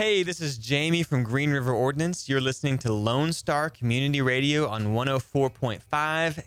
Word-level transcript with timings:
Hey, 0.00 0.22
this 0.22 0.40
is 0.40 0.56
Jamie 0.56 1.02
from 1.02 1.24
Green 1.24 1.50
River 1.50 1.74
Ordnance. 1.74 2.26
You're 2.26 2.40
listening 2.40 2.78
to 2.78 2.90
Lone 2.90 3.34
Star 3.34 3.68
Community 3.68 4.22
Radio 4.22 4.66
on 4.66 4.94
104.5 4.94 5.82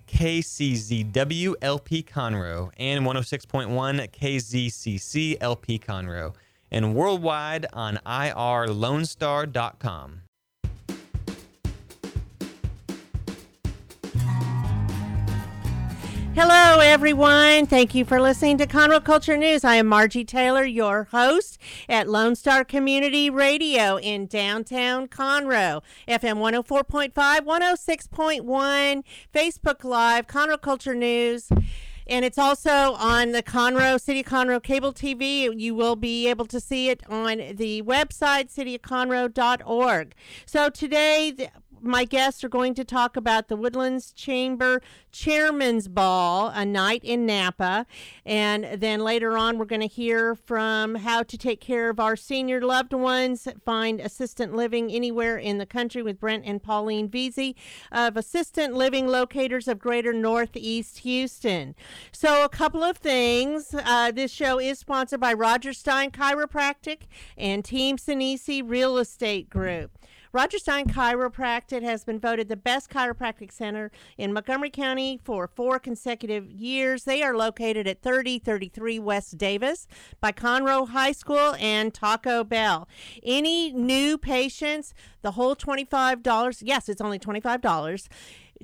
KCZW 0.07 1.53
LP 1.61 2.01
Conroe 2.01 2.71
and 2.77 3.05
106.1 3.05 4.09
KZCC 4.09 5.37
LP 5.39 5.77
Conroe 5.77 6.33
and 6.71 6.95
worldwide 6.95 7.67
on 7.73 7.99
irlonestar.com. 8.07 10.21
Hello, 16.35 16.79
everyone. 16.79 17.67
Thank 17.67 17.93
you 17.93 18.05
for 18.05 18.19
listening 18.19 18.57
to 18.57 18.65
Conroe 18.65 19.03
Culture 19.03 19.37
News. 19.37 19.63
I 19.63 19.75
am 19.75 19.85
Margie 19.85 20.25
Taylor, 20.25 20.65
your 20.65 21.03
host 21.11 21.59
at 21.87 22.09
Lone 22.09 22.35
Star 22.35 22.63
Community 22.63 23.29
Radio 23.29 23.97
in 23.97 24.25
downtown 24.25 25.07
Conroe, 25.07 25.83
FM 26.07 26.39
104.5, 26.39 27.13
106.1, 27.13 29.03
Facebook 29.31 29.83
Live, 29.83 30.25
Conroe 30.25 30.59
Culture 30.59 30.95
News. 30.95 31.49
And 32.07 32.25
it's 32.25 32.39
also 32.39 32.93
on 32.93 33.31
the 33.31 33.43
Conroe, 33.43 34.01
City 34.01 34.23
Conroe 34.23 34.61
Cable 34.61 34.91
TV. 34.91 35.47
You 35.55 35.75
will 35.75 35.95
be 35.95 36.27
able 36.27 36.45
to 36.45 36.59
see 36.59 36.89
it 36.89 37.01
on 37.07 37.37
the 37.37 37.83
website, 37.83 38.51
cityofconroe.org. 38.51 40.15
So 40.47 40.69
today, 40.69 41.49
my 41.83 42.05
guests 42.05 42.43
are 42.43 42.49
going 42.49 42.73
to 42.75 42.85
talk 42.85 43.17
about 43.17 43.49
the 43.49 43.57
Woodlands 43.57 44.13
Chamber 44.13 44.81
Chairman's 45.11 45.87
Ball, 45.87 46.51
a 46.55 46.65
night 46.65 47.03
in 47.03 47.25
Napa. 47.25 47.85
And 48.25 48.81
then 48.81 49.01
later 49.01 49.37
on, 49.37 49.57
we're 49.57 49.65
going 49.65 49.81
to 49.81 49.87
hear 49.87 50.33
from 50.33 50.95
how 50.95 51.23
to 51.23 51.37
take 51.37 51.59
care 51.59 51.89
of 51.89 51.99
our 51.99 52.15
senior 52.15 52.61
loved 52.61 52.93
ones, 52.93 53.47
find 53.65 53.99
assistant 53.99 54.55
living 54.55 54.91
anywhere 54.91 55.37
in 55.37 55.57
the 55.57 55.65
country 55.65 56.01
with 56.01 56.19
Brent 56.19 56.45
and 56.45 56.63
Pauline 56.63 57.09
Veazey 57.09 57.55
of 57.91 58.15
Assisted 58.15 58.71
Living 58.71 59.07
Locators 59.07 59.67
of 59.67 59.77
Greater 59.77 60.13
Northeast 60.13 60.99
Houston. 60.99 61.75
So, 62.11 62.43
a 62.43 62.49
couple 62.49 62.83
of 62.83 62.97
things. 62.97 63.73
Uh, 63.73 64.11
this 64.11 64.31
show 64.31 64.59
is 64.59 64.79
sponsored 64.79 65.19
by 65.19 65.33
Roger 65.33 65.73
Stein 65.73 66.11
Chiropractic 66.11 67.01
and 67.37 67.63
Team 67.65 67.97
Sinisi 67.97 68.61
Real 68.65 68.97
Estate 68.97 69.49
Group. 69.49 69.91
Roger 70.35 70.57
Stein 70.57 70.87
Chiropractic 70.87 71.83
has 71.83 72.03
been 72.03 72.19
voted 72.19 72.49
the 72.49 72.55
best 72.55 72.89
chiropractic 72.89 73.51
center 73.51 73.91
in 74.17 74.33
Montgomery 74.33 74.71
County 74.71 75.19
for 75.23 75.47
four 75.47 75.77
consecutive 75.77 76.49
years. 76.49 77.03
They 77.03 77.21
are 77.21 77.37
located 77.37 77.85
at 77.85 78.01
3033 78.01 78.97
West 78.97 79.37
Davis 79.37 79.87
by 80.19 80.31
Conroe 80.31 80.89
High 80.89 81.11
School 81.11 81.53
and 81.59 81.93
Taco 81.93 82.43
Bell. 82.43 82.87
Any 83.21 83.71
new 83.73 84.17
patients, 84.17 84.95
the 85.21 85.33
whole 85.33 85.55
$25, 85.55 86.63
yes, 86.65 86.89
it's 86.89 86.99
only 86.99 87.19
$25 87.19 88.07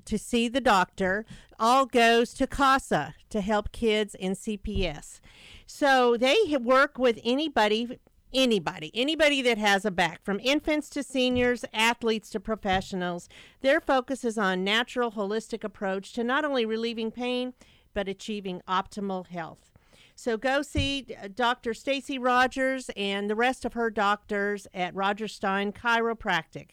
to 0.05 0.17
see 0.17 0.47
the 0.47 0.61
doctor, 0.61 1.23
all 1.59 1.85
goes 1.85 2.33
to 2.33 2.47
CASA 2.47 3.13
to 3.29 3.41
help 3.41 3.71
kids 3.71 4.15
in 4.15 4.33
CPS. 4.33 5.19
So 5.67 6.17
they 6.17 6.35
work 6.59 6.97
with 6.97 7.19
anybody 7.23 7.99
anybody, 8.33 8.91
anybody 8.93 9.41
that 9.41 9.57
has 9.57 9.85
a 9.85 9.91
back, 9.91 10.23
from 10.23 10.39
infants 10.41 10.89
to 10.89 11.03
seniors, 11.03 11.65
athletes 11.73 12.29
to 12.31 12.39
professionals. 12.39 13.29
Their 13.61 13.79
focus 13.79 14.23
is 14.23 14.37
on 14.37 14.63
natural, 14.63 15.11
holistic 15.11 15.63
approach 15.63 16.13
to 16.13 16.23
not 16.23 16.45
only 16.45 16.65
relieving 16.65 17.11
pain, 17.11 17.53
but 17.93 18.07
achieving 18.07 18.61
optimal 18.67 19.27
health. 19.27 19.71
So 20.15 20.35
go 20.35 20.61
see 20.61 21.05
uh, 21.21 21.29
Dr. 21.33 21.73
Stacy 21.73 22.19
Rogers 22.19 22.89
and 22.97 23.29
the 23.29 23.35
rest 23.35 23.63
of 23.63 23.73
her 23.73 23.89
doctors 23.89 24.67
at 24.73 24.93
Roger 24.93 25.29
Stein 25.29 25.71
Chiropractic. 25.71 26.71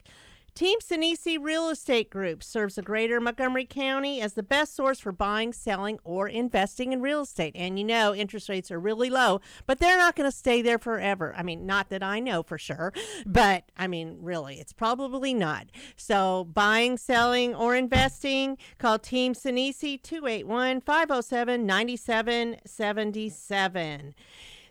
Team 0.56 0.80
Sinisi 0.80 1.38
Real 1.38 1.68
Estate 1.68 2.08
Group 2.08 2.42
serves 2.42 2.76
the 2.76 2.82
greater 2.82 3.20
Montgomery 3.20 3.66
County 3.66 4.22
as 4.22 4.32
the 4.32 4.42
best 4.42 4.74
source 4.74 4.98
for 4.98 5.12
buying, 5.12 5.52
selling, 5.52 5.98
or 6.02 6.28
investing 6.28 6.94
in 6.94 7.02
real 7.02 7.20
estate. 7.20 7.52
And 7.55 7.78
you 7.78 7.84
know, 7.84 8.14
interest 8.14 8.48
rates 8.48 8.70
are 8.70 8.80
really 8.80 9.11
low, 9.11 9.42
but 9.66 9.80
they're 9.80 9.98
not 9.98 10.16
going 10.16 10.30
to 10.30 10.34
stay 10.34 10.62
there 10.62 10.78
forever. 10.78 11.34
I 11.36 11.42
mean, 11.42 11.66
not 11.66 11.90
that 11.90 12.02
I 12.02 12.20
know 12.20 12.42
for 12.42 12.56
sure, 12.56 12.95
but 13.27 13.64
I 13.77 13.86
mean, 13.86 14.16
really, 14.22 14.58
it's 14.58 14.72
probably 14.72 15.34
not. 15.34 15.66
So, 15.95 16.45
buying, 16.45 16.96
selling, 16.96 17.55
or 17.55 17.77
investing, 17.77 18.56
call 18.78 18.98
Team 18.98 19.34
Sinisi 19.34 20.02
281 20.02 20.80
507 20.80 21.66
9777. 21.66 24.14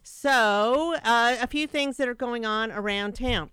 So, 0.01 0.95
uh, 1.03 1.35
a 1.39 1.45
few 1.45 1.67
things 1.67 1.97
that 1.97 2.07
are 2.07 2.15
going 2.15 2.43
on 2.43 2.71
around 2.71 3.13
town. 3.13 3.51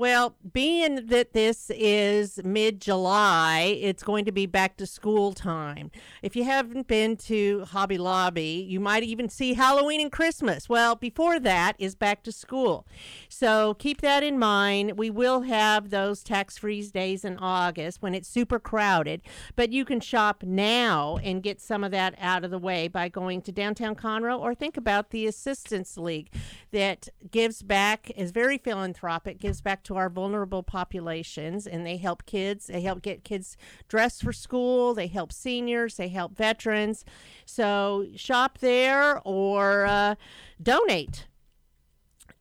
Well, 0.00 0.34
being 0.50 1.08
that 1.08 1.34
this 1.34 1.70
is 1.74 2.40
mid 2.42 2.80
July, 2.80 3.78
it's 3.82 4.02
going 4.02 4.24
to 4.24 4.32
be 4.32 4.46
back 4.46 4.78
to 4.78 4.86
school 4.86 5.34
time. 5.34 5.90
If 6.22 6.34
you 6.34 6.44
haven't 6.44 6.88
been 6.88 7.18
to 7.18 7.66
Hobby 7.66 7.98
Lobby, 7.98 8.66
you 8.66 8.80
might 8.80 9.02
even 9.02 9.28
see 9.28 9.52
Halloween 9.52 10.00
and 10.00 10.10
Christmas. 10.10 10.70
Well, 10.70 10.94
before 10.94 11.38
that 11.40 11.76
is 11.78 11.94
back 11.96 12.22
to 12.22 12.32
school. 12.32 12.86
So 13.28 13.74
keep 13.74 14.00
that 14.00 14.22
in 14.22 14.38
mind. 14.38 14.96
We 14.96 15.10
will 15.10 15.42
have 15.42 15.90
those 15.90 16.22
tax 16.22 16.56
free 16.56 16.80
days 16.80 17.22
in 17.22 17.36
August 17.36 18.00
when 18.00 18.14
it's 18.14 18.26
super 18.26 18.58
crowded, 18.58 19.20
but 19.54 19.70
you 19.70 19.84
can 19.84 20.00
shop 20.00 20.42
now 20.42 21.18
and 21.22 21.42
get 21.42 21.60
some 21.60 21.84
of 21.84 21.90
that 21.90 22.14
out 22.18 22.42
of 22.42 22.50
the 22.50 22.58
way 22.58 22.88
by 22.88 23.10
going 23.10 23.42
to 23.42 23.52
downtown 23.52 23.94
Conroe 23.94 24.40
or 24.40 24.54
think 24.54 24.78
about 24.78 25.10
the 25.10 25.26
Assistance 25.26 25.98
League 25.98 26.32
that 26.70 27.10
gives 27.30 27.60
back, 27.60 28.10
is 28.16 28.30
very 28.30 28.56
philanthropic, 28.56 29.38
gives 29.38 29.60
back 29.60 29.82
to 29.82 29.89
our 29.96 30.08
vulnerable 30.08 30.62
populations, 30.62 31.66
and 31.66 31.86
they 31.86 31.96
help 31.96 32.26
kids. 32.26 32.66
They 32.66 32.80
help 32.80 33.02
get 33.02 33.24
kids 33.24 33.56
dressed 33.88 34.22
for 34.22 34.32
school. 34.32 34.94
They 34.94 35.06
help 35.06 35.32
seniors. 35.32 35.96
They 35.96 36.08
help 36.08 36.36
veterans. 36.36 37.04
So 37.44 38.06
shop 38.16 38.58
there 38.58 39.20
or 39.24 39.86
uh, 39.86 40.14
donate. 40.62 41.26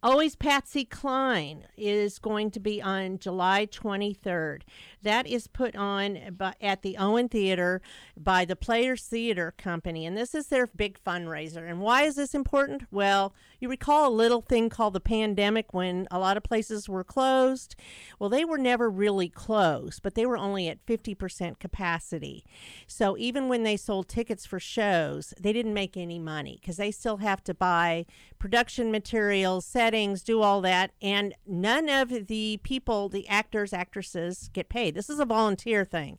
Always 0.02 0.38
Patsy 0.38 0.86
Cline 0.86 1.66
is 1.76 2.20
going 2.20 2.52
to 2.52 2.60
be 2.62 2.82
on 2.82 3.20
July 3.20 3.66
23rd. 3.66 4.62
That 5.02 5.28
is 5.28 5.48
put 5.48 5.76
on 5.76 6.36
by, 6.38 6.54
at 6.62 6.82
the 6.82 6.98
Owen 6.98 7.30
Theater 7.30 7.82
by 8.18 8.46
the 8.46 8.56
Players 8.56 9.04
Theater 9.04 9.54
Company, 9.58 10.06
and 10.06 10.18
this 10.18 10.36
is 10.36 10.48
their 10.48 10.68
big 10.68 11.00
fundraiser. 11.04 11.70
And 11.70 11.80
why 11.80 12.04
is 12.04 12.16
this 12.16 12.36
important? 12.36 12.84
Well, 12.92 13.34
you 13.60 13.70
recall 13.70 14.10
a 14.10 14.14
little 14.14 14.42
thing 14.42 14.70
called 14.70 14.94
the 14.94 15.00
pandemic 15.00 15.74
when 15.74 16.08
a 16.12 16.20
lot 16.20 16.38
of 16.38 16.44
places 16.44 16.90
were 16.90 17.04
closed. 17.04 17.76
Well, 18.18 18.30
they 18.30 18.46
were 18.46 18.58
never 18.58 18.90
really 18.90 19.30
closed, 19.30 20.02
but 20.02 20.16
they 20.16 20.26
were 20.26 20.38
only 20.38 20.68
at 20.68 20.86
50% 20.86 21.60
capacity. 21.60 22.46
So 22.88 23.18
even 23.18 23.48
when 23.48 23.64
they 23.64 23.78
sold 23.78 24.08
tickets 24.08 24.46
for 24.46 24.60
shows, 24.60 25.34
they 25.40 25.54
didn't 25.54 25.74
make 25.74 25.98
any 25.98 26.20
money 26.20 26.60
because 26.62 26.78
they 26.78 26.92
still 26.92 27.18
have 27.18 27.44
to 27.46 27.54
buy 27.54 28.06
production 28.38 28.92
materials, 28.92 29.66
settings, 29.66 30.24
do 30.24 30.42
all 30.42 30.62
that, 30.62 30.92
and 31.02 31.34
none 31.46 31.90
of 31.90 32.28
the 32.28 32.60
people, 32.64 33.10
the 33.10 33.28
actors, 33.28 33.74
actresses, 33.74 34.50
get 34.54 34.70
paid. 34.70 34.89
This 34.92 35.10
is 35.10 35.20
a 35.20 35.26
volunteer 35.26 35.86
thing. 35.86 36.18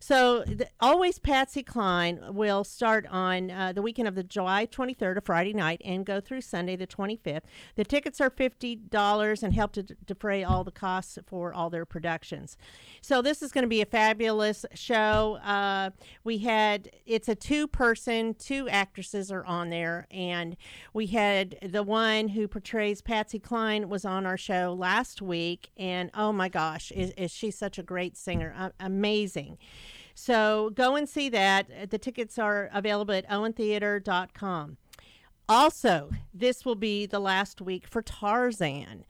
So, 0.00 0.44
the, 0.44 0.68
always 0.80 1.18
Patsy 1.18 1.62
Cline 1.62 2.20
will 2.30 2.64
start 2.64 3.06
on 3.10 3.50
uh, 3.50 3.72
the 3.72 3.82
weekend 3.82 4.08
of 4.08 4.14
the 4.14 4.22
July 4.22 4.66
23rd, 4.66 5.16
a 5.16 5.20
Friday 5.20 5.52
night, 5.52 5.82
and 5.84 6.06
go 6.06 6.20
through 6.20 6.42
Sunday 6.42 6.76
the 6.76 6.86
25th. 6.86 7.42
The 7.74 7.84
tickets 7.84 8.20
are 8.20 8.30
$50 8.30 9.42
and 9.42 9.54
help 9.54 9.72
to 9.72 9.82
d- 9.82 9.94
defray 10.06 10.44
all 10.44 10.64
the 10.64 10.70
costs 10.70 11.18
for 11.26 11.52
all 11.52 11.68
their 11.68 11.84
productions. 11.84 12.56
So, 13.00 13.22
this 13.22 13.42
is 13.42 13.52
going 13.52 13.62
to 13.62 13.68
be 13.68 13.82
a 13.82 13.86
fabulous 13.86 14.64
show. 14.74 15.38
Uh, 15.42 15.90
we 16.24 16.38
had, 16.38 16.90
it's 17.06 17.28
a 17.28 17.34
two 17.34 17.66
person, 17.66 18.34
two 18.34 18.68
actresses 18.68 19.32
are 19.32 19.44
on 19.44 19.70
there, 19.70 20.06
and 20.10 20.56
we 20.92 21.06
had 21.06 21.58
the 21.62 21.82
one 21.82 22.28
who 22.28 22.46
portrays 22.46 23.02
Patsy 23.02 23.38
Cline 23.38 23.88
was 23.88 24.04
on 24.04 24.26
our 24.26 24.36
show 24.36 24.74
last 24.78 25.20
week, 25.20 25.70
and 25.76 26.10
oh 26.14 26.32
my 26.32 26.48
gosh, 26.48 26.90
is, 26.92 27.10
is 27.16 27.30
she 27.30 27.50
such 27.50 27.78
a 27.78 27.82
great 27.82 28.07
singer? 28.16 28.54
Uh, 28.56 28.70
amazing. 28.80 29.58
So 30.14 30.70
go 30.74 30.96
and 30.96 31.08
see 31.08 31.28
that. 31.28 31.90
The 31.90 31.98
tickets 31.98 32.38
are 32.38 32.70
available 32.72 33.14
at 33.14 33.28
owentheater.com. 33.28 34.76
Also, 35.48 36.10
this 36.34 36.64
will 36.64 36.74
be 36.74 37.06
the 37.06 37.20
last 37.20 37.60
week 37.60 37.86
for 37.86 38.02
Tarzan 38.02 39.04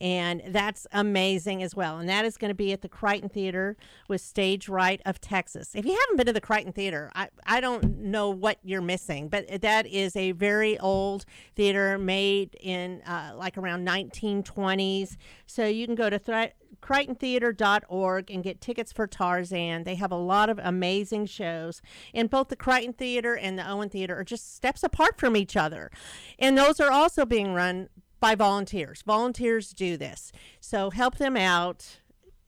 and 0.00 0.42
that's 0.48 0.86
amazing 0.92 1.62
as 1.62 1.74
well. 1.74 1.98
And 1.98 2.08
that 2.08 2.24
is 2.24 2.36
going 2.36 2.48
to 2.48 2.54
be 2.54 2.72
at 2.72 2.80
the 2.80 2.88
Crichton 2.88 3.28
Theater 3.28 3.76
with 4.08 4.20
Stage 4.20 4.68
Right 4.68 5.00
of 5.04 5.20
Texas. 5.20 5.74
If 5.74 5.84
you 5.84 5.92
haven't 5.92 6.16
been 6.16 6.26
to 6.26 6.32
the 6.32 6.40
Crichton 6.40 6.72
Theater, 6.72 7.10
I, 7.14 7.28
I 7.44 7.60
don't 7.60 7.98
know 7.98 8.30
what 8.30 8.58
you're 8.62 8.80
missing, 8.80 9.28
but 9.28 9.60
that 9.60 9.86
is 9.86 10.16
a 10.16 10.32
very 10.32 10.78
old 10.78 11.26
theater 11.54 11.98
made 11.98 12.56
in 12.60 13.02
uh, 13.02 13.32
like 13.36 13.58
around 13.58 13.86
1920s. 13.86 15.16
So 15.46 15.66
you 15.66 15.86
can 15.86 15.94
go 15.94 16.08
to 16.08 16.18
th- 16.18 16.52
CrichtonTheater.org 16.80 18.30
and 18.30 18.42
get 18.42 18.60
tickets 18.60 18.92
for 18.92 19.06
Tarzan. 19.06 19.84
They 19.84 19.96
have 19.96 20.12
a 20.12 20.16
lot 20.16 20.48
of 20.48 20.58
amazing 20.62 21.26
shows. 21.26 21.82
And 22.14 22.30
both 22.30 22.48
the 22.48 22.56
Crichton 22.56 22.94
Theater 22.94 23.36
and 23.36 23.58
the 23.58 23.68
Owen 23.68 23.90
Theater 23.90 24.18
are 24.18 24.24
just 24.24 24.54
steps 24.54 24.82
apart 24.82 25.18
from 25.18 25.36
each 25.36 25.56
other. 25.56 25.90
And 26.38 26.56
those 26.56 26.80
are 26.80 26.90
also 26.90 27.26
being 27.26 27.52
run 27.52 27.88
by 28.20 28.34
volunteers. 28.34 29.02
Volunteers 29.02 29.72
do 29.72 29.96
this. 29.96 30.30
So 30.60 30.90
help 30.90 31.16
them 31.16 31.36
out. 31.36 32.00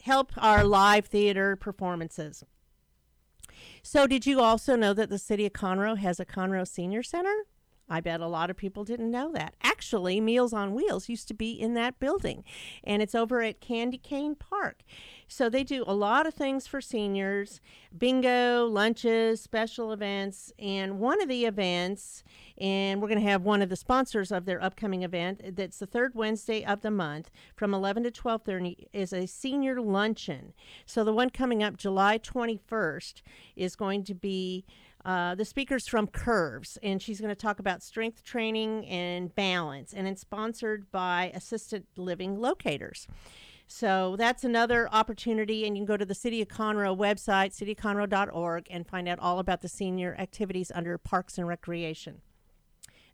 Help 0.02 0.32
our 0.36 0.64
live 0.64 1.06
theater 1.06 1.56
performances. 1.56 2.44
So, 3.82 4.06
did 4.06 4.26
you 4.26 4.40
also 4.40 4.76
know 4.76 4.94
that 4.94 5.10
the 5.10 5.18
city 5.18 5.46
of 5.46 5.52
Conroe 5.52 5.98
has 5.98 6.20
a 6.20 6.24
Conroe 6.24 6.66
Senior 6.66 7.02
Center? 7.02 7.34
I 7.92 8.00
bet 8.00 8.22
a 8.22 8.26
lot 8.26 8.48
of 8.48 8.56
people 8.56 8.84
didn't 8.84 9.10
know 9.10 9.30
that. 9.32 9.54
Actually, 9.62 10.18
Meals 10.18 10.54
on 10.54 10.72
Wheels 10.72 11.10
used 11.10 11.28
to 11.28 11.34
be 11.34 11.52
in 11.52 11.74
that 11.74 12.00
building, 12.00 12.42
and 12.82 13.02
it's 13.02 13.14
over 13.14 13.42
at 13.42 13.60
Candy 13.60 13.98
Cane 13.98 14.34
Park. 14.34 14.82
So 15.28 15.50
they 15.50 15.62
do 15.62 15.84
a 15.86 15.94
lot 15.94 16.26
of 16.26 16.32
things 16.32 16.66
for 16.66 16.80
seniors 16.80 17.60
bingo, 17.96 18.64
lunches, 18.64 19.42
special 19.42 19.92
events. 19.92 20.52
And 20.58 21.00
one 21.00 21.20
of 21.20 21.28
the 21.28 21.44
events, 21.44 22.24
and 22.56 23.02
we're 23.02 23.08
going 23.08 23.20
to 23.20 23.30
have 23.30 23.42
one 23.42 23.60
of 23.60 23.68
the 23.68 23.76
sponsors 23.76 24.32
of 24.32 24.46
their 24.46 24.62
upcoming 24.62 25.02
event 25.02 25.54
that's 25.54 25.78
the 25.78 25.86
third 25.86 26.14
Wednesday 26.14 26.64
of 26.64 26.80
the 26.80 26.90
month 26.90 27.30
from 27.54 27.74
11 27.74 28.04
to 28.04 28.10
12:30 28.10 28.86
is 28.94 29.12
a 29.12 29.26
senior 29.26 29.82
luncheon. 29.82 30.54
So 30.86 31.04
the 31.04 31.12
one 31.12 31.28
coming 31.28 31.62
up 31.62 31.76
July 31.76 32.16
21st 32.18 33.20
is 33.54 33.76
going 33.76 34.04
to 34.04 34.14
be 34.14 34.64
uh, 35.04 35.34
the 35.34 35.44
speaker's 35.44 35.86
from 35.86 36.06
Curves, 36.06 36.78
and 36.82 37.02
she's 37.02 37.20
going 37.20 37.34
to 37.34 37.40
talk 37.40 37.58
about 37.58 37.82
strength 37.82 38.22
training 38.22 38.86
and 38.86 39.34
balance, 39.34 39.92
and 39.92 40.06
it's 40.06 40.20
sponsored 40.20 40.90
by 40.92 41.32
Assisted 41.34 41.84
Living 41.96 42.40
Locators. 42.40 43.08
So 43.66 44.16
that's 44.16 44.44
another 44.44 44.88
opportunity, 44.92 45.66
and 45.66 45.76
you 45.76 45.80
can 45.80 45.86
go 45.86 45.96
to 45.96 46.04
the 46.04 46.14
City 46.14 46.42
of 46.42 46.48
Conroe 46.48 46.96
website, 46.96 47.52
cityconroe.org, 47.52 48.66
and 48.70 48.86
find 48.86 49.08
out 49.08 49.18
all 49.18 49.38
about 49.38 49.62
the 49.62 49.68
senior 49.68 50.14
activities 50.18 50.70
under 50.74 50.98
Parks 50.98 51.38
and 51.38 51.48
Recreation. 51.48 52.20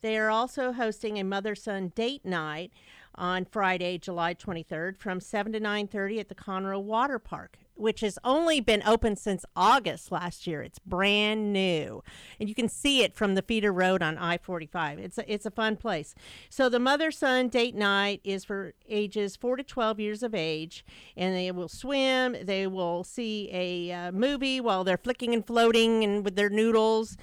They 0.00 0.18
are 0.18 0.30
also 0.30 0.72
hosting 0.72 1.18
a 1.18 1.24
mother-son 1.24 1.92
date 1.94 2.24
night 2.24 2.72
on 3.14 3.44
Friday, 3.44 3.98
July 3.98 4.34
23rd, 4.34 4.96
from 4.96 5.20
7 5.20 5.52
to 5.52 5.60
9:30 5.60 6.20
at 6.20 6.28
the 6.28 6.34
Conroe 6.34 6.82
Water 6.82 7.18
Park 7.18 7.58
which 7.78 8.00
has 8.00 8.18
only 8.24 8.60
been 8.60 8.82
open 8.84 9.16
since 9.16 9.44
August 9.54 10.10
last 10.10 10.46
year. 10.46 10.62
It's 10.62 10.78
brand 10.78 11.52
new, 11.52 12.02
and 12.40 12.48
you 12.48 12.54
can 12.54 12.68
see 12.68 13.02
it 13.02 13.14
from 13.14 13.34
the 13.34 13.42
feeder 13.42 13.72
road 13.72 14.02
on 14.02 14.18
I-45. 14.18 14.98
It's 14.98 15.18
a, 15.18 15.32
it's 15.32 15.46
a 15.46 15.50
fun 15.50 15.76
place. 15.76 16.14
So 16.48 16.68
the 16.68 16.80
mother 16.80 17.10
son 17.10 17.48
date 17.48 17.74
night 17.74 18.20
is 18.24 18.44
for 18.44 18.74
ages 18.88 19.36
four 19.36 19.56
to 19.56 19.62
12 19.62 20.00
years 20.00 20.22
of 20.22 20.34
age, 20.34 20.84
and 21.16 21.34
they 21.34 21.50
will 21.52 21.68
swim. 21.68 22.36
They 22.42 22.66
will 22.66 23.04
see 23.04 23.48
a 23.52 23.92
uh, 23.92 24.12
movie 24.12 24.60
while 24.60 24.84
they're 24.84 24.98
flicking 24.98 25.34
and 25.34 25.46
floating 25.46 26.02
and 26.04 26.24
with 26.24 26.36
their 26.36 26.50
noodles 26.50 27.16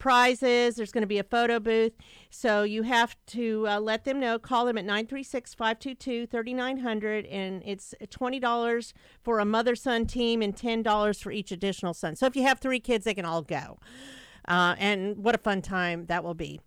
prizes. 0.00 0.74
There's 0.74 0.90
going 0.90 1.02
to 1.02 1.06
be 1.06 1.18
a 1.18 1.24
photo 1.24 1.60
booth. 1.60 1.92
So 2.30 2.64
you 2.64 2.82
have 2.82 3.14
to 3.28 3.68
uh, 3.68 3.78
let 3.78 4.04
them 4.04 4.18
know. 4.18 4.40
Call 4.40 4.64
them 4.66 4.76
at 4.76 4.84
936 4.84 5.54
522 5.54 6.26
3900. 6.26 7.26
And 7.26 7.62
it's 7.64 7.94
$20 8.02 8.92
for 9.22 9.38
a 9.38 9.44
mother 9.44 9.76
son 9.76 10.06
team 10.06 10.42
and 10.42 10.56
$10 10.56 11.22
for 11.22 11.30
each 11.30 11.52
additional 11.52 11.94
son. 11.94 12.16
So 12.16 12.26
if 12.26 12.34
you 12.34 12.42
have 12.42 12.58
three 12.58 12.80
kids, 12.80 13.04
they 13.04 13.14
can 13.14 13.24
all 13.24 13.42
go. 13.42 13.78
Uh, 14.48 14.74
and 14.78 15.18
what 15.18 15.36
a 15.36 15.38
fun 15.38 15.62
time 15.62 16.06
that 16.06 16.24
will 16.24 16.34
be 16.34 16.60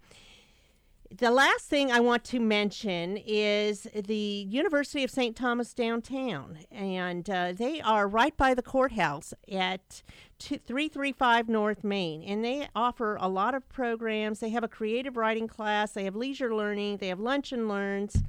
the 1.18 1.31
last 1.31 1.65
thing 1.65 1.92
I 1.92 2.00
want 2.00 2.24
to 2.25 2.39
mention 2.39 3.18
is 3.18 3.88
the 3.94 4.15
University 4.15 5.04
of 5.04 5.12
St. 5.12 5.36
Thomas 5.36 5.74
downtown, 5.74 6.60
and 6.71 7.30
uh, 7.30 7.54
they 7.54 7.81
are 7.81 8.07
right 8.07 8.36
by 8.36 8.54
the 8.54 8.63
courthouse 8.63 9.33
at 9.51 10.01
335 10.39 11.50
North 11.50 11.83
Main, 11.83 12.24
and 12.24 12.44
they 12.44 12.68
offer 12.75 13.18
a 13.19 13.27
lot 13.27 13.54
of 13.54 13.68
programs. 13.69 14.39
They 14.39 14.50
have 14.50 14.63
a 14.63 14.68
creative 14.68 15.15
writing 15.15 15.48
class, 15.48 15.92
they 15.92 16.06
have 16.06 16.15
leisure 16.15 16.56
learning, 16.56 16.98
they 16.98 17.10
have 17.10 17.19
lunch 17.19 17.51
and 17.51 17.68
learns, 17.68 18.24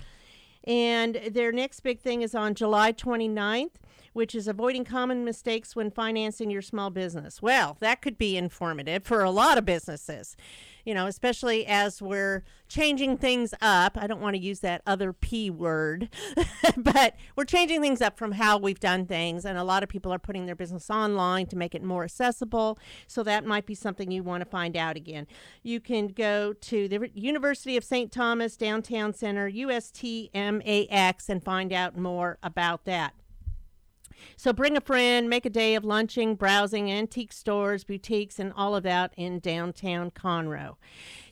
and 0.64 1.14
their 1.30 1.52
next 1.52 1.80
big 1.80 2.00
thing 2.00 2.22
is 2.22 2.34
on 2.34 2.54
July 2.54 2.92
29th 2.92 3.76
which 4.12 4.32
is 4.32 4.46
avoiding 4.46 4.84
common 4.84 5.24
mistakes 5.24 5.74
when 5.74 5.90
financing 5.90 6.48
your 6.48 6.62
small 6.62 6.88
business. 6.88 7.42
Well, 7.42 7.76
that 7.80 8.00
could 8.00 8.16
be 8.16 8.36
informative 8.36 9.02
for 9.02 9.24
a 9.24 9.30
lot 9.30 9.58
of 9.58 9.64
businesses 9.64 10.36
you 10.84 10.94
know, 10.94 11.06
especially 11.06 11.66
as 11.66 12.00
we're 12.00 12.44
changing 12.68 13.16
things 13.16 13.54
up. 13.60 13.96
I 13.96 14.06
don't 14.06 14.20
want 14.20 14.34
to 14.36 14.42
use 14.42 14.60
that 14.60 14.82
other 14.86 15.12
P 15.12 15.50
word, 15.50 16.08
but 16.76 17.14
we're 17.36 17.44
changing 17.44 17.80
things 17.80 18.00
up 18.00 18.18
from 18.18 18.32
how 18.32 18.58
we've 18.58 18.80
done 18.80 19.06
things. 19.06 19.44
And 19.44 19.58
a 19.58 19.64
lot 19.64 19.82
of 19.82 19.88
people 19.88 20.12
are 20.12 20.18
putting 20.18 20.46
their 20.46 20.54
business 20.54 20.90
online 20.90 21.46
to 21.46 21.56
make 21.56 21.74
it 21.74 21.82
more 21.82 22.04
accessible. 22.04 22.78
So 23.06 23.22
that 23.22 23.44
might 23.44 23.66
be 23.66 23.74
something 23.74 24.10
you 24.10 24.22
want 24.22 24.42
to 24.42 24.48
find 24.48 24.76
out 24.76 24.96
again. 24.96 25.26
You 25.62 25.80
can 25.80 26.08
go 26.08 26.52
to 26.52 26.88
the 26.88 27.10
University 27.14 27.76
of 27.76 27.84
St. 27.84 28.10
Thomas 28.10 28.56
Downtown 28.56 29.12
Center, 29.14 29.50
USTMAX, 29.50 31.28
and 31.28 31.42
find 31.44 31.72
out 31.72 31.96
more 31.96 32.38
about 32.42 32.84
that. 32.84 33.14
So 34.36 34.52
bring 34.52 34.76
a 34.76 34.80
friend, 34.80 35.28
make 35.28 35.46
a 35.46 35.50
day 35.50 35.74
of 35.74 35.84
lunching, 35.84 36.34
browsing 36.34 36.90
antique 36.90 37.32
stores, 37.32 37.84
boutiques, 37.84 38.38
and 38.38 38.52
all 38.56 38.74
of 38.74 38.82
that 38.84 39.12
in 39.16 39.38
downtown 39.38 40.10
Conroe. 40.10 40.76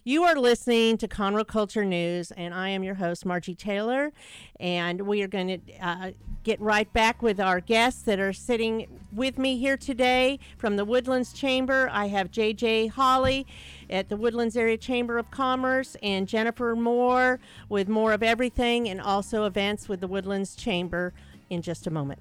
You 0.04 0.24
are 0.24 0.34
listening 0.34 0.98
to 0.98 1.06
Conroe 1.06 1.46
Culture 1.46 1.84
News, 1.84 2.32
and 2.32 2.52
I 2.52 2.70
am 2.70 2.82
your 2.82 2.96
host, 2.96 3.24
Margie 3.24 3.54
Taylor. 3.54 4.12
And 4.58 5.02
we 5.02 5.22
are 5.22 5.28
going 5.28 5.60
to 5.60 5.72
uh, 5.80 6.10
get 6.42 6.60
right 6.60 6.92
back 6.92 7.22
with 7.22 7.38
our 7.38 7.60
guests 7.60 8.02
that 8.02 8.18
are 8.18 8.32
sitting 8.32 8.88
with 9.12 9.38
me 9.38 9.58
here 9.58 9.76
today 9.76 10.40
from 10.58 10.74
the 10.74 10.84
Woodlands 10.84 11.32
Chamber. 11.32 11.88
I 11.92 12.08
have 12.08 12.32
JJ 12.32 12.90
Holly 12.90 13.46
at 13.88 14.08
the 14.08 14.16
Woodlands 14.16 14.56
Area 14.56 14.76
Chamber 14.76 15.18
of 15.18 15.30
Commerce 15.30 15.96
and 16.02 16.26
Jennifer 16.26 16.74
Moore 16.74 17.38
with 17.68 17.88
more 17.88 18.12
of 18.12 18.24
everything 18.24 18.88
and 18.88 19.00
also 19.00 19.44
events 19.44 19.88
with 19.88 20.00
the 20.00 20.08
Woodlands 20.08 20.56
Chamber 20.56 21.12
in 21.48 21.62
just 21.62 21.86
a 21.86 21.90
moment. 21.90 22.18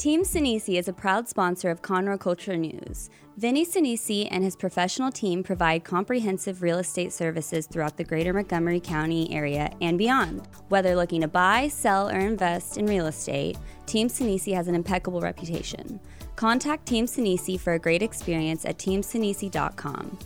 Team 0.00 0.22
Sinisi 0.22 0.78
is 0.78 0.88
a 0.88 0.94
proud 0.94 1.28
sponsor 1.28 1.68
of 1.68 1.82
Conroe 1.82 2.18
Culture 2.18 2.56
News. 2.56 3.10
Vinny 3.36 3.66
Sinisi 3.66 4.26
and 4.30 4.42
his 4.42 4.56
professional 4.56 5.12
team 5.12 5.42
provide 5.42 5.84
comprehensive 5.84 6.62
real 6.62 6.78
estate 6.78 7.12
services 7.12 7.66
throughout 7.66 7.98
the 7.98 8.04
greater 8.04 8.32
Montgomery 8.32 8.80
County 8.80 9.30
area 9.30 9.70
and 9.82 9.98
beyond. 9.98 10.48
Whether 10.70 10.96
looking 10.96 11.20
to 11.20 11.28
buy, 11.28 11.68
sell, 11.68 12.08
or 12.08 12.18
invest 12.18 12.78
in 12.78 12.86
real 12.86 13.08
estate, 13.08 13.58
Team 13.84 14.08
Sinisi 14.08 14.54
has 14.54 14.68
an 14.68 14.74
impeccable 14.74 15.20
reputation. 15.20 16.00
Contact 16.34 16.86
Team 16.86 17.04
Sinisi 17.04 17.60
for 17.60 17.74
a 17.74 17.78
great 17.78 18.02
experience 18.02 18.64
at 18.64 18.78
teamsinisi.com. 18.78 20.18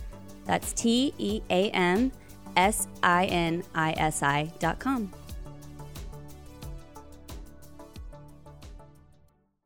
That's 0.45 0.71
T 0.71 1.13
E 1.17 1.41
A 1.49 1.69
M 1.71 2.13
S 2.55 2.87
I 3.03 3.25
N 3.25 3.61
I 3.75 3.91
S 3.97 4.23
I.com. 4.23 5.11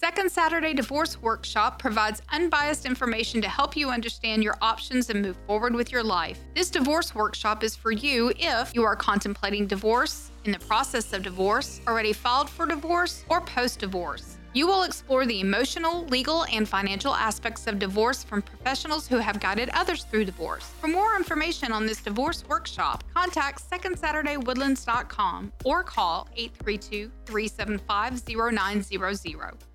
Second 0.00 0.32
Saturday 0.32 0.72
Divorce 0.72 1.20
Workshop 1.20 1.78
provides 1.78 2.22
unbiased 2.32 2.86
information 2.86 3.42
to 3.42 3.48
help 3.50 3.76
you 3.76 3.90
understand 3.90 4.42
your 4.42 4.56
options 4.62 5.10
and 5.10 5.20
move 5.20 5.36
forward 5.46 5.74
with 5.74 5.92
your 5.92 6.02
life. 6.02 6.38
This 6.54 6.70
divorce 6.70 7.14
workshop 7.14 7.62
is 7.62 7.76
for 7.76 7.92
you 7.92 8.32
if 8.38 8.74
you 8.74 8.82
are 8.82 8.96
contemplating 8.96 9.66
divorce, 9.66 10.30
in 10.46 10.52
the 10.52 10.58
process 10.60 11.12
of 11.12 11.22
divorce, 11.22 11.82
already 11.86 12.14
filed 12.14 12.48
for 12.48 12.64
divorce, 12.64 13.26
or 13.28 13.42
post 13.42 13.80
divorce. 13.80 14.38
You 14.54 14.66
will 14.66 14.84
explore 14.84 15.26
the 15.26 15.42
emotional, 15.42 16.06
legal, 16.06 16.46
and 16.46 16.66
financial 16.66 17.14
aspects 17.14 17.66
of 17.66 17.78
divorce 17.78 18.24
from 18.24 18.40
professionals 18.40 19.06
who 19.06 19.18
have 19.18 19.38
guided 19.38 19.68
others 19.74 20.04
through 20.04 20.24
divorce. 20.24 20.72
For 20.80 20.88
more 20.88 21.14
information 21.14 21.72
on 21.72 21.84
this 21.84 22.00
divorce 22.00 22.42
workshop, 22.48 23.04
contact 23.12 23.70
secondsaturdaywoodlands.com 23.70 25.52
or 25.66 25.84
call 25.84 26.26
832 26.34 27.12
375 27.26 28.22
0900. 28.26 29.69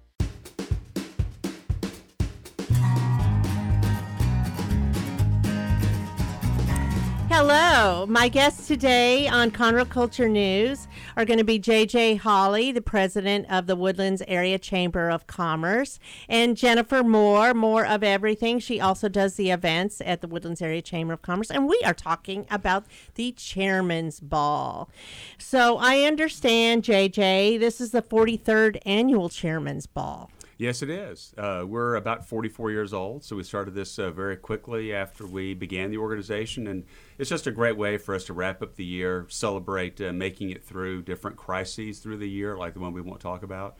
Hello. 7.28 8.06
My 8.06 8.30
guests 8.30 8.68
today 8.68 9.28
on 9.28 9.50
Conroe 9.50 9.90
Culture 9.90 10.30
News 10.30 10.88
are 11.18 11.26
going 11.26 11.40
to 11.40 11.44
be 11.44 11.60
JJ 11.60 12.20
Holly, 12.20 12.72
the 12.72 12.82
president 12.82 13.48
of 13.50 13.66
the 13.66 13.76
Woodlands 13.76 14.22
Area 14.28 14.60
Chamber 14.60 15.10
of 15.10 15.26
Commerce, 15.26 16.00
and 16.30 16.56
Jennifer 16.56 17.04
Moore, 17.04 17.54
more 17.54 17.86
of 17.86 18.04
everything. 18.04 18.60
She 18.60 18.80
also 18.80 19.10
does 19.10 19.36
the 19.36 19.50
events 19.50 20.02
at 20.06 20.22
the 20.22 20.28
Woodlands 20.28 20.62
Area 20.62 20.84
Chamber 20.84 21.14
of 21.14 21.24
Commerce, 21.24 21.50
and 21.50 21.68
we 21.68 21.82
are 21.84 21.96
talking 21.96 22.46
about 22.52 22.86
the 23.16 23.32
Chairman's 23.32 24.20
Ball. 24.20 24.88
So 25.40 25.78
I 25.78 26.02
understand, 26.02 26.84
JJ, 26.84 27.60
this 27.60 27.82
is 27.82 27.90
the 27.90 28.04
43rd 28.04 28.78
annual 28.86 29.30
Chairman's 29.30 29.88
Ball. 29.88 30.30
Yes, 30.58 30.82
it 30.82 30.90
is. 30.90 31.34
Uh, 31.38 31.66
we're 31.68 31.96
about 31.96 32.26
44 32.26 32.72
years 32.72 32.94
old, 32.94 33.26
so 33.26 33.36
we 33.36 33.44
started 33.44 33.74
this 33.74 34.00
uh, 34.00 34.12
very 34.12 34.38
quickly 34.38 34.94
after 34.94 35.28
we 35.28 35.54
began 35.54 35.92
the 35.92 35.98
organization, 35.98 36.68
and 36.68 36.86
it's 37.18 37.30
just 37.30 37.48
a 37.48 37.52
great 37.52 37.78
way 37.78 37.98
for 37.98 38.14
us 38.16 38.26
to 38.26 38.34
wrap 38.34 38.62
up 38.62 38.76
the 38.76 38.86
year, 38.86 39.26
celebrate 39.30 40.00
uh, 40.02 40.12
making 40.14 40.50
it 40.52 40.64
through 40.64 41.04
different 41.04 41.38
crises 41.38 42.00
through 42.00 42.18
the 42.18 42.30
year, 42.30 42.58
like 42.58 42.74
the 42.74 42.80
one 42.80 42.94
we 42.94 43.02
won't 43.02 43.22
talk 43.22 43.44
about, 43.44 43.78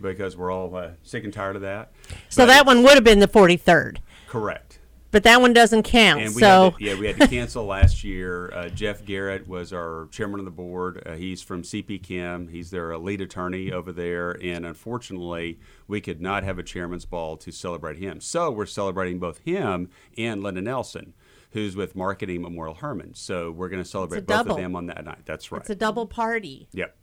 because 0.00 0.36
we're 0.36 0.50
all 0.50 0.74
uh, 0.74 0.90
sick 1.02 1.24
and 1.24 1.32
tired 1.32 1.56
of 1.56 1.62
that. 1.62 1.92
So 2.28 2.42
But 2.42 2.46
that 2.46 2.66
one 2.66 2.82
would 2.82 2.94
have 2.94 3.04
been 3.04 3.18
the 3.20 3.28
43rd, 3.28 3.98
correct. 4.26 4.78
but 5.10 5.22
that 5.24 5.40
one 5.40 5.52
doesn't 5.52 5.82
count. 5.82 6.22
And 6.22 6.34
we 6.34 6.40
so 6.40 6.70
had 6.70 6.78
to, 6.78 6.84
yeah, 6.84 6.94
we 6.98 7.06
had 7.08 7.16
to 7.20 7.28
cancel 7.28 7.64
last 7.66 8.04
year. 8.04 8.50
Uh, 8.54 8.68
Jeff 8.68 9.04
Garrett 9.04 9.46
was 9.48 9.72
our 9.72 10.08
chairman 10.10 10.38
of 10.38 10.44
the 10.44 10.50
board. 10.50 11.02
Uh, 11.04 11.14
he's 11.14 11.42
from 11.42 11.62
CP 11.62 12.02
Chem. 12.02 12.48
He's 12.48 12.70
their 12.70 12.96
lead 12.96 13.20
attorney 13.20 13.70
over 13.72 13.92
there. 13.92 14.32
And 14.42 14.64
unfortunately, 14.64 15.58
we 15.86 16.00
could 16.00 16.20
not 16.20 16.44
have 16.44 16.58
a 16.58 16.62
chairman's 16.62 17.04
ball 17.06 17.36
to 17.38 17.50
celebrate 17.52 17.98
him. 17.98 18.20
So 18.20 18.50
we're 18.50 18.66
celebrating 18.66 19.18
both 19.18 19.38
him 19.40 19.88
and 20.16 20.42
Linda 20.42 20.60
Nelson, 20.62 21.14
who's 21.50 21.74
with 21.76 21.96
Marketing 21.96 22.42
Memorial 22.42 22.74
Hermann. 22.74 23.14
So 23.14 23.50
we're 23.50 23.68
going 23.68 23.82
to 23.82 23.88
celebrate 23.88 24.26
both 24.26 24.38
double. 24.38 24.56
of 24.56 24.62
them 24.62 24.76
on 24.76 24.86
that 24.86 25.04
night. 25.04 25.24
That's 25.24 25.50
right. 25.50 25.60
it's 25.60 25.70
a 25.70 25.74
double 25.74 26.06
party. 26.06 26.68
yep. 26.72 26.94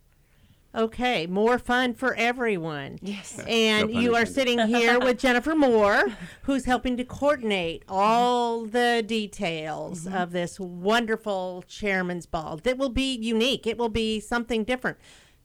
Okay, 0.74 1.26
more 1.26 1.58
fun 1.58 1.94
for 1.94 2.14
everyone. 2.16 2.98
Yes. 3.00 3.40
And 3.48 3.90
No 3.94 3.98
you 4.00 4.14
are 4.14 4.26
sitting 4.26 4.58
here 4.66 4.98
with 5.00 5.18
Jennifer 5.18 5.54
Moore, 5.54 6.08
who's 6.42 6.66
helping 6.66 6.98
to 6.98 7.04
coordinate 7.04 7.82
all 7.88 8.66
the 8.66 9.02
details 9.06 10.04
Mm-hmm. 10.04 10.14
of 10.16 10.32
this 10.32 10.60
wonderful 10.60 11.64
chairman's 11.66 12.26
ball 12.26 12.58
that 12.64 12.76
will 12.76 12.90
be 12.90 13.14
unique. 13.16 13.66
It 13.66 13.78
will 13.78 13.88
be 13.88 14.20
something 14.20 14.64
different. 14.64 14.98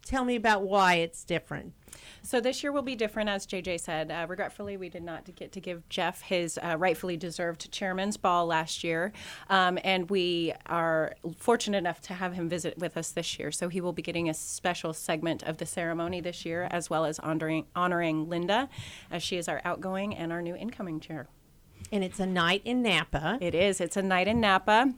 Tell 0.06 0.26
me 0.26 0.36
about 0.36 0.64
why 0.64 0.96
it's 0.96 1.24
different. 1.24 1.74
So 2.24 2.40
this 2.40 2.62
year 2.62 2.72
will 2.72 2.82
be 2.84 2.96
different, 2.96 3.30
as 3.30 3.48
JJ 3.48 3.80
said. 3.80 4.12
Uh, 4.12 4.26
regretfully, 4.30 4.78
we 4.78 4.90
did 4.90 5.04
not 5.04 5.36
get 5.36 5.52
to 5.54 5.60
give 5.60 5.88
Jeff 5.90 6.22
his 6.22 6.60
uh, 6.62 6.76
rightfully 6.78 7.18
deserved 7.18 7.72
chairman's 7.72 8.16
ball 8.16 8.46
last 8.46 8.84
year, 8.84 9.12
um, 9.50 9.80
and 9.84 10.10
we 10.10 10.54
are 10.68 11.16
fortunate 11.38 11.80
enough 11.80 12.00
to 12.02 12.14
have 12.14 12.34
him 12.34 12.48
visit 12.48 12.78
with 12.78 12.96
us 12.96 13.10
this 13.10 13.40
year. 13.40 13.52
So 13.52 13.70
he 13.70 13.82
will 13.82 13.94
be 13.94 14.04
getting 14.04 14.30
a 14.30 14.34
special 14.34 14.94
segment 14.94 15.42
of 15.44 15.58
the 15.58 15.66
ceremony 15.66 16.22
this 16.22 16.46
year, 16.46 16.68
as 16.70 16.90
well 16.90 17.06
as 17.06 17.18
honoring 17.20 17.66
honoring 17.76 18.30
Linda, 18.30 18.70
as 19.10 19.24
she 19.24 19.38
is 19.38 19.48
our 19.48 19.62
outgoing 19.66 20.16
and 20.16 20.32
our 20.32 20.42
new 20.42 20.56
incoming 20.56 21.00
chair. 21.00 21.28
And 21.92 22.04
it's 22.04 22.20
a 22.20 22.28
night 22.28 22.62
in 22.64 22.84
Napa. 22.84 23.40
It 23.42 23.56
is. 23.56 23.82
It's 23.82 23.98
a 23.98 24.02
night 24.02 24.28
in 24.28 24.40
Napa. 24.40 24.94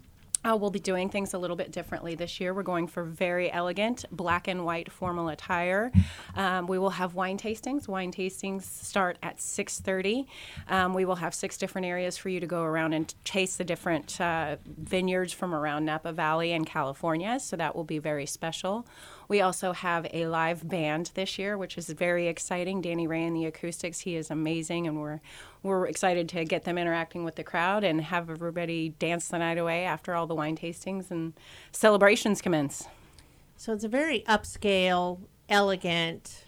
Uh, 0.45 0.55
we'll 0.55 0.69
be 0.69 0.79
doing 0.79 1.09
things 1.09 1.33
a 1.33 1.38
little 1.38 1.55
bit 1.55 1.71
differently 1.71 2.15
this 2.15 2.39
year. 2.39 2.53
We're 2.53 2.63
going 2.63 2.88
for 2.88 3.03
very 3.03 3.51
elegant 3.51 4.05
black 4.12 4.47
and 4.47 4.65
white 4.65 4.91
formal 4.91 5.29
attire. 5.29 5.91
Um, 6.35 6.67
we 6.67 6.77
will 6.77 6.89
have 6.91 7.15
wine 7.15 7.38
tastings. 7.38 7.88
Wine 7.88 8.12
tastings 8.12 8.63
start 8.63 9.17
at 9.23 9.38
6:30. 9.39 10.27
Um, 10.67 10.93
we 10.93 11.05
will 11.05 11.15
have 11.15 11.33
six 11.33 11.57
different 11.57 11.88
areas 11.88 12.17
for 12.17 12.29
you 12.29 12.39
to 12.39 12.47
go 12.47 12.63
around 12.63 12.93
and 12.93 13.13
taste 13.23 13.57
the 13.57 13.63
different 13.63 14.19
uh, 14.19 14.57
vineyards 14.65 15.31
from 15.31 15.53
around 15.53 15.85
Napa 15.85 16.12
Valley 16.12 16.51
and 16.51 16.65
California. 16.65 17.39
So 17.39 17.55
that 17.55 17.75
will 17.75 17.83
be 17.85 18.00
very 18.00 18.25
special. 18.25 18.85
We 19.33 19.41
also 19.41 19.71
have 19.71 20.05
a 20.13 20.27
live 20.27 20.69
band 20.69 21.09
this 21.15 21.39
year, 21.39 21.57
which 21.57 21.75
is 21.75 21.89
very 21.89 22.27
exciting. 22.27 22.81
Danny 22.81 23.07
Ray 23.07 23.23
and 23.23 23.35
the 23.35 23.45
acoustics, 23.45 24.01
he 24.01 24.15
is 24.15 24.29
amazing, 24.29 24.85
and 24.85 25.01
we're 25.01 25.21
we're 25.63 25.87
excited 25.87 26.29
to 26.29 26.45
get 26.45 26.65
them 26.65 26.77
interacting 26.77 27.23
with 27.23 27.33
the 27.33 27.43
crowd 27.43 27.83
and 27.83 27.99
have 27.99 28.29
everybody 28.29 28.89
dance 28.89 29.29
the 29.29 29.39
night 29.39 29.57
away 29.57 29.85
after 29.85 30.13
all 30.13 30.27
the 30.27 30.35
wine 30.35 30.55
tastings 30.55 31.09
and 31.09 31.33
celebrations 31.71 32.43
commence. 32.43 32.87
So 33.57 33.73
it's 33.73 33.83
a 33.83 33.87
very 33.87 34.23
upscale, 34.27 35.21
elegant 35.49 36.42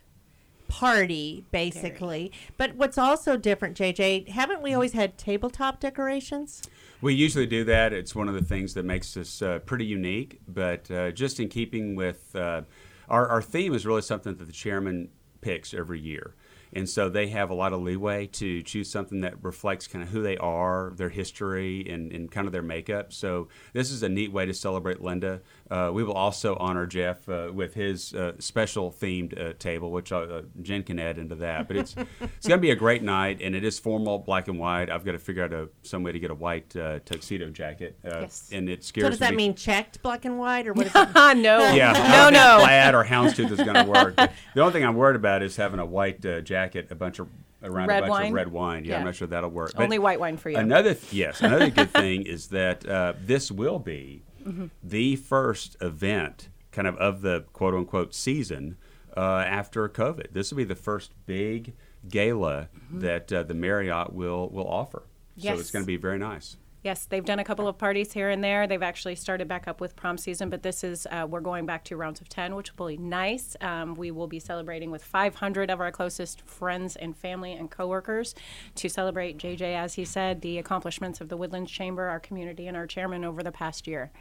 party, 0.68 1.46
basically. 1.52 2.32
But 2.58 2.76
what's 2.76 2.98
also 2.98 3.38
different, 3.38 3.78
JJ, 3.78 4.30
haven't 4.30 4.62
we 4.62 4.74
always 4.74 4.94
had 4.94 5.18
tabletop 5.18 5.80
decorations? 5.80 6.64
We 7.02 7.14
usually 7.14 7.46
do 7.46 7.64
that. 7.66 7.94
It's 7.94 8.16
one 8.16 8.28
of 8.28 8.34
the 8.34 8.44
things 8.44 8.74
that 8.74 8.86
makes 8.86 9.16
us 9.18 9.42
uh, 9.42 9.60
pretty 9.60 9.86
unique. 9.86 10.40
But 10.48 10.90
uh, 10.90 11.12
just 11.12 11.40
in 11.40 11.50
keeping 11.50 11.96
with 11.96 12.36
uh, 12.36 12.62
our, 13.10 13.28
our 13.28 13.42
theme 13.42 13.74
is 13.74 13.86
really 13.86 14.02
something 14.02 14.36
that 14.36 14.46
the 14.46 14.54
chairman 14.54 15.10
picks 15.42 15.74
every 15.74 16.00
year. 16.00 16.36
And 16.76 16.88
so 16.90 17.10
they 17.10 17.28
have 17.30 17.50
a 17.50 17.54
lot 17.54 17.72
of 17.74 17.82
leeway 17.82 18.28
to 18.28 18.62
choose 18.64 18.90
something 18.92 19.22
that 19.22 19.42
reflects 19.44 19.88
kind 19.88 20.04
of 20.04 20.10
who 20.10 20.22
they 20.22 20.38
are, 20.38 20.92
their 20.96 21.10
history, 21.10 21.88
and, 21.90 22.12
and 22.12 22.30
kind 22.30 22.46
of 22.48 22.54
their 22.54 22.62
makeup. 22.62 23.14
So 23.14 23.48
this 23.74 23.92
is 23.92 24.04
a 24.04 24.10
neat 24.10 24.32
way 24.32 24.46
to 24.46 24.54
celebrate 24.54 25.02
Linda. 25.02 25.42
Uh, 25.72 25.90
we 25.94 26.04
will 26.04 26.14
also 26.14 26.56
honor 26.58 26.86
Jeff 26.86 27.28
uh, 27.30 27.50
with 27.54 27.74
his 27.74 28.14
uh, 28.14 28.34
special 28.40 28.92
themed 28.92 29.40
uh, 29.40 29.54
table, 29.58 29.90
which 29.92 30.12
uh, 30.12 30.42
Jen 30.62 30.84
can 30.84 31.00
add 31.00 31.18
into 31.18 31.36
that. 31.36 31.68
But 31.68 31.78
it's 31.78 31.96
it's 32.22 32.48
going 32.48 32.60
to 32.60 32.62
be 32.62 32.72
a 32.72 32.76
great 32.76 33.02
night, 33.04 33.40
and 33.42 33.56
it 33.56 33.64
is 33.64 33.80
formal, 33.80 34.20
black 34.20 34.48
and 34.48 34.60
white. 34.60 34.90
I've 34.90 35.06
got 35.06 35.14
to 35.14 35.20
figure 35.20 35.44
out 35.46 35.54
a, 35.54 35.70
some 35.84 36.04
way 36.04 36.12
to 36.12 36.20
get 36.20 36.30
a 36.30 36.36
white 36.36 36.76
uh, 36.76 37.00
tuxedo 37.06 37.50
jacket. 37.50 37.98
Uh, 38.06 38.24
Yes. 38.26 38.50
And 38.52 38.70
it 38.70 38.84
scares 38.84 39.06
So 39.06 39.10
does 39.12 39.20
that 39.20 39.32
me. 39.32 39.38
mean 39.38 39.56
checked 39.56 40.02
black 40.02 40.26
and 40.26 40.40
white, 40.40 40.68
or 40.68 40.74
what? 40.74 40.88
Is 40.88 40.92
it? 40.96 41.10
No, 41.38 41.74
Yeah, 41.74 41.92
no, 41.94 42.30
no. 42.30 42.64
Plaid 42.64 42.96
or 42.96 43.04
houndstooth 43.04 43.52
is 43.52 43.58
going 43.62 43.74
to 43.76 43.84
work. 43.84 44.16
the 44.16 44.62
only 44.62 44.72
thing 44.74 44.86
I'm 44.86 44.96
worried 44.96 45.16
about 45.18 45.44
is 45.44 45.56
having 45.56 45.80
a 45.80 45.86
white 45.86 46.26
uh, 46.26 46.42
jacket, 46.66 46.88
a 46.92 46.96
bunch 46.96 47.20
of 47.20 47.28
around 47.64 47.88
Red 47.88 48.00
a 48.04 48.08
bunch 48.08 48.12
wine? 48.12 48.28
of 48.28 48.34
red 48.34 48.52
wine. 48.52 48.86
Yeah, 48.86 48.98
I'm 49.00 49.06
not 49.06 49.16
sure 49.16 49.28
that'll 49.28 49.50
work. 49.50 49.72
Only 49.78 50.00
white 50.00 50.20
wine 50.20 50.38
for 50.38 50.50
you. 50.50 50.58
Another 50.58 50.94
th- 50.94 51.14
yes, 51.14 51.42
another 51.42 51.70
good 51.70 51.90
thing 52.04 52.24
is 52.24 52.48
that 52.48 52.88
uh, 52.88 53.14
this 53.22 53.52
will 53.52 53.80
be 53.80 54.22
Mm-hmm. 54.46 54.68
the 54.84 55.16
first 55.16 55.76
event, 55.82 56.50
kind 56.72 56.88
of 56.88 56.96
of 56.98 57.22
the 57.22 57.46
quote 57.54 57.74
unquote 57.74 58.14
season 58.14 58.78
uh, 59.18 59.44
after 59.44 59.90
COVID. 59.90 60.34
This 60.34 60.52
will 60.52 60.58
be 60.58 60.64
the 60.66 60.76
first 60.76 61.14
big 61.26 61.74
gala 62.08 62.70
that 62.92 63.34
uh, 63.34 63.42
the 63.42 63.56
Marriott 63.56 64.14
will 64.14 64.48
will 64.50 64.68
offer. 64.68 65.02
Yes. 65.36 65.56
So 65.56 65.60
it's 65.60 65.70
Mm-hmm. 65.70 65.78
Going 65.78 65.84
to 65.84 65.88
be 65.88 65.98
very 65.98 66.20
nice. 66.20 66.58
Yes, 66.86 67.06
they've 67.06 67.26
done 67.26 67.40
a 67.40 67.44
couple 67.44 67.68
of 67.68 67.80
parties 67.80 68.14
here 68.14 68.30
and 68.30 68.44
there. 68.44 68.68
They've 68.68 68.84
actually 68.84 69.16
started 69.16 69.48
back 69.48 69.68
up 69.68 69.82
with 69.82 69.96
prom 69.96 70.20
season, 70.20 70.52
but 70.52 70.62
this 70.62 70.84
is 70.84 71.08
uh, 71.10 71.26
we're 71.28 71.40
going 71.40 71.66
back 71.66 71.84
to 71.86 71.98
rounds 71.98 72.22
of 72.22 72.30
ten, 72.30 72.54
which 72.54 72.78
will 72.78 72.90
be 72.90 72.98
nice. 72.98 73.58
Um, 73.60 73.96
we 73.96 74.12
will 74.12 74.28
be 74.28 74.40
celebrating 74.40 74.92
with 74.92 75.04
500 75.04 75.72
of 75.72 75.82
our 75.82 75.92
closest 75.92 76.48
friends 76.48 76.96
and 76.96 77.18
family 77.18 77.54
and 77.54 77.72
coworkers 77.72 78.36
to 78.76 78.88
celebrate 78.88 79.40
JJ, 79.40 79.62
as 79.62 79.96
he 79.96 80.06
said, 80.06 80.42
the 80.42 80.60
accomplishments 80.60 81.22
of 81.22 81.30
the 81.30 81.36
Woodlands 81.36 81.72
Chamber, 81.72 82.04
our 82.04 82.20
community, 82.20 82.68
and 82.68 82.78
our 82.78 82.86
chairman 82.86 83.26
over 83.26 83.42
the 83.42 83.52
past 83.52 83.88
year. 83.88 84.12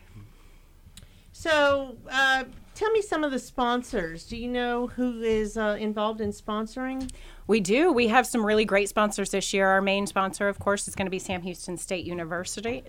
So, 1.33 1.99
uh, 2.11 2.44
tell 2.75 2.90
me 2.90 3.02
some 3.02 3.25
of 3.25 3.31
the 3.31 3.38
sponsors. 3.38 4.25
Do 4.25 4.37
you 4.37 4.49
know 4.49 4.88
who 4.88 5.23
is 5.23 5.57
uh, 5.57 5.76
involved 5.78 6.21
in 6.21 6.31
sponsoring? 6.31 7.11
We 7.47 7.61
do. 7.61 7.93
We 7.93 8.09
have 8.09 8.26
some 8.26 8.45
really 8.45 8.64
great 8.64 8.88
sponsors 8.88 9.31
this 9.31 9.52
year. 9.52 9.69
Our 9.69 9.83
main 9.83 10.07
sponsor, 10.07 10.49
of 10.49 10.59
course, 10.59 10.88
is 10.88 10.95
going 10.95 11.04
to 11.04 11.11
be 11.11 11.19
Sam 11.19 11.43
Houston 11.43 11.76
State 11.76 12.07
University, 12.07 12.83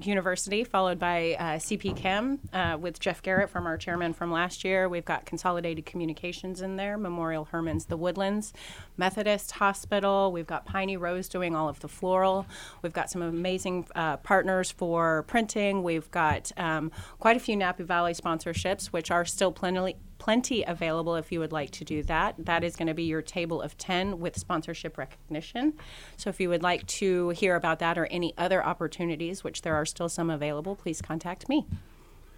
University, 0.00 0.64
followed 0.64 0.98
by 0.98 1.36
uh, 1.38 1.42
CP 1.58 1.94
Chem 1.98 2.38
uh, 2.54 2.78
with 2.80 2.98
Jeff 2.98 3.20
Garrett 3.20 3.50
from 3.50 3.66
our 3.66 3.76
chairman 3.76 4.14
from 4.14 4.32
last 4.32 4.64
year. 4.64 4.88
We've 4.88 5.04
got 5.04 5.26
Consolidated 5.26 5.84
Communications 5.84 6.62
in 6.62 6.76
there, 6.76 6.96
Memorial 6.96 7.44
Hermann's 7.44 7.84
The 7.84 7.98
Woodlands, 7.98 8.54
Methodist 8.96 9.50
Hospital. 9.50 10.32
We've 10.32 10.46
got 10.46 10.64
Piney 10.64 10.96
Rose 10.96 11.28
doing 11.28 11.54
all 11.54 11.68
of 11.68 11.80
the 11.80 11.88
floral. 11.88 12.46
We've 12.80 12.94
got 12.94 13.10
some 13.10 13.20
amazing 13.20 13.86
uh, 13.94 14.16
partners 14.16 14.70
for 14.70 15.24
printing. 15.24 15.82
We've 15.82 16.10
got 16.10 16.52
um, 16.56 16.90
quite 17.18 17.36
a 17.36 17.40
few 17.40 17.54
Napa 17.54 17.84
Valley 17.84 18.14
sponsorships, 18.14 18.86
which 18.86 19.10
are 19.10 19.19
still 19.24 19.52
plenty 19.52 19.96
plenty 20.18 20.62
available 20.62 21.16
if 21.16 21.32
you 21.32 21.40
would 21.40 21.50
like 21.50 21.70
to 21.70 21.84
do 21.84 22.02
that. 22.02 22.34
That 22.38 22.62
is 22.62 22.76
going 22.76 22.88
to 22.88 22.94
be 22.94 23.04
your 23.04 23.22
table 23.22 23.62
of 23.62 23.76
10 23.78 24.20
with 24.20 24.38
sponsorship 24.38 24.98
recognition. 24.98 25.72
So 26.18 26.28
if 26.28 26.38
you 26.38 26.50
would 26.50 26.62
like 26.62 26.86
to 26.88 27.30
hear 27.30 27.56
about 27.56 27.78
that 27.78 27.96
or 27.98 28.06
any 28.06 28.34
other 28.36 28.64
opportunities, 28.64 29.42
which 29.42 29.62
there 29.62 29.74
are 29.74 29.86
still 29.86 30.10
some 30.10 30.28
available, 30.28 30.76
please 30.76 31.00
contact 31.00 31.48
me. 31.48 31.66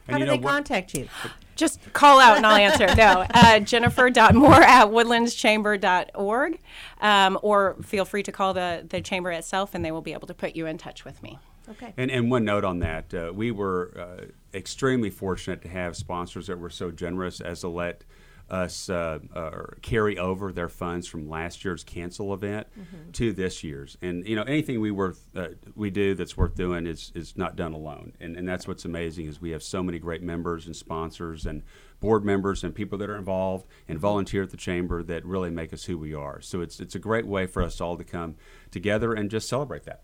How 0.09 0.15
do 0.15 0.21
you 0.21 0.27
know 0.27 0.33
they 0.33 0.39
what- 0.39 0.53
contact 0.53 0.95
you? 0.95 1.09
Just 1.55 1.93
call 1.93 2.19
out 2.19 2.37
and 2.39 2.47
I'll 2.47 2.57
answer. 2.57 2.87
No, 2.97 3.27
uh, 3.35 3.61
Jennifer.moore 3.61 4.63
at 4.63 4.87
woodlandschamber.org, 4.87 6.59
um, 7.01 7.39
or 7.43 7.77
feel 7.83 8.05
free 8.05 8.23
to 8.23 8.33
call 8.33 8.55
the, 8.55 8.87
the 8.89 9.01
chamber 9.01 9.31
itself 9.31 9.75
and 9.75 9.85
they 9.85 9.93
will 9.93 10.01
be 10.01 10.13
able 10.13 10.27
to 10.29 10.35
put 10.35 10.57
you 10.57 10.67
in 10.67 10.79
touch 10.79 11.05
with 11.05 11.23
me. 11.23 11.39
Okay. 11.71 11.93
And, 11.97 12.11
and 12.11 12.31
one 12.31 12.45
note 12.45 12.65
on 12.65 12.81
that, 12.81 13.15
uh, 13.15 13.33
we 13.35 13.51
were 13.51 13.93
uh, 13.97 14.25
extremely 14.53 15.11
fortunate 15.11 15.63
to 15.63 15.69
have 15.69 15.97
sponsors 15.97 16.49
that 16.49 16.59
were 16.59 16.71
so 16.71 16.91
generous 16.91 17.41
as 17.41 17.61
to 17.61 17.69
let 17.69 18.05
us 18.51 18.91
uh, 18.91 19.19
uh, 19.35 19.51
carry 19.81 20.19
over 20.19 20.53
their 20.53 20.69
funds 20.69 21.07
from 21.07 21.29
last 21.29 21.65
year's 21.65 21.83
cancel 21.83 22.35
event 22.35 22.67
to 23.13 23.33
this 23.33 23.65
year's. 23.65 23.97
And 24.03 24.27
you 24.27 24.37
know, 24.37 24.43
anything 24.43 24.81
we 24.81 24.91
worth 24.91 25.27
uh, 25.35 25.49
we 25.75 25.89
do 25.91 26.15
that's 26.15 26.37
worth 26.37 26.55
doing 26.55 26.87
is 26.87 27.13
is 27.15 27.37
not 27.37 27.57
done 27.57 27.73
alone. 27.73 28.13
And 28.21 28.37
and 28.37 28.47
that's 28.47 28.69
what's 28.69 28.85
amazing 28.85 29.27
is 29.27 29.41
we 29.41 29.51
have 29.53 29.63
so 29.63 29.83
many 29.83 29.99
great 29.99 30.23
members 30.23 30.67
and 30.67 30.77
sponsors 30.77 31.47
and 31.47 31.63
board 32.01 32.25
members 32.25 32.63
and 32.63 32.75
people 32.75 32.99
that 32.99 33.09
are 33.09 33.17
involved 33.17 33.67
and 33.89 33.99
volunteer 33.99 34.43
at 34.43 34.51
the 34.51 34.57
chamber 34.57 35.03
that 35.03 35.25
really 35.25 35.51
make 35.51 35.73
us 35.73 35.85
who 35.85 35.97
we 35.97 36.13
are. 36.13 36.43
So 36.43 36.61
it's 36.61 36.79
it's 36.79 36.95
a 36.95 36.99
great 36.99 37.27
way 37.27 37.47
for 37.47 37.63
us 37.63 37.81
all 37.81 37.97
to 37.97 38.05
come 38.05 38.35
together 38.71 39.15
and 39.15 39.31
just 39.31 39.49
celebrate 39.49 39.85
that. 39.85 40.03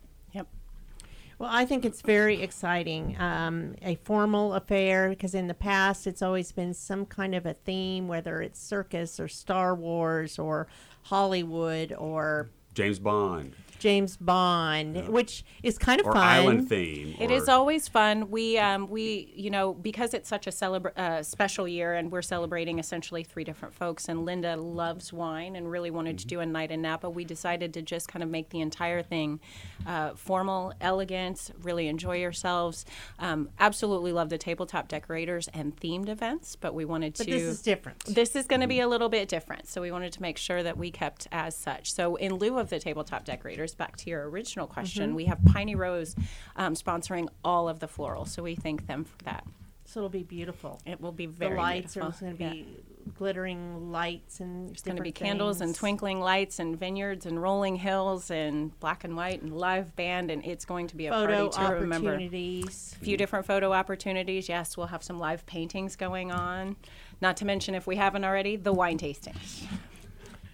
Well, 1.39 1.51
I 1.53 1.67
think 1.67 1.85
it's 1.85 2.03
very 2.03 2.43
exciting. 2.43 3.17
Um, 3.21 3.77
a 3.83 3.95
formal 3.97 4.55
affair 4.55 5.09
because 5.09 5.35
in 5.35 5.47
the 5.47 5.55
past 5.55 6.07
it's 6.07 6.21
always 6.21 6.51
been 6.51 6.75
some 6.75 7.07
kind 7.07 7.35
of 7.35 7.47
a 7.47 7.55
theme, 7.55 8.09
whether 8.09 8.43
it's 8.43 8.61
circus 8.61 9.21
or 9.21 9.29
Star 9.29 9.75
Wars 9.75 10.39
or 10.39 10.67
Hollywood 11.05 11.93
or 11.93 12.51
James 12.75 12.99
Bond 12.99 13.55
James 13.79 14.17
Bond, 14.17 15.09
which 15.09 15.45
is 15.63 15.79
kind 15.79 16.01
of 16.01 16.07
or 16.07 16.13
fun. 16.13 16.23
island 16.23 16.69
theme. 16.69 17.15
It 17.19 17.31
or- 17.31 17.35
is 17.35 17.49
always 17.49 17.89
fun. 17.89 18.31
We 18.31 18.59
um, 18.59 18.89
we 18.89 19.33
you 19.35 19.51
know 19.51 19.75
because 19.75 20.15
it's 20.15 20.29
such 20.29 20.47
a 20.47 20.51
celebra- 20.51 20.97
uh, 20.97 21.23
special 21.23 21.69
year 21.69 21.95
and 21.95 22.11
we're 22.11 22.23
celebrating 22.23 22.79
essentially 22.79 23.23
three 23.25 23.45
different 23.45 23.75
folks. 23.75 24.09
And 24.09 24.25
Linda 24.25 24.57
loves 24.57 25.13
wine 25.13 25.57
and 25.57 25.71
really 25.71 25.91
wanted 25.91 26.19
to 26.19 26.27
do 26.27 26.41
a 26.41 26.47
night 26.47 26.71
in 26.71 26.83
Napa. 26.83 27.09
We 27.09 27.25
decided 27.25 27.75
to 27.75 27.83
just 27.83 28.09
kind 28.09 28.23
of 28.23 28.29
make 28.29 28.51
the 28.51 28.61
entire 28.61 29.03
thing 29.03 29.41
uh, 29.87 30.15
formal, 30.15 30.73
elegant. 30.81 31.51
Really 31.63 31.89
enjoy 31.89 32.17
yourselves. 32.17 32.85
Um, 33.19 33.49
absolutely 33.59 34.13
love 34.13 34.29
the 34.29 34.39
tabletop 34.39 34.89
decorators 34.89 35.49
and 35.55 35.77
themed 35.77 36.09
events, 36.09 36.57
but 36.57 36.75
we 36.75 36.85
wanted 36.85 37.15
to. 37.17 37.25
But 37.25 37.31
this 37.31 37.43
is 37.43 37.63
different. 37.63 38.05
This 38.05 38.35
is 38.35 38.47
going 38.47 38.61
to 38.61 38.67
be 38.67 38.81
a 38.81 38.89
little 38.89 39.09
bit 39.09 39.29
different. 39.29 39.69
So 39.69 39.81
we 39.81 39.91
wanted 39.91 40.13
to 40.15 40.23
make 40.23 40.39
sure 40.39 40.63
that 40.63 40.77
we 40.77 40.91
kept 40.91 41.29
as 41.33 41.57
such. 41.57 41.93
So 41.93 42.17
in 42.17 42.35
lieu 42.35 42.59
of 42.59 42.71
the 42.71 42.79
tabletop 42.79 43.25
decorators, 43.25 43.68
back 43.75 43.97
to 43.99 44.11
your 44.11 44.29
original 44.29 44.67
question, 44.67 45.15
we 45.15 45.25
have 45.27 45.39
Piney 45.45 45.75
Rose 45.75 46.15
um, 46.57 46.75
sponsoring 46.75 47.29
all 47.45 47.69
of 47.69 47.81
the 47.81 47.89
floral. 47.89 48.25
So 48.25 48.43
we 48.43 48.55
thank 48.55 48.87
them 48.87 49.05
for 49.05 49.17
that. 49.25 49.45
So 49.85 50.01
it'll 50.01 50.11
be 50.11 50.23
beautiful. 50.23 50.81
It 50.85 51.01
will 51.01 51.13
be 51.13 51.27
very. 51.27 51.53
The 51.53 51.57
lights 51.57 51.95
beautiful. 51.95 52.29
are 52.29 52.33
going 52.35 52.37
to 52.37 52.45
Yeah. 52.45 52.51
be 52.65 52.77
glittering 53.17 53.91
lights 53.91 54.41
and 54.41 54.69
There's 54.69 54.83
going 54.83 54.99
to 54.99 55.03
be 55.03 55.13
candles 55.13 55.63
and 55.63 55.75
twinkling 55.75 56.21
lights 56.21 56.59
and 56.59 56.79
vineyards 56.79 57.25
and 57.25 57.41
rolling 57.41 57.77
hills 57.77 58.31
and 58.31 58.79
black 58.81 59.03
and 59.05 59.17
white 59.17 59.41
and 59.41 59.57
live 59.57 59.97
band 59.97 60.31
and 60.31 60.45
it's 60.45 60.67
going 60.67 60.89
to 60.89 60.97
be 60.97 61.07
a 61.07 61.11
photo 61.11 61.49
party 61.49 61.75
to 61.75 61.81
remember. 61.81 62.11
opportunities. 62.11 62.95
A 63.01 63.05
few 63.05 63.17
different 63.17 63.47
photo 63.47 63.73
opportunities. 63.73 64.47
Yes, 64.47 64.77
we'll 64.77 64.89
have 64.89 65.03
some 65.03 65.19
live 65.19 65.47
paintings 65.47 65.97
going 65.97 66.31
on. 66.31 66.77
Not 67.23 67.39
to 67.39 67.47
mention, 67.47 67.75
if 67.75 67.87
we 67.87 67.97
haven't 67.97 68.25
already, 68.25 68.57
the 68.57 68.75
wine 68.75 68.99
tasting. 68.99 69.35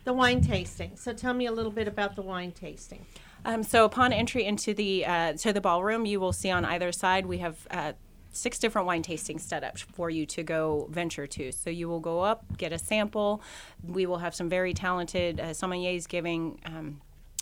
The 0.05 0.13
wine 0.13 0.41
tasting. 0.43 0.93
So 0.97 1.13
tell 1.13 1.35
me 1.35 1.47
a 1.47 1.53
little 1.53 1.73
bit 1.73 1.89
about 1.89 2.15
the 2.15 2.23
wine 2.23 2.53
tasting. 2.53 3.07
Um, 3.45 3.63
so 3.63 3.85
upon 3.85 4.13
entry 4.13 4.45
into 4.45 4.75
the 4.75 5.05
uh, 5.07 5.33
to 5.35 5.53
the 5.53 5.61
ballroom, 5.61 6.07
you 6.07 6.21
will 6.21 6.33
see 6.33 6.51
on 6.51 6.65
either 6.65 6.93
side 6.93 7.27
we 7.27 7.39
have 7.39 7.67
uh, 7.71 7.93
six 8.31 8.59
different 8.59 8.87
wine 8.87 9.03
tasting 9.03 9.39
setups 9.39 9.83
for 9.83 10.11
you 10.11 10.27
to 10.27 10.43
go 10.43 10.89
venture 10.91 11.27
to. 11.27 11.53
So 11.53 11.71
you 11.71 11.89
will 11.89 12.01
go 12.01 12.21
up, 12.21 12.45
get 12.57 12.73
a 12.73 12.79
sample. 12.79 13.43
We 13.83 14.07
will 14.07 14.19
have 14.19 14.35
some 14.35 14.49
very 14.49 14.75
talented 14.75 15.41
uh, 15.41 15.45
sommeliers 15.49 16.09
giving. 16.09 16.61
Um, 16.67 17.01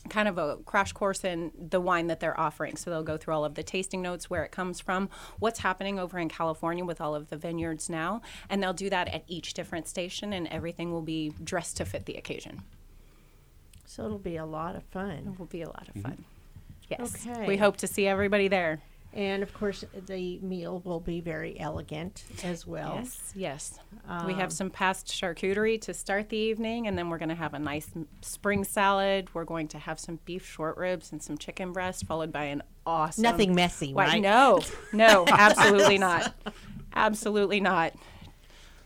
Kind 0.09 0.27
of 0.29 0.37
a 0.37 0.57
crash 0.65 0.93
course 0.93 1.25
in 1.25 1.53
the 1.57 1.81
wine 1.81 2.09
that 2.09 2.19
they're 2.19 2.39
offering. 2.39 2.77
So 2.77 2.91
they'll 2.91 3.05
go 3.05 3.17
through 3.17 3.35
all 3.35 3.45
of 3.45 3.55
the 3.55 3.63
tasting 3.63 4.03
notes, 4.03 4.29
where 4.29 4.43
it 4.43 4.51
comes 4.51 4.81
from, 4.81 5.09
what's 5.39 5.61
happening 5.61 5.99
over 5.99 6.19
in 6.19 6.29
California 6.29 6.85
with 6.85 7.01
all 7.01 7.15
of 7.15 7.31
the 7.31 7.37
vineyards 7.37 7.89
now. 7.89 8.21
And 8.51 8.63
they'll 8.63 8.73
do 8.73 8.91
that 8.91 9.09
at 9.09 9.25
each 9.29 9.55
different 9.55 9.87
station, 9.87 10.33
and 10.33 10.49
everything 10.49 10.93
will 10.93 11.03
be 11.03 11.33
dressed 11.43 11.77
to 11.77 11.85
fit 11.85 12.07
the 12.07 12.15
occasion. 12.15 12.63
So 13.85 14.05
it'll 14.05 14.19
be 14.19 14.37
a 14.37 14.47
lot 14.47 14.75
of 14.75 14.83
fun. 14.85 15.33
It 15.35 15.39
will 15.39 15.47
be 15.47 15.63
a 15.63 15.69
lot 15.69 15.87
of 15.89 15.95
mm-hmm. 15.95 16.09
fun. 16.09 16.25
Yes. 16.89 17.27
Okay. 17.27 17.47
We 17.47 17.57
hope 17.57 17.77
to 17.79 17.87
see 17.87 18.07
everybody 18.07 18.49
there. 18.49 18.81
And 19.15 19.43
of 19.43 19.53
course, 19.53 19.85
the 20.07 20.39
meal 20.39 20.81
will 20.85 21.01
be 21.01 21.21
very 21.21 21.59
elegant 21.61 22.25
as 22.43 22.67
well. 22.67 22.95
Yes, 22.97 23.33
yes. 23.35 23.79
we 24.27 24.33
have 24.33 24.45
um, 24.45 24.51
some 24.51 24.71
past 24.71 25.07
charcuterie 25.09 25.81
to 25.83 25.93
start 25.93 26.31
the 26.31 26.37
evening, 26.37 26.87
and 26.87 26.97
then 26.97 27.11
we're 27.11 27.19
going 27.19 27.29
to 27.29 27.35
have 27.35 27.53
a 27.53 27.59
nice 27.59 27.91
spring 28.23 28.65
salad. 28.65 29.29
We're 29.35 29.45
going 29.45 29.69
to 29.69 29.79
have 29.79 30.01
some 30.01 30.19
beef 30.25 30.47
short 30.47 30.79
ribs 30.79 31.13
and 31.13 31.23
some 31.23 31.37
chicken 31.37 31.73
breast, 31.73 32.07
followed 32.07 32.33
by 32.33 32.45
an 32.45 32.63
awesome. 32.87 33.23
Nothing 33.23 33.55
messy, 33.55 33.93
Why- 33.93 34.07
right? 34.07 34.23
No, 34.23 34.61
no, 34.95 35.27
absolutely 35.29 35.99
not. 35.99 36.35
Absolutely 36.95 37.61
not. 37.61 37.93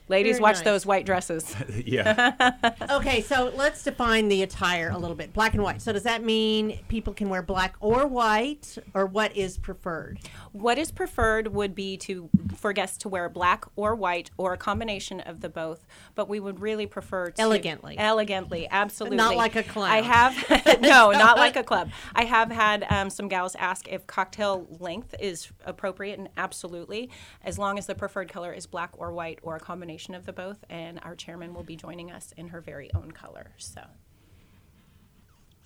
Ladies, 0.09 0.37
Very 0.37 0.42
watch 0.42 0.57
nice. 0.57 0.64
those 0.64 0.87
white 0.87 1.05
dresses. 1.05 1.55
yeah. 1.85 2.33
Okay, 2.88 3.21
so 3.21 3.53
let's 3.57 3.83
define 3.83 4.29
the 4.29 4.42
attire 4.42 4.90
a 4.90 4.99
little 4.99 5.16
bit. 5.16 5.33
Black 5.33 5.55
and 5.55 5.62
white. 5.62 5.83
So 5.83 5.92
does 5.92 6.05
that 6.05 6.23
mean 6.23 6.79
people 6.88 7.12
can 7.12 7.29
wear 7.29 7.42
black 7.42 7.75
or 7.81 8.07
white, 8.07 8.79
or 8.95 9.07
what 9.07 9.37
is 9.37 9.59
preferred? 9.59 10.19
What 10.53 10.79
is 10.79 10.90
preferred 10.90 11.49
would 11.49 11.75
be 11.75 11.97
to 11.99 12.31
for 12.57 12.73
guests 12.73 12.99
to 12.99 13.09
wear 13.09 13.29
black 13.29 13.64
or 13.75 13.95
white 13.95 14.31
or 14.37 14.53
a 14.53 14.57
combination 14.57 15.21
of 15.21 15.40
the 15.40 15.49
both, 15.49 15.87
but 16.14 16.29
we 16.29 16.38
would 16.40 16.61
really 16.61 16.87
prefer 16.87 17.31
to 17.31 17.42
Elegantly. 17.42 17.97
Elegantly, 17.99 18.69
absolutely. 18.71 19.16
Not 19.16 19.37
like 19.37 19.57
a 19.57 19.62
clown. 19.62 19.90
I 19.90 20.03
have 20.03 20.81
no, 20.81 21.11
not 21.11 21.37
like 21.37 21.57
a 21.57 21.64
club. 21.64 21.90
I 22.14 22.25
have 22.25 22.51
had 22.51 22.87
um, 22.88 23.11
some 23.11 23.29
gals 23.29 23.55
ask 23.57 23.88
if 23.88 24.07
cocktail 24.07 24.66
length 24.79 25.14
is 25.21 25.49
appropriate, 25.64 26.19
and 26.19 26.29
absolutely, 26.37 27.11
as 27.45 27.59
long 27.59 27.79
as 27.79 27.87
the 27.87 27.95
preferred 27.95 28.29
color 28.29 28.53
is 28.53 28.66
black 28.66 28.90
or 28.97 29.12
white 29.12 29.40
or 29.42 29.57
a 29.57 29.61
combination 29.61 29.96
of 30.05 30.27
the 30.27 30.33
both. 30.33 30.65
And 30.71 30.99
our 31.03 31.15
chairman 31.15 31.53
will 31.55 31.63
be 31.65 31.77
joining 31.77 32.11
us 32.11 32.33
in 32.37 32.49
her 32.49 32.61
very 32.61 32.91
own 32.95 33.11
color. 33.13 33.51
So 33.59 33.83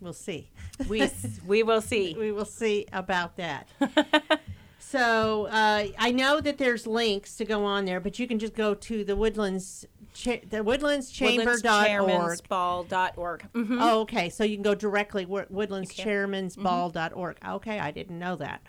We'll 0.01 0.13
see. 0.15 0.51
we 0.89 1.09
we 1.47 1.63
will 1.63 1.83
see. 1.83 2.15
we 2.19 2.33
will 2.33 2.45
see 2.47 2.87
about 2.93 3.37
that. 3.37 3.69
so 4.79 5.47
uh, 5.47 5.87
I 5.99 6.11
know 6.13 6.41
that 6.41 6.57
there's 6.57 6.87
links 6.87 7.37
to 7.37 7.45
go 7.45 7.65
on 7.67 7.85
there, 7.85 8.01
but 8.01 8.19
you 8.19 8.27
can 8.27 8.39
just 8.39 8.55
go 8.55 8.73
to 8.75 9.05
the 9.05 9.15
Woodlands, 9.15 9.85
cha- 10.15 10.41
the 10.49 10.65
woodlandschamber.org. 10.65 13.53
Mhm. 13.53 13.79
Oh, 13.81 14.01
okay. 14.01 14.31
So 14.31 14.43
you 14.45 14.57
can 14.57 14.63
go 14.63 14.75
directly 14.75 15.27
wo- 15.27 15.45
woodlandschairmansball.org. 15.53 17.37
Okay, 17.47 17.79
I 17.79 17.91
didn't 17.91 18.19
know 18.19 18.37
that. 18.37 18.63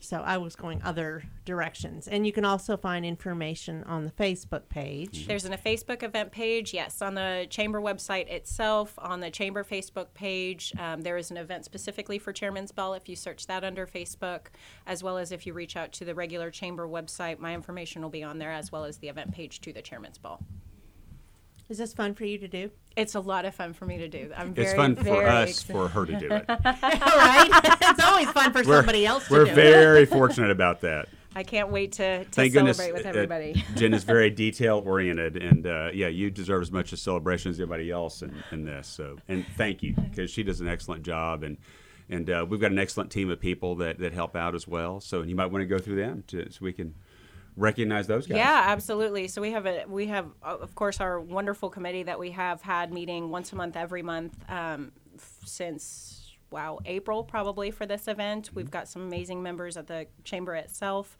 So 0.00 0.22
I 0.24 0.38
was 0.38 0.56
going 0.56 0.82
other 0.82 1.22
directions. 1.44 2.08
And 2.08 2.26
you 2.26 2.32
can 2.32 2.44
also 2.44 2.76
find 2.76 3.04
information 3.04 3.84
on 3.84 4.04
the 4.04 4.10
Facebook 4.10 4.68
page. 4.68 5.26
There's 5.26 5.44
an, 5.44 5.52
a 5.52 5.58
Facebook 5.58 6.02
event 6.02 6.32
page, 6.32 6.72
yes, 6.72 7.02
on 7.02 7.14
the 7.14 7.46
chamber 7.50 7.80
website 7.80 8.28
itself, 8.28 8.94
on 8.98 9.20
the 9.20 9.30
chamber 9.30 9.62
Facebook 9.62 10.12
page. 10.14 10.72
Um, 10.78 11.02
there 11.02 11.16
is 11.16 11.30
an 11.30 11.36
event 11.36 11.64
specifically 11.64 12.18
for 12.18 12.32
Chairman's 12.32 12.72
Ball 12.72 12.94
if 12.94 13.08
you 13.08 13.16
search 13.16 13.46
that 13.46 13.64
under 13.64 13.86
Facebook, 13.86 14.46
as 14.86 15.02
well 15.02 15.18
as 15.18 15.32
if 15.32 15.46
you 15.46 15.52
reach 15.52 15.76
out 15.76 15.92
to 15.92 16.04
the 16.04 16.14
regular 16.14 16.50
chamber 16.50 16.88
website. 16.88 17.38
My 17.38 17.54
information 17.54 18.02
will 18.02 18.10
be 18.10 18.22
on 18.22 18.38
there, 18.38 18.52
as 18.52 18.72
well 18.72 18.84
as 18.84 18.98
the 18.98 19.08
event 19.08 19.32
page 19.32 19.60
to 19.62 19.72
the 19.72 19.82
Chairman's 19.82 20.18
Ball. 20.18 20.40
Is 21.70 21.78
this 21.78 21.92
fun 21.92 22.14
for 22.14 22.24
you 22.24 22.36
to 22.38 22.48
do? 22.48 22.72
It's 22.96 23.14
a 23.14 23.20
lot 23.20 23.44
of 23.44 23.54
fun 23.54 23.74
for 23.74 23.86
me 23.86 23.96
to 23.98 24.08
do. 24.08 24.32
I'm 24.36 24.52
very, 24.52 24.66
It's 24.66 24.76
fun 24.76 24.96
for 24.96 25.24
us 25.24 25.50
excited. 25.50 25.72
for 25.72 25.86
her 25.86 26.04
to 26.04 26.18
do 26.18 26.26
it. 26.28 26.44
All 26.48 26.56
right. 26.58 27.48
it's 27.80 28.04
always 28.04 28.28
fun 28.32 28.52
for 28.52 28.64
somebody 28.64 29.06
else 29.06 29.22
to 29.28 29.28
do. 29.28 29.34
We're 29.36 29.54
very 29.54 30.04
fortunate 30.04 30.50
about 30.50 30.80
that. 30.80 31.08
I 31.36 31.44
can't 31.44 31.70
wait 31.70 31.92
to, 31.92 32.24
to 32.24 32.30
Thank 32.32 32.54
goodness 32.54 32.76
celebrate 32.76 32.98
with 32.98 33.06
uh, 33.06 33.10
everybody. 33.10 33.64
Jen 33.76 33.94
is 33.94 34.02
very 34.02 34.30
detail 34.46 34.82
oriented, 34.84 35.36
and 35.36 35.64
uh, 35.64 35.90
yeah, 35.94 36.08
you 36.08 36.28
deserve 36.28 36.60
as 36.60 36.72
much 36.72 36.92
a 36.92 36.96
celebration 36.96 37.52
as 37.52 37.60
anybody 37.60 37.88
else 37.88 38.22
in, 38.22 38.34
in 38.50 38.64
this. 38.64 38.88
So, 38.88 39.18
and 39.28 39.46
thank 39.56 39.80
you 39.80 39.94
because 39.94 40.28
she 40.28 40.42
does 40.42 40.60
an 40.60 40.66
excellent 40.66 41.04
job, 41.04 41.44
and 41.44 41.56
and 42.08 42.28
uh, 42.28 42.44
we've 42.48 42.60
got 42.60 42.72
an 42.72 42.80
excellent 42.80 43.12
team 43.12 43.30
of 43.30 43.38
people 43.38 43.76
that, 43.76 44.00
that 44.00 44.12
help 44.12 44.34
out 44.34 44.56
as 44.56 44.66
well. 44.66 44.98
So, 44.98 45.20
and 45.20 45.30
you 45.30 45.36
might 45.36 45.52
want 45.52 45.62
to 45.62 45.66
go 45.66 45.78
through 45.78 45.96
them 45.96 46.24
to, 46.26 46.50
so 46.50 46.58
we 46.62 46.72
can 46.72 46.96
recognize 47.60 48.06
those 48.06 48.26
guys. 48.26 48.38
Yeah, 48.38 48.64
absolutely. 48.66 49.28
So 49.28 49.40
we 49.40 49.52
have 49.52 49.66
a 49.66 49.84
we 49.86 50.06
have 50.08 50.26
of 50.42 50.74
course 50.74 51.00
our 51.00 51.20
wonderful 51.20 51.70
committee 51.70 52.02
that 52.04 52.18
we 52.18 52.30
have 52.32 52.62
had 52.62 52.92
meeting 52.92 53.30
once 53.30 53.52
a 53.52 53.56
month 53.56 53.76
every 53.76 54.02
month 54.02 54.34
um, 54.50 54.92
since 55.44 56.32
wow 56.50 56.78
April 56.86 57.22
probably 57.22 57.70
for 57.70 57.86
this 57.86 58.08
event. 58.08 58.50
We've 58.54 58.70
got 58.70 58.88
some 58.88 59.02
amazing 59.02 59.42
members 59.42 59.76
at 59.76 59.86
the 59.86 60.06
chamber 60.24 60.54
itself 60.56 61.16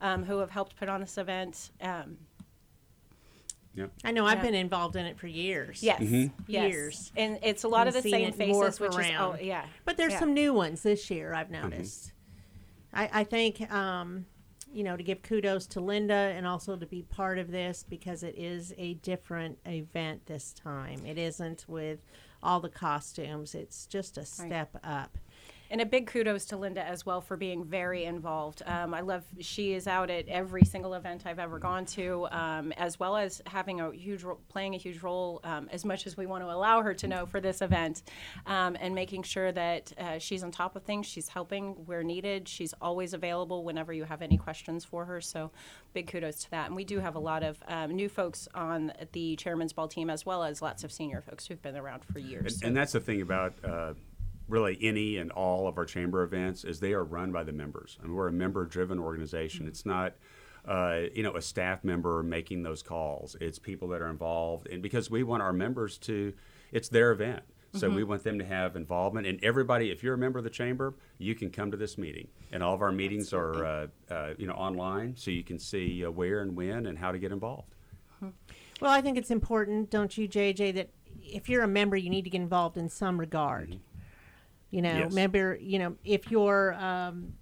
um, 0.00 0.24
who 0.24 0.38
have 0.38 0.50
helped 0.50 0.76
put 0.76 0.88
on 0.88 1.00
this 1.00 1.18
event. 1.18 1.70
Um, 1.80 2.16
yeah. 3.74 3.86
I 4.04 4.10
know 4.12 4.26
I've 4.26 4.38
Yeah. 4.38 4.42
been 4.42 4.54
involved 4.54 4.96
in 4.96 5.06
it 5.06 5.16
for 5.18 5.26
years. 5.26 5.82
yes, 5.82 6.00
yes, 6.02 6.72
Years. 6.72 7.12
and 7.16 7.38
it's 7.42 7.64
a 7.64 7.68
lot 7.68 7.86
of 7.86 7.94
the 7.94 8.02
same 8.02 8.32
faces, 8.32 8.78
morph 8.78 8.80
which 8.80 9.06
is 9.06 9.12
oh 9.18 9.36
yeah. 9.40 9.64
But 9.84 9.96
there's 9.96 10.12
Yeah. 10.12 10.18
some 10.20 10.34
new 10.34 10.52
ones 10.52 10.82
this 10.82 11.10
year 11.10 11.32
I've 11.32 11.50
noticed. 11.50 12.12
I, 12.92 13.08
I 13.20 13.24
think, 13.24 13.70
um, 13.72 14.26
you 14.72 14.84
know, 14.84 14.96
to 14.96 15.02
give 15.02 15.22
kudos 15.22 15.66
to 15.68 15.80
Linda 15.80 16.14
and 16.14 16.46
also 16.46 16.76
to 16.76 16.86
be 16.86 17.02
part 17.02 17.38
of 17.38 17.50
this 17.50 17.84
because 17.88 18.22
it 18.22 18.36
is 18.36 18.72
a 18.78 18.94
different 18.94 19.58
event 19.66 20.26
this 20.26 20.52
time. 20.52 21.04
It 21.06 21.18
isn't 21.18 21.64
with 21.68 22.00
all 22.42 22.60
the 22.60 22.68
costumes, 22.68 23.54
it's 23.54 23.86
just 23.86 24.18
a 24.18 24.24
step 24.24 24.76
up. 24.82 25.16
And 25.72 25.80
a 25.80 25.86
big 25.86 26.06
kudos 26.06 26.44
to 26.46 26.58
Linda 26.58 26.86
as 26.86 27.06
well 27.06 27.22
for 27.22 27.34
being 27.34 27.64
very 27.64 28.04
involved. 28.04 28.62
Um, 28.66 28.92
I 28.92 29.00
love 29.00 29.24
she 29.40 29.72
is 29.72 29.86
out 29.86 30.10
at 30.10 30.28
every 30.28 30.66
single 30.66 30.92
event 30.92 31.22
I've 31.24 31.38
ever 31.38 31.58
gone 31.58 31.86
to, 31.86 32.28
um, 32.30 32.72
as 32.72 33.00
well 33.00 33.16
as 33.16 33.40
having 33.46 33.80
a 33.80 33.90
huge 33.90 34.22
ro- 34.22 34.38
playing 34.50 34.74
a 34.74 34.76
huge 34.76 35.02
role 35.02 35.40
um, 35.44 35.70
as 35.72 35.86
much 35.86 36.06
as 36.06 36.14
we 36.14 36.26
want 36.26 36.44
to 36.44 36.50
allow 36.50 36.82
her 36.82 36.92
to 36.92 37.08
know 37.08 37.24
for 37.24 37.40
this 37.40 37.62
event, 37.62 38.02
um, 38.44 38.76
and 38.80 38.94
making 38.94 39.22
sure 39.22 39.50
that 39.50 39.94
uh, 39.96 40.18
she's 40.18 40.44
on 40.44 40.50
top 40.50 40.76
of 40.76 40.82
things. 40.82 41.06
She's 41.06 41.28
helping 41.28 41.72
where 41.86 42.02
needed. 42.02 42.50
She's 42.50 42.74
always 42.82 43.14
available 43.14 43.64
whenever 43.64 43.94
you 43.94 44.04
have 44.04 44.20
any 44.20 44.36
questions 44.36 44.84
for 44.84 45.06
her. 45.06 45.22
So, 45.22 45.52
big 45.94 46.06
kudos 46.06 46.44
to 46.44 46.50
that. 46.50 46.66
And 46.66 46.76
we 46.76 46.84
do 46.84 47.00
have 47.00 47.14
a 47.14 47.18
lot 47.18 47.42
of 47.42 47.62
um, 47.66 47.92
new 47.92 48.10
folks 48.10 48.46
on 48.54 48.92
the 49.12 49.36
chairman's 49.36 49.72
ball 49.72 49.88
team, 49.88 50.10
as 50.10 50.26
well 50.26 50.44
as 50.44 50.60
lots 50.60 50.84
of 50.84 50.92
senior 50.92 51.22
folks 51.22 51.46
who've 51.46 51.62
been 51.62 51.78
around 51.78 52.04
for 52.04 52.18
years. 52.18 52.56
And, 52.56 52.64
and 52.64 52.76
that's 52.76 52.92
the 52.92 53.00
thing 53.00 53.22
about 53.22 53.54
uh, 53.64 53.94
really 54.48 54.78
any 54.80 55.16
and 55.16 55.30
all 55.32 55.68
of 55.68 55.78
our 55.78 55.84
chamber 55.84 56.22
events 56.22 56.64
is 56.64 56.80
they 56.80 56.92
are 56.92 57.04
run 57.04 57.32
by 57.32 57.44
the 57.44 57.52
members. 57.52 57.98
I 58.00 58.06
mean, 58.06 58.14
we're 58.14 58.28
a 58.28 58.32
member-driven 58.32 58.98
organization. 58.98 59.66
It's 59.66 59.86
not. 59.86 60.14
Uh, 60.64 61.06
you 61.12 61.24
know, 61.24 61.34
a 61.34 61.42
staff 61.42 61.82
member 61.82 62.22
making 62.22 62.62
those 62.62 62.84
calls. 62.84 63.34
It's 63.40 63.58
people 63.58 63.88
that 63.88 64.00
are 64.00 64.08
involved, 64.08 64.68
and 64.68 64.80
because 64.80 65.10
we 65.10 65.24
want 65.24 65.42
our 65.42 65.52
members 65.52 65.98
to, 65.98 66.34
it's 66.70 66.88
their 66.88 67.10
event. 67.10 67.42
So 67.74 67.88
we 67.88 68.04
want 68.04 68.22
them 68.22 68.38
to 68.38 68.44
have 68.44 68.76
involvement, 68.76 69.26
and 69.26 69.42
everybody. 69.42 69.90
If 69.90 70.02
you're 70.02 70.14
a 70.14 70.18
member 70.18 70.38
of 70.38 70.44
the 70.44 70.50
chamber, 70.50 70.94
you 71.18 71.34
can 71.34 71.50
come 71.50 71.70
to 71.70 71.76
this 71.76 71.96
meeting, 71.96 72.28
and 72.52 72.62
all 72.62 72.74
of 72.74 72.82
our 72.82 72.92
meetings 72.92 73.32
are, 73.32 73.64
uh, 73.64 73.86
uh, 74.10 74.34
you 74.36 74.46
know, 74.46 74.52
online, 74.52 75.16
so 75.16 75.30
you 75.30 75.42
can 75.42 75.58
see 75.58 76.04
uh, 76.04 76.10
where 76.10 76.42
and 76.42 76.54
when 76.54 76.86
and 76.86 76.98
how 76.98 77.12
to 77.12 77.18
get 77.18 77.32
involved. 77.32 77.74
Well, 78.80 78.90
I 78.90 79.00
think 79.00 79.16
it's 79.16 79.30
important, 79.30 79.90
don't 79.90 80.16
you, 80.18 80.28
JJ, 80.28 80.74
that 80.74 80.90
if 81.22 81.48
you're 81.48 81.62
a 81.62 81.68
member, 81.68 81.96
you 81.96 82.10
need 82.10 82.24
to 82.24 82.30
get 82.30 82.40
involved 82.40 82.76
in 82.76 82.88
some 82.88 83.18
regard. 83.18 83.80
You 84.72 84.82
know, 84.82 84.98
Yes. 85.00 85.12
member, 85.12 85.56
you 85.60 85.78
know, 85.78 85.94
if 86.02 86.30
you're 86.30 86.74
um, 86.74 87.34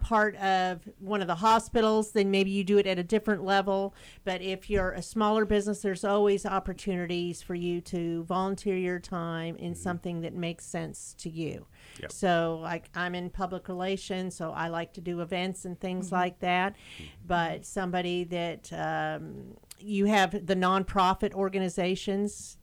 part 0.00 0.34
of 0.36 0.88
one 1.00 1.20
of 1.20 1.26
the 1.26 1.34
hospitals, 1.34 2.12
then 2.12 2.30
maybe 2.30 2.50
you 2.50 2.64
do 2.64 2.78
it 2.78 2.86
at 2.86 2.98
a 2.98 3.02
different 3.02 3.44
level. 3.44 3.94
But 4.24 4.40
if 4.40 4.70
you're 4.70 4.92
a 4.92 5.02
smaller 5.02 5.44
business, 5.44 5.82
there's 5.82 6.02
always 6.04 6.46
opportunities 6.46 7.42
for 7.42 7.54
you 7.54 7.80
to 7.82 8.24
volunteer 8.24 8.76
your 8.76 9.00
time 9.00 9.56
in 9.56 9.74
something 9.74 10.22
that 10.22 10.32
makes 10.34 10.64
sense 10.64 11.14
to 11.18 11.28
you. 11.28 11.66
Yep. 12.00 12.10
So, 12.12 12.58
like, 12.62 12.88
I'm 12.94 13.14
in 13.14 13.28
public 13.28 13.68
relations, 13.68 14.34
so 14.34 14.52
I 14.52 14.68
like 14.68 14.94
to 14.94 15.02
do 15.02 15.20
events 15.20 15.64
and 15.66 15.78
things 15.78 16.10
like 16.10 16.38
that. 16.40 16.74
But 17.26 17.66
somebody 17.66 18.24
that 18.24 18.72
um, 18.72 19.56
you 19.78 20.06
have 20.06 20.46
the 20.46 20.56
nonprofit 20.56 21.34
organizations, 21.34 22.56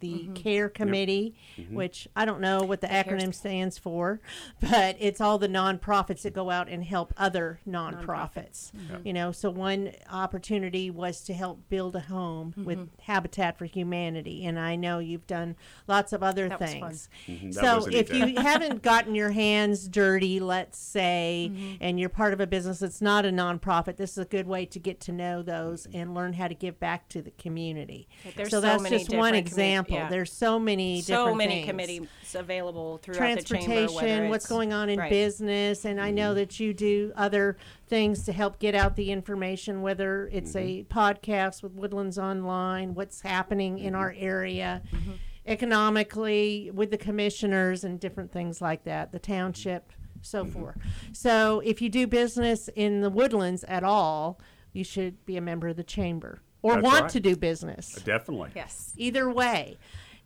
the 0.00 0.14
mm-hmm. 0.14 0.34
CARE 0.34 0.68
Committee, 0.68 1.34
which 1.70 2.08
I 2.14 2.24
don't 2.24 2.40
know 2.40 2.62
what 2.62 2.80
the 2.80 2.86
acronym 2.86 3.34
stands 3.34 3.78
for, 3.78 4.20
but 4.60 4.96
it's 4.98 5.20
all 5.20 5.38
the 5.38 5.48
nonprofits 5.48 6.22
that 6.22 6.34
go 6.34 6.50
out 6.50 6.68
and 6.68 6.84
help 6.84 7.12
other 7.16 7.60
nonprofits. 7.68 8.72
Mm-hmm. 8.72 9.06
You 9.06 9.12
know, 9.12 9.32
so 9.32 9.50
one 9.50 9.92
opportunity 10.10 10.90
was 10.90 11.22
to 11.22 11.34
help 11.34 11.68
build 11.68 11.96
a 11.96 12.00
home 12.00 12.50
mm-hmm. 12.50 12.64
with 12.64 12.88
Habitat 13.02 13.58
for 13.58 13.64
Humanity, 13.66 14.44
and 14.44 14.58
I 14.58 14.76
know 14.76 14.98
you've 14.98 15.26
done 15.26 15.56
lots 15.86 16.12
of 16.12 16.22
other 16.22 16.48
That 16.48 16.60
was 16.60 16.72
fun. 16.74 17.38
things. 17.38 17.56
So 17.56 17.86
if 17.90 18.12
you 18.12 18.36
haven't 18.36 18.82
gotten 18.82 19.14
your 19.14 19.30
hands 19.30 19.88
dirty, 19.88 20.40
let's 20.40 20.78
say, 20.78 21.50
Mm-hmm. 21.52 21.74
and 21.80 21.98
you're 21.98 22.08
part 22.08 22.32
of 22.32 22.40
a 22.40 22.46
business 22.46 22.78
that's 22.78 23.00
not 23.00 23.24
a 23.24 23.30
nonprofit, 23.30 23.96
this 23.96 24.12
is 24.12 24.18
a 24.18 24.24
good 24.24 24.46
way 24.46 24.66
to 24.66 24.78
get 24.78 25.00
to 25.00 25.12
know 25.12 25.42
those 25.42 25.86
and 25.92 26.14
learn 26.14 26.34
how 26.34 26.48
to 26.48 26.54
give 26.54 26.78
back 26.78 27.08
to 27.10 27.22
the 27.22 27.30
community. 27.32 28.08
There's 28.36 28.50
so 28.50 28.58
so 28.58 28.60
that's 28.60 28.82
many 28.82 28.98
just 28.98 29.10
one 29.10 29.32
different 29.32 29.46
commu- 29.48 29.50
example. 29.72 29.96
yeah. 29.96 30.08
There's 30.08 30.32
so 30.32 30.58
many 30.58 31.00
so 31.00 31.14
different 31.14 31.38
many 31.38 31.54
things. 31.54 31.66
committees 31.66 32.08
available 32.34 32.98
throughout 32.98 33.38
the 33.38 33.42
chamber. 33.42 33.66
transportation, 33.66 34.28
what's 34.28 34.46
going 34.46 34.72
on 34.72 34.88
in 34.88 34.98
right. 34.98 35.10
business, 35.10 35.84
and 35.84 36.00
I 36.00 36.10
know 36.10 36.28
mm-hmm. 36.28 36.36
that 36.36 36.60
you 36.60 36.72
do 36.74 37.12
other 37.16 37.56
things 37.86 38.24
to 38.24 38.32
help 38.32 38.58
get 38.58 38.74
out 38.74 38.96
the 38.96 39.10
information, 39.10 39.82
whether 39.82 40.28
it's 40.32 40.54
a 40.54 40.84
mm-hmm. 40.84 40.98
podcast 40.98 41.62
with 41.62 41.72
Woodlands 41.72 42.18
Online, 42.18 42.94
what's 42.94 43.20
happening 43.20 43.78
in 43.78 43.94
our 43.94 44.10
mm-hmm. 44.12 44.24
area, 44.24 44.82
economically 45.46 46.70
with 46.72 46.90
the 46.90 46.98
commissioners 46.98 47.84
and 47.84 47.98
different 47.98 48.32
things 48.32 48.60
like 48.60 48.84
that, 48.84 49.12
the 49.12 49.18
township, 49.18 49.92
so 50.20 50.44
forth. 50.44 50.76
So 51.12 51.60
if 51.64 51.82
you 51.82 51.88
do 51.88 52.06
business 52.06 52.68
in 52.74 53.00
the 53.00 53.10
Woodlands 53.10 53.64
at 53.64 53.82
all, 53.82 54.40
you 54.72 54.84
should 54.84 55.24
be 55.26 55.36
a 55.36 55.40
member 55.40 55.68
of 55.68 55.76
the 55.76 55.84
chamber 55.84 56.40
or 56.62 56.74
That's 56.74 56.84
want 56.84 57.02
right. 57.02 57.10
to 57.10 57.20
do 57.20 57.36
business 57.36 57.94
Definitely. 58.04 58.50
Yes. 58.54 58.92
either 58.96 59.30
way. 59.30 59.76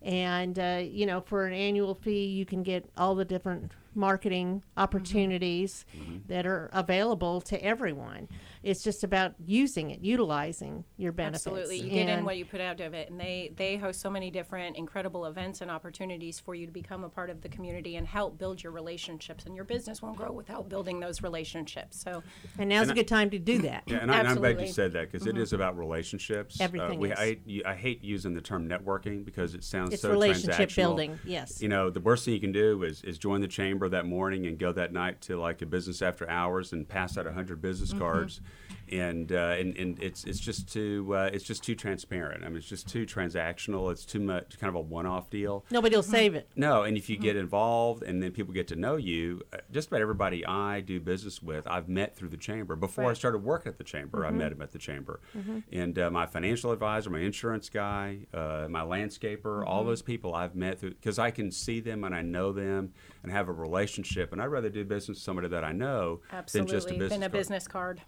And, 0.03 0.59
uh, 0.59 0.83
you 0.85 1.07
know, 1.07 1.20
for 1.20 1.46
an 1.46 1.53
annual 1.53 1.94
fee, 1.94 2.27
you 2.27 2.44
can 2.46 2.62
get 2.62 2.88
all 2.96 3.14
the 3.14 3.25
different 3.25 3.72
marketing 3.96 4.56
mm-hmm. 4.56 4.80
opportunities 4.80 5.85
mm-hmm. 5.96 6.18
that 6.28 6.46
are 6.46 6.70
available 6.72 7.40
to 7.42 7.62
everyone. 7.64 8.28
It's 8.62 8.82
just 8.82 9.04
about 9.04 9.35
using 9.44 9.90
it, 9.90 10.00
utilizing 10.00 10.85
your 10.96 11.12
benefits. 11.12 11.46
Absolutely, 11.46 11.78
you 11.78 11.90
get 11.90 12.02
in 12.02 12.09
And- 12.09 12.26
what 12.26 12.37
you 12.37 12.44
put 12.44 12.61
out 12.61 12.80
of 12.80 12.94
it, 12.94 13.11
and 13.11 13.20
they 13.20 13.52
they 13.56 13.76
host 13.76 14.00
so 14.00 14.11
many 14.11 14.30
different 14.30 14.76
incredible 14.76 15.26
events 15.26 15.61
and 15.61 15.70
opportunities 15.70 16.40
for 16.40 16.54
you 16.54 16.66
to 16.66 16.72
become 16.72 17.04
a 17.04 17.09
part 17.09 17.30
of 17.30 17.42
the 17.42 17.48
community 17.48 17.96
and 17.96 18.06
help 18.06 18.38
build 18.38 18.62
your 18.62 18.72
relationships. 18.72 19.46
And 19.46 19.54
your 19.54 19.64
business 19.64 20.02
won't 20.02 20.16
grow 20.16 20.32
without 20.32 20.68
building 20.68 21.00
those 21.00 21.22
relationships. 21.22 22.00
So, 22.00 22.22
And 22.59 22.68
now's 22.68 22.88
a 22.88 22.94
good 22.94 23.09
time 23.09 23.30
to 23.30 23.38
do 23.38 23.59
that. 23.62 23.85
Yeah, 23.87 23.98
and, 23.98 24.11
I, 24.11 24.18
and 24.18 24.28
I'm 24.28 24.37
glad 24.37 24.61
you 24.61 24.66
said 24.66 24.92
that 24.94 25.11
because 25.11 25.26
mm-hmm. 25.26 25.38
is 25.38 25.52
about 25.52 25.78
relationships. 25.78 26.61
Uh, 26.61 26.64
Everything 26.64 26.98
uh, 26.98 27.00
we, 27.00 27.12
is. 27.12 27.18
I, 27.18 27.38
you- 27.44 27.62
I 27.64 27.74
hate 27.74 28.02
using 28.02 28.35
the 28.35 28.40
term 28.40 28.68
networking 28.68 29.24
because 29.24 29.54
it 29.54 29.64
sounds 29.64 29.92
It's 29.92 30.02
so 30.02 30.11
relationship 30.11 30.68
transactional. 30.68 30.76
building, 30.76 31.18
yes. 31.24 31.62
You 31.62 31.68
know, 31.68 31.90
the 31.90 32.00
worst 32.00 32.24
thing 32.24 32.35
you 32.35 32.40
can 32.40 32.52
do 32.52 32.82
is, 32.82 33.02
is 33.02 33.18
join 33.18 33.40
the 33.40 33.48
chamber 33.48 33.86
that 33.88 34.07
morning 34.07 34.46
and 34.46 34.59
go 34.59 34.72
that 34.72 34.92
night 34.92 35.20
to 35.22 35.37
like 35.38 35.62
a 35.62 35.66
business 35.66 36.03
after 36.03 36.29
hours 36.29 36.72
and 36.72 36.88
pass 36.88 37.16
out 37.18 37.27
hundred 37.27 37.61
business 37.62 37.90
Mm-hmm. 37.90 37.99
cards, 38.01 38.40
and, 38.90 39.33
uh, 39.33 39.57
and 39.59 39.77
and 39.77 40.03
it's 40.03 40.25
it's 40.25 40.40
just 40.40 40.72
too 40.72 41.14
uh, 41.14 41.31
it's 41.33 41.44
just 41.44 41.62
too 41.62 41.75
transparent. 41.75 42.44
I 42.44 42.49
mean, 42.49 42.59
it's 42.59 42.68
just 42.68 42.88
too 42.88 43.07
transactional. 43.07 43.90
It's 43.90 44.05
too 44.05 44.20
much 44.20 44.59
kind 44.59 44.68
of 44.68 44.75
a 44.75 44.81
one-off 44.81 45.31
deal. 45.31 45.64
Nobody 45.70 45.96
will 45.96 46.03
save 46.03 46.35
it. 46.35 46.49
No, 46.57 46.83
and 46.83 46.96
if 46.96 47.09
you 47.09 47.16
get 47.16 47.37
involved 47.37 48.03
and 48.03 48.22
then 48.22 48.33
people 48.33 48.53
get 48.53 48.68
to 48.68 48.77
know 48.77 48.96
you, 48.96 49.42
uh, 49.53 49.59
just 49.70 49.88
about 49.88 50.01
everybody 50.01 50.44
I 50.46 50.81
do 50.81 51.01
business 51.01 51.42
with, 51.42 51.66
I've 51.66 51.88
met 51.88 52.16
through 52.16 52.31
the 52.31 52.37
chamber. 52.37 52.77
Before 52.77 53.11
I 53.11 53.14
started 53.14 53.38
working 53.38 53.70
at 53.70 53.79
the 53.79 53.85
chamber, 53.85 54.27
I 54.27 54.31
met 54.31 54.53
him 54.53 54.62
at 54.62 54.72
the 54.72 54.79
chamber. 54.79 55.20
And 55.72 55.99
uh, 55.99 56.11
my 56.11 56.27
financial 56.27 56.72
advisor, 56.72 57.11
my 57.11 57.20
insurance 57.20 57.68
guy, 57.68 58.27
uh, 58.33 58.66
my 58.68 58.83
landscaper, 58.83 59.64
all 59.66 59.85
those 59.85 60.03
people 60.03 60.35
I've 60.35 60.55
met 60.55 60.79
through 60.81 60.90
because 60.90 61.18
I 61.18 61.31
can 61.31 61.51
see 61.51 61.81
them 61.81 62.05
and 62.05 62.14
I 62.14 62.22
know 62.22 62.53
them 62.53 62.92
and 63.22 63.33
have 63.33 63.49
a 63.49 63.53
relationship. 63.53 64.33
And 64.33 64.40
I'd 64.40 64.46
rather 64.46 64.70
do 64.70 64.85
business 64.85 65.16
with 65.16 65.22
somebody 65.22 65.49
that 65.49 65.64
I 65.64 65.72
know 65.72 66.20
absolutely, 66.33 66.70
than 66.70 66.77
just 66.77 66.88
a 66.88 66.92
business. 66.92 67.11
than 67.11 67.22
a 67.22 67.27
card. 67.27 67.33
business 67.33 67.68
card. 67.68 68.03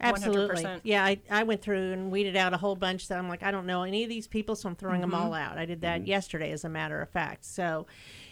Absolutely. 0.00 0.64
100%. 0.64 0.80
Yeah, 0.82 1.04
I, 1.04 1.18
I 1.30 1.42
went 1.42 1.62
through 1.62 1.92
and 1.92 2.10
weeded 2.10 2.36
out 2.36 2.54
a 2.54 2.56
whole 2.56 2.76
bunch 2.76 3.08
that 3.08 3.18
I'm 3.18 3.28
like, 3.28 3.42
I 3.42 3.50
don't 3.50 3.66
know 3.66 3.82
any 3.82 4.02
of 4.02 4.08
these 4.08 4.26
people, 4.26 4.56
so 4.56 4.68
I'm 4.68 4.76
throwing 4.76 5.00
them 5.00 5.14
all 5.14 5.34
out. 5.34 5.58
I 5.58 5.66
did 5.66 5.82
that 5.82 6.06
yesterday, 6.06 6.52
as 6.52 6.64
a 6.64 6.68
matter 6.68 7.00
of 7.00 7.08
fact. 7.10 7.44
So 7.44 7.86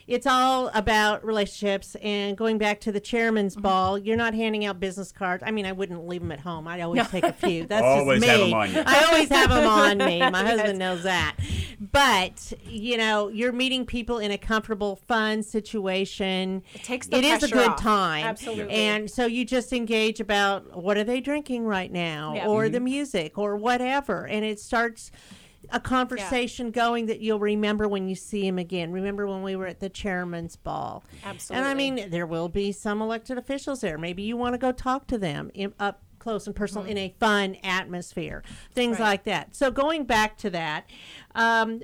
it's 0.07 0.27
all 0.27 0.71
about 0.73 1.25
relationships. 1.25 1.95
And 2.03 2.37
going 2.37 2.57
back 2.57 2.81
to 2.81 2.93
the 2.93 3.01
chairman's 3.01 3.55
ball, 3.55 3.99
you're 3.99 4.17
not 4.17 4.33
handing 4.33 4.65
out 4.65 4.81
business 4.81 5.13
cards. 5.13 5.43
I 5.47 5.51
mean, 5.51 5.67
I 5.67 5.73
wouldn't 5.73 6.09
leave 6.09 6.23
them 6.23 6.33
at 6.33 6.41
home. 6.41 6.67
I'd 6.67 6.81
always 6.81 7.07
take 7.09 7.25
a 7.25 7.33
few. 7.35 7.67
That's 7.69 7.85
Always 7.85 8.21
just 8.23 8.31
have 8.31 8.41
me. 8.41 8.47
'em 8.49 8.55
on 8.55 8.73
you. 8.73 8.83
I 8.87 9.05
always 9.05 9.29
have 9.29 9.51
them 9.51 9.67
on 9.67 9.99
me. 9.99 10.19
My 10.31 10.45
husband 10.47 10.79
knows 10.79 11.03
that. 11.03 11.37
But, 11.81 12.53
you 12.65 12.97
know, 12.97 13.29
you're 13.29 13.53
meeting 13.53 13.87
people 13.87 14.19
in 14.19 14.31
a 14.31 14.39
comfortable, 14.39 14.97
fun 14.97 15.43
situation. 15.43 16.63
It 16.75 16.83
takes 16.83 17.07
the 17.07 17.19
It 17.19 17.25
is 17.25 17.43
a 17.45 17.49
good 17.49 17.69
off. 17.69 17.81
time. 17.81 18.25
Absolutely. 18.27 18.75
And 18.75 19.11
so 19.11 19.27
you 19.27 19.45
just 19.45 19.73
engage 19.73 20.19
about 20.21 20.77
what 20.83 20.97
are 20.97 21.05
they 21.05 21.21
drinking 21.21 21.65
right 21.65 21.93
now 21.93 22.35
Yeah. 22.35 22.49
or 22.49 22.69
the 22.69 22.81
music 22.81 23.39
or 23.39 23.57
whatever 23.57 24.27
and 24.27 24.45
it 24.45 24.59
starts 24.59 25.11
a 25.71 25.81
conversation 25.81 26.71
going 26.71 27.07
that 27.07 27.21
you'll 27.21 27.39
remember 27.41 27.87
when 27.87 28.09
you 28.09 28.15
see 28.15 28.47
him 28.47 28.59
again. 28.59 28.91
Remember 28.91 29.27
when 29.27 29.43
we 29.43 29.55
were 29.55 29.67
at 29.67 29.81
the 29.81 29.89
chairman's 29.89 30.57
ball. 30.57 31.05
Absolutely. 31.25 31.57
And 31.61 31.69
I 31.69 31.75
mean 31.75 32.11
there 32.11 32.27
will 32.27 32.49
be 32.49 32.73
some 32.73 33.03
elected 33.03 33.39
officials 33.39 33.81
there. 33.83 33.99
Maybe 33.99 34.23
you 34.23 34.37
want 34.37 34.55
to 34.55 34.59
go 34.59 34.73
talk 34.73 35.07
to 35.09 35.19
them 35.19 35.51
in, 35.55 35.75
up 35.79 36.03
close 36.21 36.47
and 36.47 36.57
personal 36.57 36.85
in 36.87 36.97
a 36.99 37.15
fun 37.21 37.57
atmosphere. 37.63 38.43
Things 38.75 38.95
Mm-hmm. 38.95 39.03
Right. 39.03 39.09
like 39.11 39.25
that. 39.25 39.55
So 39.55 39.71
going 39.71 40.05
back 40.05 40.37
to 40.39 40.51
that, 40.51 40.87
um, 41.35 41.83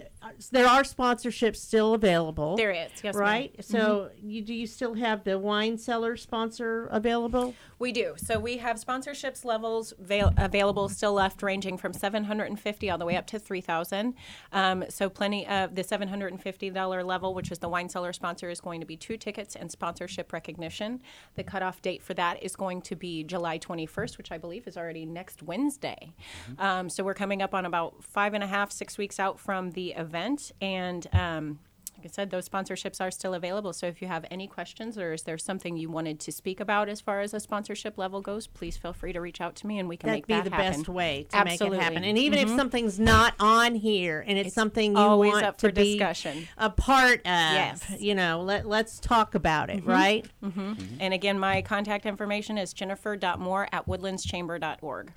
there 0.50 0.66
are 0.66 0.82
sponsorships 0.82 1.56
still 1.56 1.94
available. 1.94 2.56
There 2.56 2.70
is, 2.70 2.90
yes, 3.02 3.14
ma'am. 3.14 3.20
right? 3.22 3.64
So 3.64 4.10
you 4.20 4.42
do 4.42 4.54
you 4.54 4.66
still 4.66 4.94
have 4.94 5.24
the 5.24 5.38
wine 5.38 5.78
cellar 5.78 6.16
sponsor 6.16 6.86
available? 6.90 7.54
We 7.78 7.92
do. 7.92 8.14
So 8.16 8.38
we 8.38 8.56
have 8.58 8.76
sponsorships 8.82 9.44
levels 9.44 9.92
avail- 10.00 10.32
available 10.38 10.88
still 10.88 11.12
left, 11.12 11.42
ranging 11.42 11.76
from 11.76 11.92
750 11.92 12.90
all 12.90 12.98
the 12.98 13.04
way 13.04 13.16
up 13.16 13.26
to 13.28 13.38
3,000. 13.38 14.14
Um, 14.52 14.84
so 14.88 15.08
plenty 15.10 15.46
of 15.46 15.74
the 15.74 15.84
750 15.84 16.70
dollar 16.70 17.04
level, 17.04 17.34
which 17.34 17.52
is 17.52 17.58
the 17.58 17.68
wine 17.68 17.88
cellar 17.88 18.12
sponsor, 18.12 18.48
is 18.48 18.60
going 18.60 18.80
to 18.80 18.86
be 18.86 18.96
two 18.96 19.16
tickets 19.16 19.54
and 19.56 19.70
sponsorship 19.70 20.32
recognition. 20.32 21.00
The 21.34 21.44
cutoff 21.44 21.82
date 21.82 22.02
for 22.02 22.14
that 22.14 22.42
is 22.42 22.56
going 22.56 22.80
to 22.82 22.96
be 22.96 23.24
July 23.24 23.58
21st, 23.58 24.16
which 24.16 24.32
I 24.32 24.38
believe 24.38 24.66
is 24.66 24.76
already 24.76 25.04
next 25.04 25.42
Wednesday. 25.42 26.14
Um, 26.58 26.88
so 26.88 27.04
we're 27.04 27.14
coming 27.14 27.42
up 27.42 27.54
on 27.54 27.66
about 27.66 28.02
five 28.02 28.34
and 28.34 28.42
a 28.42 28.46
half, 28.46 28.72
six 28.72 28.96
weeks 28.96 29.20
out 29.20 29.33
from 29.36 29.72
the 29.72 29.92
event, 29.92 30.52
and 30.60 31.06
um, 31.12 31.58
like 32.04 32.06
I 32.06 32.12
said, 32.12 32.30
those 32.30 32.46
sponsorships 32.46 33.00
are 33.00 33.10
still 33.10 33.32
available. 33.34 33.72
So 33.72 33.86
if 33.86 34.02
you 34.02 34.08
have 34.08 34.26
any 34.30 34.46
questions 34.46 34.98
or 34.98 35.12
is 35.14 35.22
there 35.22 35.38
something 35.38 35.76
you 35.76 35.88
wanted 35.88 36.20
to 36.20 36.32
speak 36.32 36.60
about 36.60 36.88
as 36.88 37.00
far 37.00 37.20
as 37.20 37.32
a 37.32 37.40
sponsorship 37.40 37.96
level 37.96 38.20
goes, 38.20 38.46
please 38.46 38.76
feel 38.76 38.92
free 38.92 39.12
to 39.14 39.20
reach 39.20 39.40
out 39.40 39.54
to 39.56 39.66
me 39.66 39.78
and 39.78 39.88
we 39.88 39.96
can 39.96 40.08
That'd 40.08 40.18
make 40.18 40.26
be 40.26 40.34
that 40.34 40.44
the 40.44 40.50
happen. 40.50 40.72
best 40.72 40.88
way 40.88 41.26
to 41.30 41.36
Absolutely. 41.36 41.78
make 41.78 41.80
it 41.80 41.84
happen. 41.84 42.04
And 42.04 42.18
even 42.18 42.38
if 42.40 42.48
mm-hmm. 42.48 42.58
something's 42.58 42.98
not 43.00 43.34
on 43.40 43.74
here 43.74 44.22
and 44.26 44.36
it's, 44.36 44.48
It's 44.48 44.54
something 44.54 44.92
you 44.92 44.98
always 44.98 45.32
want 45.32 45.46
up 45.46 45.56
to 45.58 45.68
for 45.68 45.72
be 45.72 45.92
discussion. 45.96 46.46
a 46.58 46.68
part 46.68 47.20
of, 47.20 47.24
Yes. 47.24 47.90
you 47.98 48.14
know, 48.14 48.42
let 48.42 48.66
let's 48.66 48.98
talk 49.00 49.34
about 49.34 49.70
it, 49.70 49.78
mm-hmm. 49.78 49.90
right? 49.90 50.26
Mm-hmm. 50.42 50.96
And 51.00 51.14
again, 51.14 51.38
my 51.38 51.62
contact 51.62 52.06
information 52.06 52.58
is 52.58 52.74
jennifer.moore 52.74 53.68
at 53.72 53.86
woodlandschamber.org. 53.86 55.12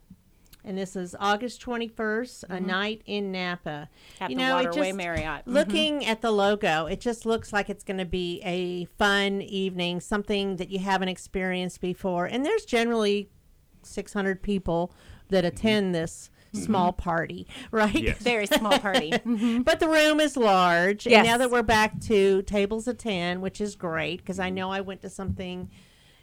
And 0.68 0.78
this 0.78 0.98
is 0.98 1.16
August 1.18 1.66
21st, 1.66 2.44
a 2.44 2.48
mm-hmm. 2.48 2.66
night 2.68 3.02
in 3.06 3.32
Napa. 3.32 3.88
At 4.20 4.30
you 4.30 4.36
the 4.36 4.42
know, 4.42 4.58
it 4.58 4.66
Waterway 4.66 4.88
just- 4.88 4.98
Marriott. 4.98 5.46
Mhm. 5.46 5.54
Looking 5.54 6.06
at 6.06 6.22
the 6.22 6.30
logo, 6.30 6.88
it 6.88 7.00
just 7.00 7.26
looks 7.26 7.54
like 7.54 7.70
it's 7.70 7.86
going 7.86 8.00
to 8.00 8.06
be 8.06 8.42
a 8.44 8.84
fun 8.98 9.42
evening, 9.42 10.02
something 10.02 10.58
that 10.58 10.70
you 10.70 10.80
haven't 10.80 11.08
experienced 11.08 11.80
before. 11.80 12.26
And 12.26 12.46
there's 12.46 12.66
generally 12.66 13.30
600 13.84 14.44
people 14.44 14.92
that 15.30 15.46
mm-hmm. 15.46 15.56
attend 15.56 15.96
this 15.96 16.30
mm-hmm. 16.54 16.66
small 16.66 16.92
party, 16.92 17.48
right? 17.72 17.96
Yes. 17.96 18.18
Very 18.18 18.46
small 18.46 18.78
party. 18.78 19.14
But 19.64 19.80
the 19.80 19.88
room 19.88 20.20
is 20.20 20.36
large. 20.36 21.08
And 21.08 21.26
now 21.26 21.38
that 21.38 21.50
we're 21.50 21.64
back 21.64 22.02
to 22.02 22.42
tables 22.42 22.90
of 22.90 22.98
10, 22.98 23.40
which 23.40 23.62
is 23.62 23.78
great 23.78 24.18
because 24.18 24.38
I 24.38 24.50
know 24.50 24.70
I 24.70 24.82
went 24.82 25.02
to 25.04 25.10
something 25.10 25.70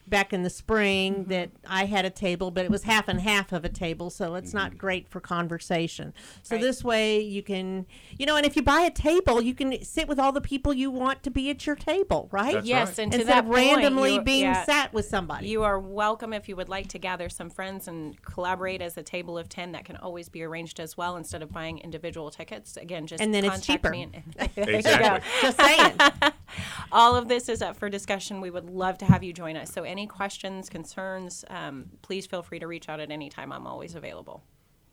back 0.07 0.33
in 0.33 0.43
the 0.43 0.51
spring 0.51 1.15
Mm-hmm. 1.15 1.31
that 1.31 1.51
I 1.67 1.85
had 1.87 2.05
a 2.05 2.11
table, 2.11 2.51
but 2.51 2.65
it 2.65 2.71
was 2.71 2.83
half 2.85 3.09
and 3.09 3.21
half 3.21 3.53
of 3.53 3.65
a 3.65 3.69
table. 3.69 4.11
So 4.11 4.35
it's 4.35 4.53
not 4.55 4.77
great 4.79 5.09
for 5.09 5.21
conversation. 5.21 6.13
So 6.43 6.57
Right. 6.57 6.63
this 6.63 6.83
way 6.85 7.21
you 7.21 7.43
can, 7.43 7.87
you 8.19 8.27
know, 8.27 8.37
and 8.37 8.45
if 8.47 8.57
you 8.57 8.63
buy 8.63 8.81
a 8.83 8.91
table, 8.91 9.41
you 9.41 9.55
can 9.55 9.83
sit 9.85 10.07
with 10.09 10.19
all 10.19 10.33
the 10.33 10.41
people 10.41 10.73
you 10.73 10.91
want 10.91 11.23
to 11.23 11.31
be 11.31 11.49
at 11.51 11.67
your 11.67 11.77
table, 11.77 12.29
right? 12.33 12.55
That's 12.55 12.67
yes, 12.67 12.89
right. 12.89 12.99
and 13.01 13.13
to 13.13 13.19
Instead 13.21 13.35
that 13.35 13.45
of 13.45 13.51
randomly 13.51 14.03
point, 14.11 14.15
you- 14.15 14.21
being 14.23 14.43
yeah, 14.45 14.65
sat 14.65 14.93
with 14.93 15.07
somebody. 15.07 15.49
You 15.49 15.63
are 15.63 15.79
welcome 15.79 16.33
if 16.33 16.49
you 16.49 16.57
would 16.57 16.69
like 16.69 16.89
to 16.89 16.99
gather 16.99 17.29
some 17.29 17.51
friends 17.51 17.89
and 17.89 18.21
collaborate 18.23 18.83
as 18.83 18.97
a 18.97 19.03
table 19.03 19.39
of 19.39 19.49
10. 19.49 19.73
That 19.73 19.85
can 19.85 19.97
always 19.97 20.29
be 20.29 20.43
arranged 20.43 20.81
as 20.81 20.97
well 20.97 21.17
instead 21.17 21.43
of 21.43 21.51
buying 21.53 21.79
individual 21.79 22.31
tickets. 22.31 22.77
Again, 22.77 23.07
just 23.07 23.23
And 23.23 23.33
then 23.33 23.45
it's 23.45 23.55
contact 23.55 23.67
cheaper. 23.67 23.91
me. 23.91 24.03
And, 24.03 24.51
There 24.55 24.71
you 24.71 24.77
Exactly. 24.77 25.21
go. 25.21 25.25
Just 25.43 25.61
saying. 25.61 25.93
All 26.93 27.17
of 27.17 27.29
this 27.29 27.49
is 27.49 27.63
up 27.63 27.77
for 27.77 27.89
discussion. 27.89 28.41
We 28.41 28.51
would 28.51 28.69
love 28.71 28.99
to 28.99 29.05
have 29.07 29.23
you 29.25 29.33
join 29.33 29.57
us. 29.57 29.73
So, 29.73 29.83
any 29.95 30.09
questions, 30.09 30.69
concerns, 30.69 31.45
um, 31.49 31.85
please 32.03 32.27
feel 32.27 32.43
free 32.43 32.59
to 32.59 32.67
reach 32.67 32.89
out 32.89 32.99
at 32.99 33.13
any 33.13 33.31
time. 33.31 33.53
I'm 33.53 33.65
always 33.65 33.95
available. 33.95 34.43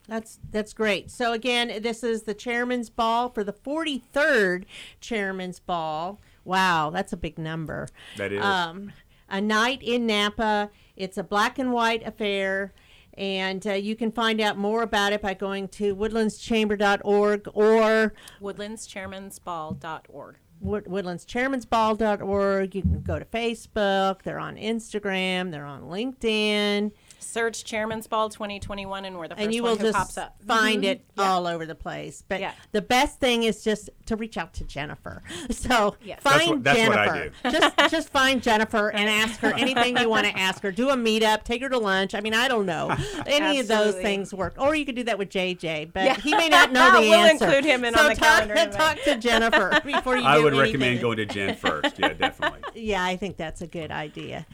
That's 0.08 0.38
that's 0.52 0.74
great. 0.74 1.10
So 1.10 1.34
again, 1.34 1.82
this 1.82 2.04
is 2.04 2.24
the 2.24 2.36
chairman's 2.36 2.92
ball 2.92 3.30
for 3.30 3.44
the 3.44 3.54
43rd 3.54 4.66
chairman's 5.00 5.60
ball. 5.60 6.22
Wow, 6.46 6.92
that's 6.92 7.14
a 7.14 7.18
big 7.18 7.40
number. 7.40 7.88
That 8.18 8.32
is. 8.32 8.44
Um, 8.44 8.94
a 9.28 9.42
night 9.42 9.82
in 9.82 10.06
Napa. 10.06 10.70
It's 10.96 11.18
a 11.18 11.24
black 11.24 11.58
and 11.58 11.74
white 11.74 12.06
affair. 12.06 12.72
And 13.16 13.66
uh, 13.66 13.74
you 13.74 13.96
can 13.96 14.12
find 14.12 14.40
out 14.40 14.58
more 14.58 14.84
about 14.84 15.14
it 15.14 15.22
by 15.24 15.34
going 15.34 15.68
to 15.70 15.96
woodlandschamber.org 15.96 17.48
or 17.54 18.14
Woodlandschairmansball.org. 18.42 20.36
wood- 20.62 20.86
woodlandschairmansball.org. 20.86 22.76
You 22.76 22.82
can 22.82 23.02
go 23.02 23.20
to 23.20 23.26
Facebook. 23.26 24.22
They're 24.24 24.40
on 24.40 24.56
Instagram. 24.56 25.52
They're 25.52 25.66
on 25.66 25.84
LinkedIn. 25.84 26.92
Search 27.22 27.64
Chairman's 27.64 28.08
Ball 28.08 28.30
2021 28.30 29.06
and 29.06 29.18
we're 29.18 29.28
the 29.28 29.36
first 29.36 29.44
and 29.46 29.54
you 29.54 29.64
one 29.64 29.72
will 29.74 29.78
who 29.78 29.84
just 29.86 29.98
pops 29.98 30.18
up. 30.18 30.36
find 30.46 30.84
Mhm. 30.84 30.88
it 30.88 31.06
all 31.18 31.48
over 31.48 31.66
the 31.66 31.76
place. 31.76 32.24
But 32.28 32.40
Yeah. 32.42 32.52
the 32.72 32.82
best 32.82 33.20
thing 33.20 33.44
is 33.44 33.64
just 33.64 33.90
to 34.08 34.16
reach 34.16 34.38
out 34.38 34.54
to 34.56 34.64
Jennifer. 34.64 35.22
So 35.52 35.96
Yes. 36.04 36.20
That's 36.24 36.36
find 36.38 36.50
what- 36.52 36.64
that's 36.64 36.88
what 36.90 36.98
I 36.98 37.06
Jennifer. 37.08 37.34
just 37.52 37.92
just 37.92 38.10
find 38.10 38.42
Jennifer 38.42 38.90
and 38.92 39.10
ask 39.10 39.40
her 39.42 39.54
anything 39.58 39.98
you 39.98 40.10
want 40.10 40.26
to 40.28 40.38
ask 40.38 40.62
her. 40.64 40.72
Do 40.72 40.90
a 40.90 40.96
meetup, 40.96 41.44
take 41.44 41.62
her 41.62 41.70
to 41.70 41.78
lunch. 41.78 42.16
I 42.16 42.22
mean, 42.22 42.34
I 42.34 42.48
don't 42.48 42.66
know. 42.66 42.96
Any 43.26 43.60
of 43.60 43.68
those 43.68 43.96
things 43.96 44.34
work. 44.34 44.56
Or 44.58 44.76
you 44.76 44.86
could 44.86 44.96
do 44.96 45.04
that 45.04 45.18
with 45.18 45.30
JJ, 45.30 45.92
but 45.94 46.04
Yeah. 46.06 46.16
he 46.20 46.36
may 46.36 46.50
not 46.50 46.72
know 46.72 46.92
the 46.94 47.00
We'll 47.02 47.14
answer. 47.14 47.46
include 47.46 47.66
him 47.66 47.86
in 47.86 47.94
so 47.94 48.02
on 48.02 48.10
the 48.10 48.16
talk, 48.16 48.24
calendar 48.28 48.54
invite. 48.56 48.72
talk 48.74 49.04
to 49.04 49.16
Jennifer 49.18 49.80
before 49.86 50.18
you 50.18 50.24
I 50.26 50.38
do 50.38 50.44
would 50.44 50.54
anything. 50.54 50.74
recommend 50.80 51.02
going 51.02 51.18
to 51.18 51.26
Jen 51.26 51.56
first. 51.56 52.00
Yeah, 52.00 52.14
definitely. 52.14 52.60
Yeah, 52.82 53.04
I 53.04 53.16
think 53.18 53.38
that's 53.38 53.62
a 53.62 53.68
good 53.68 53.92
idea. 53.92 54.46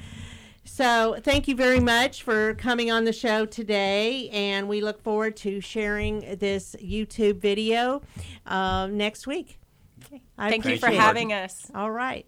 So, 0.67 1.17
thank 1.23 1.47
you 1.47 1.55
very 1.55 1.79
much 1.79 2.23
for 2.23 2.53
coming 2.55 2.91
on 2.91 3.05
the 3.05 3.13
show 3.13 3.45
today, 3.45 4.29
and 4.29 4.67
we 4.67 4.81
look 4.81 5.01
forward 5.01 5.37
to 5.37 5.61
sharing 5.61 6.37
this 6.37 6.75
YouTube 6.83 7.39
video 7.39 8.01
uh, 8.45 8.87
next 8.87 9.25
week. 9.25 9.59
Okay. 10.05 10.21
Thank 10.37 10.65
you 10.65 10.77
for 10.77 10.91
you, 10.91 10.99
having 10.99 11.31
us. 11.33 11.71
All 11.73 11.91
right. 11.91 12.27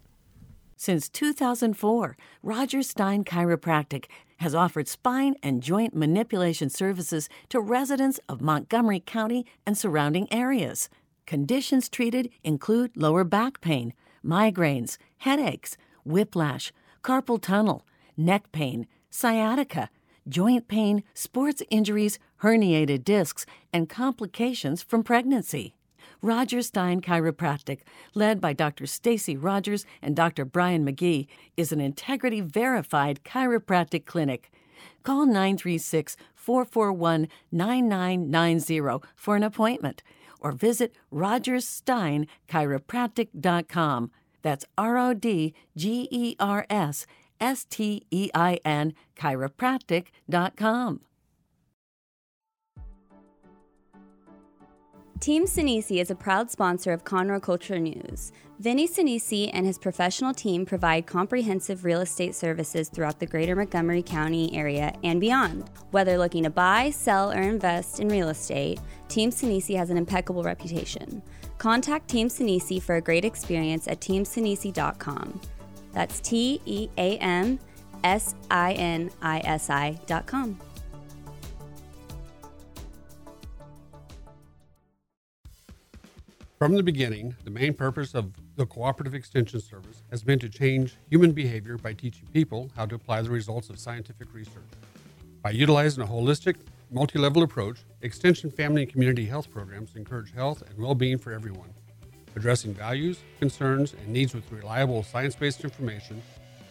Since 0.78 1.10
2004, 1.10 2.18
Roger 2.42 2.82
Stein 2.82 3.26
Chiropractic 3.26 4.06
has 4.38 4.56
offered 4.56 4.88
spine 4.88 5.36
and 5.44 5.62
joint 5.62 5.94
manipulation 5.94 6.70
services 6.70 7.28
to 7.50 7.60
residents 7.60 8.20
of 8.30 8.42
Montgomery 8.42 9.02
County 9.02 9.46
and 9.68 9.78
surrounding 9.78 10.32
areas. 10.32 10.90
Conditions 11.28 11.90
treated 11.90 12.30
include 12.44 12.96
lower 12.96 13.26
back 13.26 13.60
pain, 13.60 13.94
migraines, 14.26 14.98
headaches, 15.18 15.76
whiplash, 16.06 16.72
carpal 17.04 17.42
tunnel, 17.42 17.86
neck 18.20 18.52
pain, 18.52 18.86
sciatica, 19.10 19.90
joint 20.28 20.68
pain, 20.68 21.04
sports 21.14 21.64
injuries, 21.70 22.20
herniated 22.44 23.04
discs, 23.04 23.46
and 23.74 23.90
complications 23.90 24.84
from 24.84 25.04
pregnancy. 25.04 25.76
Roger 26.22 26.62
Stein 26.62 27.02
Chiropractic, 27.02 27.80
led 28.14 28.42
by 28.42 28.52
Dr. 28.52 28.86
Stacy 28.86 29.38
Rogers 29.38 29.86
and 30.02 30.14
Dr. 30.16 30.44
Brian 30.44 30.86
McGee, 30.86 31.28
is 31.56 31.72
an 31.72 31.80
integrity 31.80 32.42
verified 32.42 33.22
chiropractic 33.24 34.06
clinic. 34.06 34.52
Call 35.04 35.26
936 35.26 36.18
441 36.36 37.30
9990 37.52 39.08
for 39.16 39.38
an 39.38 39.44
appointment 39.44 40.04
or 40.42 40.52
visit 40.52 40.94
rodgerssteinchiropractic.com. 41.14 44.12
That's 44.42 44.66
R 44.78 44.98
O 44.98 45.14
D 45.14 45.54
G 45.76 46.08
E 46.12 46.38
R 46.40 46.66
S 46.70 47.06
S 47.40 47.66
T 47.66 48.06
E 48.12 48.30
I 48.34 48.60
N 48.66 48.94
chiropractic.com. 49.16 51.02
Team 55.20 55.46
Sinisi 55.46 56.00
is 56.00 56.10
a 56.10 56.16
proud 56.16 56.50
sponsor 56.50 56.94
of 56.94 57.04
Conroe 57.04 57.42
Culture 57.42 57.78
News. 57.78 58.32
Vinny 58.60 58.88
Sinisi 58.88 59.50
and 59.52 59.66
his 59.66 59.78
professional 59.78 60.34
team 60.34 60.66
provide 60.66 61.08
comprehensive 61.08 61.84
real 61.84 62.00
estate 62.00 62.34
services 62.36 62.88
throughout 62.88 63.20
the 63.20 63.26
greater 63.26 63.54
Montgomery 63.54 64.02
County 64.02 64.56
area 64.56 64.94
and 65.04 65.20
beyond. 65.20 65.70
Whether 65.92 66.18
looking 66.18 66.44
to 66.44 66.50
buy, 66.50 66.92
sell, 66.92 67.34
or 67.34 67.42
invest 67.42 68.00
in 68.00 68.08
real 68.08 68.30
estate, 68.30 68.80
Team 69.10 69.30
Sinisi 69.30 69.76
has 69.76 69.90
an 69.90 69.98
impeccable 69.98 70.42
reputation. 70.42 71.22
Contact 71.58 72.08
Team 72.08 72.30
Sinisi 72.30 72.82
for 72.82 72.96
a 72.96 73.02
great 73.02 73.26
experience 73.26 73.90
at 73.90 74.00
teamsinisi.com. 74.00 75.42
That's 75.94 76.20
T 76.20 76.62
E 76.66 76.90
A 76.98 77.18
M 77.18 77.60
S 78.04 78.36
I 78.50 78.74
N 78.74 79.12
I 79.22 79.40
S 79.40 79.70
I 79.70 80.00
dot 80.06 80.26
com. 80.26 80.60
From 86.58 86.76
the 86.76 86.84
beginning, 86.84 87.34
the 87.46 87.50
main 87.50 87.74
purpose 87.74 88.14
of 88.14 88.34
the 88.58 88.66
Cooperative 88.66 89.16
Extension 89.16 89.62
Service 89.62 90.04
has 90.12 90.24
been 90.24 90.40
to 90.40 90.50
change 90.50 90.98
human 91.10 91.32
behavior 91.32 91.78
by 91.78 91.94
teaching 91.94 92.28
people 92.34 92.70
how 92.76 92.86
to 92.86 92.96
apply 92.96 93.22
the 93.22 93.30
results 93.30 93.70
of 93.70 93.80
scientific 93.80 94.34
research. 94.34 94.68
By 95.42 95.52
utilizing 95.52 96.04
a 96.04 96.06
holistic, 96.06 96.58
multi 96.92 97.18
level 97.18 97.44
approach, 97.44 97.78
Extension 98.02 98.52
family 98.52 98.84
and 98.84 98.92
community 98.92 99.26
health 99.26 99.50
programs 99.50 99.96
encourage 99.96 100.34
health 100.34 100.62
and 100.70 100.78
well 100.78 100.96
being 100.96 101.18
for 101.18 101.32
everyone. 101.32 101.74
Addressing 102.36 102.74
values, 102.74 103.20
concerns, 103.40 103.94
and 103.94 104.08
needs 104.08 104.34
with 104.34 104.52
reliable 104.52 105.04
science 105.04 105.36
based 105.36 105.64
information, 105.64 106.22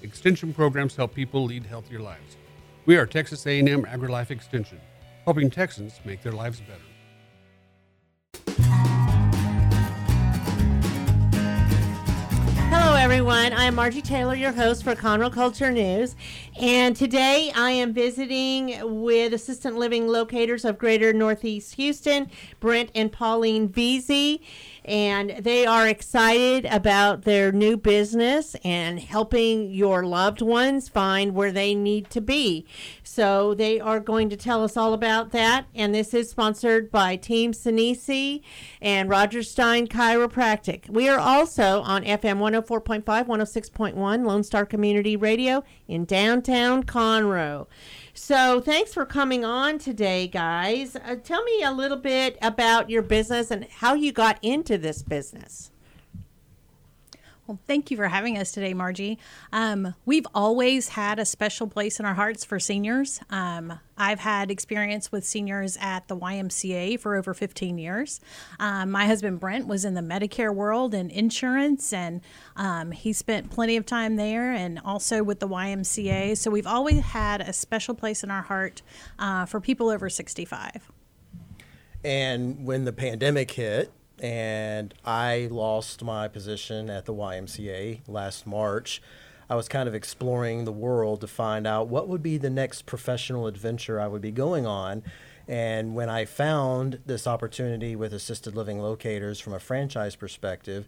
Extension 0.03 0.55
programs 0.55 0.95
help 0.95 1.13
people 1.13 1.45
lead 1.45 1.67
healthier 1.67 1.99
lives. 1.99 2.37
We 2.87 2.97
are 2.97 3.05
Texas 3.05 3.45
A&M 3.47 3.85
AgriLife 3.85 4.31
Extension, 4.31 4.81
helping 5.25 5.51
Texans 5.51 5.99
make 6.05 6.23
their 6.23 6.33
lives 6.33 6.61
better. 6.61 6.81
Hello, 12.71 12.95
everyone. 12.95 13.53
I'm 13.53 13.75
Margie 13.75 14.03
Taylor, 14.03 14.37
your 14.37 14.53
host 14.53 14.85
for 14.85 14.95
Conroe 14.95 15.33
Culture 15.33 15.73
News. 15.73 16.15
And 16.61 16.97
today 16.97 17.53
I 17.55 17.71
am 17.71 17.93
visiting 17.93 19.01
with 19.01 19.33
assisted 19.33 19.75
living 19.75 20.09
locators 20.09 20.65
of 20.65 20.77
Greater 20.77 21.13
Northeast 21.13 21.77
Houston, 21.77 22.29
Brent 22.59 22.91
and 22.97 23.13
Pauline 23.13 23.69
Veazey. 23.69 24.41
and 24.85 25.45
they 25.45 25.67
are 25.67 25.87
excited 25.87 26.65
about 26.65 27.23
their 27.23 27.53
new 27.53 27.77
business 27.77 28.57
and 28.65 28.99
helping 28.99 29.71
your 29.71 30.03
loved 30.03 30.41
ones 30.41 30.89
find 30.89 31.35
where 31.35 31.53
they 31.53 31.75
need 31.75 32.09
to 32.09 32.23
be. 32.23 32.65
So 33.05 33.53
they 33.53 33.79
are 33.79 34.01
going 34.01 34.31
to 34.31 34.37
tell 34.37 34.65
us 34.65 34.79
all 34.79 34.95
about 34.95 35.31
that. 35.33 35.67
And 35.75 35.95
this 35.95 36.15
is 36.15 36.31
sponsored 36.31 36.91
by 36.91 37.17
Team 37.17 37.53
Sinisi 37.53 38.41
and 38.81 39.11
Roger 39.11 39.43
Stein 39.43 39.87
Chiropractic. 39.87 40.89
We 40.89 41.07
are 41.09 41.19
also 41.19 41.83
on 41.83 42.03
FM 42.03 42.39
104.5, 42.39 43.05
106.1 43.05 44.27
Lone 44.27 44.43
Star 44.43 44.65
Community 44.65 45.17
Radio 45.17 45.63
in 45.87 46.07
downtown 46.07 46.48
Conroe. 46.49 47.67
So, 48.15 48.61
thanks 48.61 48.95
for 48.95 49.05
coming 49.05 49.45
on 49.45 49.79
today, 49.79 50.27
guys. 50.27 50.97
Uh, 50.97 51.17
tell 51.23 51.45
me 51.45 51.63
a 51.63 51.71
little 51.71 51.97
bit 51.99 52.39
about 52.41 52.89
your 52.89 53.03
business 53.03 53.51
and 53.51 53.65
how 53.65 53.95
you 53.95 54.13
got 54.13 54.39
into 54.43 54.79
this 54.79 55.03
business. 55.03 55.71
Well, 57.49 57.59
thank 57.67 57.91
you 57.91 57.97
for 57.97 58.09
having 58.09 58.37
us 58.37 58.53
today, 58.53 58.75
Margie. 58.75 59.19
Um, 59.55 59.95
we've 60.05 60.27
always 60.35 60.91
had 60.91 61.19
a 61.19 61.25
special 61.25 61.67
place 61.67 61.99
in 61.99 62.05
our 62.05 62.13
hearts 62.13 62.45
for 62.45 62.61
seniors. 62.61 63.21
Um, 63.31 63.81
I've 63.97 64.21
had 64.21 64.51
experience 64.51 65.11
with 65.11 65.25
seniors 65.25 65.79
at 65.81 66.09
the 66.09 66.17
YMCA 66.17 67.01
for 67.01 67.17
over 67.17 67.33
15 67.33 67.79
years. 67.79 68.21
Um, 68.61 68.91
my 68.91 69.07
husband 69.07 69.41
Brent 69.41 69.67
was 69.67 69.87
in 69.87 69.95
the 69.95 70.03
Medicare 70.03 70.55
world 70.55 70.93
and 70.93 71.11
insurance, 71.11 71.91
and 71.95 72.21
um, 72.55 72.93
he 72.93 73.15
spent 73.15 73.51
plenty 73.51 73.79
of 73.79 73.87
time 73.87 74.17
there 74.17 74.53
and 74.53 74.79
also 74.85 75.23
with 75.23 75.41
the 75.41 75.49
YMCA. 75.49 76.37
So 76.37 76.51
we've 76.51 76.67
always 76.67 77.01
had 77.01 77.41
a 77.41 77.55
special 77.55 77.95
place 77.95 78.23
in 78.23 78.31
our 78.31 78.43
heart 78.43 78.83
uh, 79.19 79.47
for 79.47 79.59
people 79.59 79.89
over 79.89 80.11
65. 80.11 80.93
And 82.05 82.67
when 82.67 82.85
the 82.85 82.93
pandemic 82.93 83.53
hit, 83.53 83.91
and 84.21 84.95
I 85.05 85.49
lost 85.51 86.03
my 86.03 86.29
position 86.29 86.91
at 86.91 87.05
the 87.05 87.15
YMCA 87.15 88.01
last 88.07 88.47
March. 88.47 89.03
I 89.51 89.55
was 89.55 89.69
kind 89.69 89.89
of 89.89 89.95
exploring 89.95 90.65
the 90.65 90.73
world 90.73 91.21
to 91.23 91.27
find 91.27 91.67
out 91.67 91.89
what 91.89 92.09
would 92.09 92.23
be 92.23 92.37
the 92.37 92.51
next 92.51 92.85
professional 92.85 93.47
adventure 93.47 94.01
I 94.01 94.07
would 94.07 94.21
be 94.21 94.31
going 94.31 94.67
on. 94.67 95.03
And 95.47 95.95
when 95.95 96.11
I 96.11 96.27
found 96.27 97.01
this 97.07 97.27
opportunity 97.27 97.97
with 97.97 98.13
assisted 98.13 98.55
living 98.55 98.81
locators 98.81 99.41
from 99.41 99.55
a 99.55 99.59
franchise 99.59 100.17
perspective, 100.17 100.87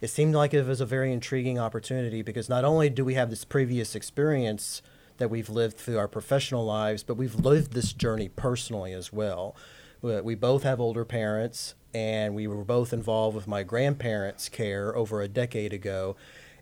it 0.00 0.08
seemed 0.08 0.34
like 0.34 0.52
it 0.52 0.66
was 0.66 0.80
a 0.80 0.86
very 0.86 1.12
intriguing 1.12 1.58
opportunity 1.58 2.22
because 2.22 2.48
not 2.48 2.64
only 2.64 2.90
do 2.90 3.04
we 3.04 3.14
have 3.14 3.30
this 3.30 3.44
previous 3.44 3.94
experience 3.94 4.82
that 5.18 5.30
we've 5.30 5.50
lived 5.50 5.76
through 5.76 5.98
our 5.98 6.08
professional 6.08 6.64
lives, 6.64 7.02
but 7.04 7.14
we've 7.14 7.34
lived 7.36 7.72
this 7.72 7.92
journey 7.92 8.28
personally 8.28 8.92
as 8.92 9.12
well. 9.12 9.54
We 10.02 10.34
both 10.34 10.62
have 10.62 10.80
older 10.80 11.04
parents 11.04 11.74
and 11.94 12.34
we 12.34 12.46
were 12.46 12.64
both 12.64 12.92
involved 12.92 13.34
with 13.36 13.46
my 13.46 13.62
grandparents' 13.62 14.48
care 14.48 14.94
over 14.94 15.22
a 15.22 15.28
decade 15.28 15.72
ago. 15.72 16.16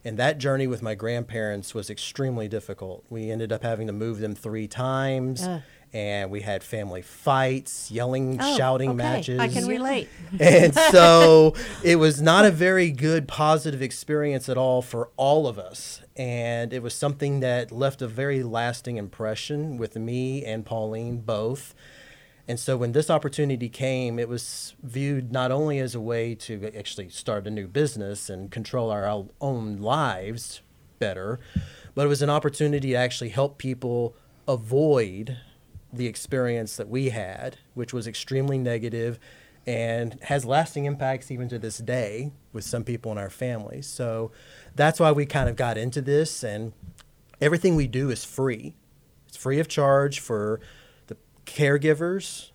And 0.05 0.17
that 0.19 0.39
journey 0.39 0.67
with 0.67 0.81
my 0.81 0.95
grandparents 0.95 1.75
was 1.75 1.91
extremely 1.91 2.49
difficult. 2.49 3.05
We 3.11 3.31
ended 3.31 3.53
up 3.53 3.63
having 3.63 3.89
to 3.89 3.93
move 3.93 4.21
them 4.21 4.35
three 4.35 4.69
times. 4.69 5.43
Uh. 5.43 5.63
And 5.93 6.31
we 6.31 6.43
had 6.43 6.63
family 6.63 7.01
fights, 7.01 7.91
yelling, 7.91 8.39
oh, 8.41 8.57
shouting 8.59 8.91
okay. 8.91 8.97
matches. 8.97 9.41
I 9.41 9.49
can 9.49 9.67
relate. 9.67 10.09
and 10.41 10.75
so 10.75 11.55
it 11.83 11.97
was 11.97 12.21
not 12.21 12.45
a 12.45 12.51
very 12.51 12.91
good, 12.91 13.27
positive 13.27 13.81
experience 13.81 14.51
at 14.51 14.59
all 14.59 14.83
for 14.83 15.09
all 15.17 15.47
of 15.47 15.59
us. 15.59 16.03
And 16.15 16.75
it 16.75 16.83
was 16.83 16.95
something 16.95 17.41
that 17.41 17.73
left 17.73 18.03
a 18.03 18.07
very 18.07 18.43
lasting 18.43 18.99
impression 18.99 19.79
with 19.79 19.97
me 19.97 20.45
and 20.45 20.65
Pauline 20.67 21.21
both. 21.21 21.75
And 22.49 22.59
so 22.59 22.79
when 22.79 22.93
this 22.93 23.11
opportunity 23.11 23.69
came, 23.69 24.19
it 24.19 24.27
was 24.27 24.75
viewed 24.83 25.31
not 25.31 25.53
only 25.53 25.79
as 25.79 25.95
a 25.95 26.01
way 26.01 26.35
to 26.37 26.73
actually 26.77 27.11
start 27.11 27.47
a 27.47 27.51
new 27.51 27.69
business 27.69 28.31
and 28.31 28.51
control 28.51 28.91
our 28.91 29.07
own 29.41 29.77
lives 29.77 30.63
better, 30.99 31.39
but 31.95 32.07
it 32.07 32.09
was 32.09 32.23
an 32.23 32.31
opportunity 32.31 32.91
to 32.91 32.97
actually 32.97 33.29
help 33.29 33.59
people 33.59 34.17
avoid 34.49 35.37
the 35.93 36.07
experience 36.07 36.77
that 36.77 36.89
we 36.89 37.11
had, 37.11 37.59
which 37.75 37.93
was 37.93 38.07
extremely 38.07 38.57
negative 38.57 39.19
and 39.67 40.19
has 40.23 40.47
lasting 40.47 40.87
impacts 40.87 41.31
even 41.31 41.51
to 41.51 41.59
this 41.59 41.77
day 41.77 42.33
with 42.55 42.65
some 42.65 42.83
people 42.83 43.13
in 43.13 43.19
our 43.19 43.29
families. 43.29 43.87
So 43.87 44.33
that's 44.75 44.99
why 44.99 45.13
we 45.13 45.27
kind 45.27 45.51
of 45.51 45.57
got 45.57 45.77
into 45.77 46.01
this 46.01 46.43
and 46.43 46.73
everything 47.43 47.77
we 47.77 47.87
do 47.87 48.09
is 48.09 48.25
free. 48.25 48.75
It's 49.27 49.37
free 49.37 49.61
of 49.61 49.69
charge 49.69 50.21
for 50.21 50.61
caregivers, 51.49 52.51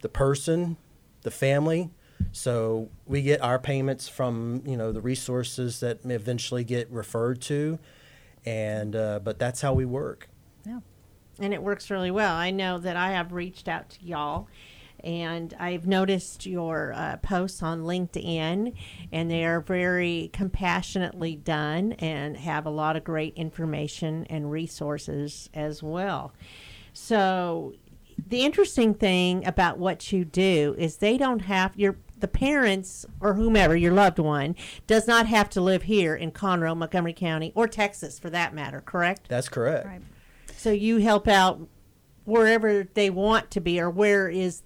the 0.00 0.08
person, 0.08 0.76
the 1.22 1.30
family. 1.30 1.90
So 2.32 2.88
we 3.06 3.22
get 3.22 3.42
our 3.42 3.58
payments 3.58 4.08
from 4.08 4.62
you 4.66 4.76
know 4.76 4.92
the 4.92 5.00
resources 5.00 5.80
that 5.80 5.98
eventually 6.04 6.64
get 6.64 6.90
referred 6.90 7.42
to, 7.42 7.78
and 8.44 8.96
uh, 8.96 9.20
but 9.22 9.38
that's 9.38 9.60
how 9.60 9.74
we 9.74 9.84
work. 9.84 10.28
Yeah, 10.64 10.80
and 11.38 11.52
it 11.52 11.62
works 11.62 11.90
really 11.90 12.10
well. 12.10 12.34
I 12.34 12.50
know 12.50 12.78
that 12.78 12.96
I 12.96 13.10
have 13.10 13.32
reached 13.32 13.68
out 13.68 13.90
to 13.90 14.04
y'all, 14.04 14.48
and 15.04 15.54
I've 15.58 15.86
noticed 15.86 16.46
your 16.46 16.92
uh, 16.94 17.16
posts 17.18 17.62
on 17.62 17.82
LinkedIn, 17.82 18.72
and 19.12 19.30
they 19.30 19.44
are 19.44 19.60
very 19.60 20.30
compassionately 20.32 21.36
done 21.36 21.92
and 21.92 22.36
have 22.36 22.64
a 22.64 22.70
lot 22.70 22.96
of 22.96 23.04
great 23.04 23.34
information 23.34 24.26
and 24.30 24.50
resources 24.50 25.50
as 25.52 25.82
well. 25.82 26.32
So 26.98 27.74
the 28.18 28.44
interesting 28.44 28.94
thing 28.94 29.46
about 29.46 29.78
what 29.78 30.12
you 30.12 30.24
do 30.24 30.74
is 30.78 30.96
they 30.96 31.16
don't 31.16 31.40
have 31.40 31.76
your 31.76 31.96
the 32.18 32.28
parents 32.28 33.04
or 33.20 33.34
whomever 33.34 33.76
your 33.76 33.92
loved 33.92 34.18
one 34.18 34.56
does 34.86 35.06
not 35.06 35.26
have 35.26 35.50
to 35.50 35.60
live 35.60 35.82
here 35.82 36.14
in 36.14 36.32
Conroe, 36.32 36.74
Montgomery 36.74 37.12
County, 37.12 37.52
or 37.54 37.68
Texas 37.68 38.18
for 38.18 38.30
that 38.30 38.54
matter. 38.54 38.80
Correct? 38.80 39.28
That's 39.28 39.50
correct. 39.50 39.86
Right. 39.86 40.00
So 40.56 40.70
you 40.70 40.96
help 40.98 41.28
out 41.28 41.60
wherever 42.24 42.84
they 42.84 43.10
want 43.10 43.50
to 43.50 43.60
be, 43.60 43.78
or 43.78 43.90
where 43.90 44.28
is 44.28 44.62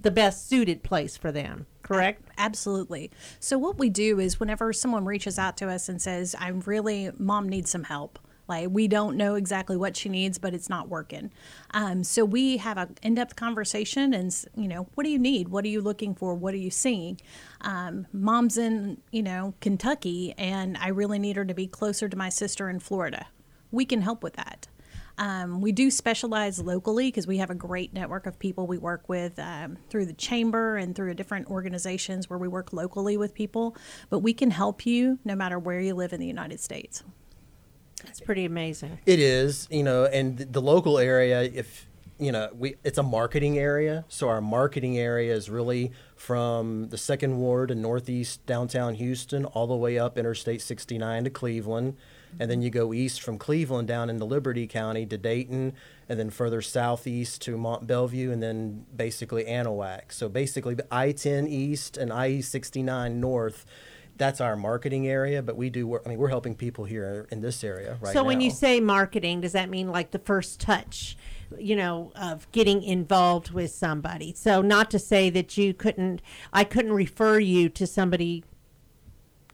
the 0.00 0.12
best 0.12 0.48
suited 0.48 0.84
place 0.84 1.16
for 1.16 1.32
them. 1.32 1.66
Correct? 1.82 2.22
Absolutely. 2.38 3.10
So 3.40 3.58
what 3.58 3.78
we 3.78 3.90
do 3.90 4.20
is 4.20 4.38
whenever 4.38 4.72
someone 4.72 5.04
reaches 5.04 5.38
out 5.38 5.56
to 5.58 5.68
us 5.68 5.88
and 5.88 6.00
says, 6.00 6.36
"I'm 6.38 6.60
really 6.60 7.10
mom 7.18 7.48
needs 7.48 7.70
some 7.70 7.84
help." 7.84 8.20
Like 8.52 8.68
we 8.70 8.86
don't 8.86 9.16
know 9.16 9.34
exactly 9.34 9.78
what 9.78 9.96
she 9.96 10.10
needs, 10.10 10.36
but 10.36 10.52
it's 10.52 10.68
not 10.68 10.88
working. 10.88 11.32
Um, 11.72 12.04
so 12.04 12.22
we 12.24 12.58
have 12.58 12.76
an 12.76 12.96
in-depth 13.02 13.34
conversation, 13.34 14.12
and 14.12 14.34
you 14.54 14.68
know, 14.68 14.88
what 14.94 15.04
do 15.04 15.10
you 15.10 15.18
need? 15.18 15.48
What 15.48 15.64
are 15.64 15.68
you 15.68 15.80
looking 15.80 16.14
for? 16.14 16.34
What 16.34 16.52
are 16.52 16.58
you 16.58 16.70
seeing? 16.70 17.18
Um, 17.62 18.06
mom's 18.12 18.58
in 18.58 18.98
you 19.10 19.22
know 19.22 19.54
Kentucky, 19.60 20.34
and 20.36 20.76
I 20.76 20.88
really 20.88 21.18
need 21.18 21.36
her 21.36 21.46
to 21.46 21.54
be 21.54 21.66
closer 21.66 22.08
to 22.10 22.16
my 22.16 22.28
sister 22.28 22.68
in 22.68 22.78
Florida. 22.78 23.26
We 23.70 23.86
can 23.86 24.02
help 24.02 24.22
with 24.22 24.34
that. 24.34 24.68
Um, 25.18 25.60
we 25.60 25.72
do 25.72 25.90
specialize 25.90 26.60
locally 26.60 27.08
because 27.08 27.26
we 27.26 27.38
have 27.38 27.50
a 27.50 27.54
great 27.54 27.92
network 27.94 28.26
of 28.26 28.38
people 28.38 28.66
we 28.66 28.78
work 28.78 29.08
with 29.08 29.38
um, 29.38 29.78
through 29.88 30.06
the 30.06 30.12
chamber 30.14 30.76
and 30.76 30.94
through 30.94 31.14
different 31.14 31.48
organizations 31.48 32.28
where 32.28 32.38
we 32.38 32.48
work 32.48 32.72
locally 32.72 33.16
with 33.16 33.34
people. 33.34 33.76
But 34.10 34.20
we 34.20 34.34
can 34.34 34.50
help 34.50 34.84
you 34.84 35.18
no 35.24 35.34
matter 35.34 35.58
where 35.58 35.80
you 35.80 35.94
live 35.94 36.12
in 36.12 36.20
the 36.20 36.26
United 36.26 36.60
States. 36.60 37.02
It's 38.06 38.20
pretty 38.20 38.44
amazing. 38.44 38.98
It 39.06 39.18
is, 39.18 39.68
you 39.70 39.82
know, 39.82 40.04
and 40.04 40.38
the 40.38 40.60
local 40.60 40.98
area, 40.98 41.42
if 41.42 41.86
you 42.18 42.30
know, 42.30 42.48
we 42.56 42.76
it's 42.84 42.98
a 42.98 43.02
marketing 43.02 43.58
area, 43.58 44.04
so 44.08 44.28
our 44.28 44.40
marketing 44.40 44.96
area 44.96 45.34
is 45.34 45.50
really 45.50 45.90
from 46.14 46.88
the 46.90 46.98
second 46.98 47.38
ward 47.38 47.70
in 47.72 47.82
northeast 47.82 48.46
downtown 48.46 48.94
Houston 48.94 49.44
all 49.44 49.66
the 49.66 49.74
way 49.74 49.98
up 49.98 50.16
Interstate 50.16 50.62
69 50.62 51.24
to 51.24 51.30
Cleveland, 51.30 51.96
and 52.38 52.48
then 52.48 52.62
you 52.62 52.70
go 52.70 52.92
east 52.92 53.22
from 53.22 53.38
Cleveland 53.38 53.88
down 53.88 54.08
into 54.08 54.24
Liberty 54.24 54.68
County 54.68 55.04
to 55.06 55.18
Dayton, 55.18 55.72
and 56.08 56.20
then 56.20 56.30
further 56.30 56.62
southeast 56.62 57.42
to 57.42 57.56
Mont 57.56 57.88
Belvieu, 57.88 58.32
and 58.32 58.40
then 58.40 58.86
basically 58.94 59.44
Anahuac. 59.44 60.12
So 60.12 60.28
basically, 60.28 60.76
I-10 60.92 61.48
east 61.48 61.96
and 61.96 62.12
I-69 62.12 63.14
north 63.14 63.66
that's 64.16 64.40
our 64.40 64.56
marketing 64.56 65.08
area, 65.08 65.42
but 65.42 65.56
we 65.56 65.70
do 65.70 65.86
work. 65.86 66.02
I 66.04 66.10
mean, 66.10 66.18
we're 66.18 66.28
helping 66.28 66.54
people 66.54 66.84
here 66.84 67.26
in 67.30 67.40
this 67.40 67.64
area 67.64 67.98
right 68.00 68.12
So 68.12 68.22
now. 68.22 68.26
when 68.26 68.40
you 68.40 68.50
say 68.50 68.80
marketing, 68.80 69.40
does 69.40 69.52
that 69.52 69.68
mean 69.68 69.88
like 69.88 70.10
the 70.10 70.18
first 70.18 70.60
touch, 70.60 71.16
you 71.58 71.76
know, 71.76 72.12
of 72.14 72.50
getting 72.52 72.82
involved 72.82 73.50
with 73.52 73.70
somebody? 73.70 74.32
So 74.34 74.62
not 74.62 74.90
to 74.90 74.98
say 74.98 75.30
that 75.30 75.56
you 75.56 75.74
couldn't, 75.74 76.22
I 76.52 76.64
couldn't 76.64 76.92
refer 76.92 77.38
you 77.38 77.68
to 77.70 77.86
somebody 77.86 78.44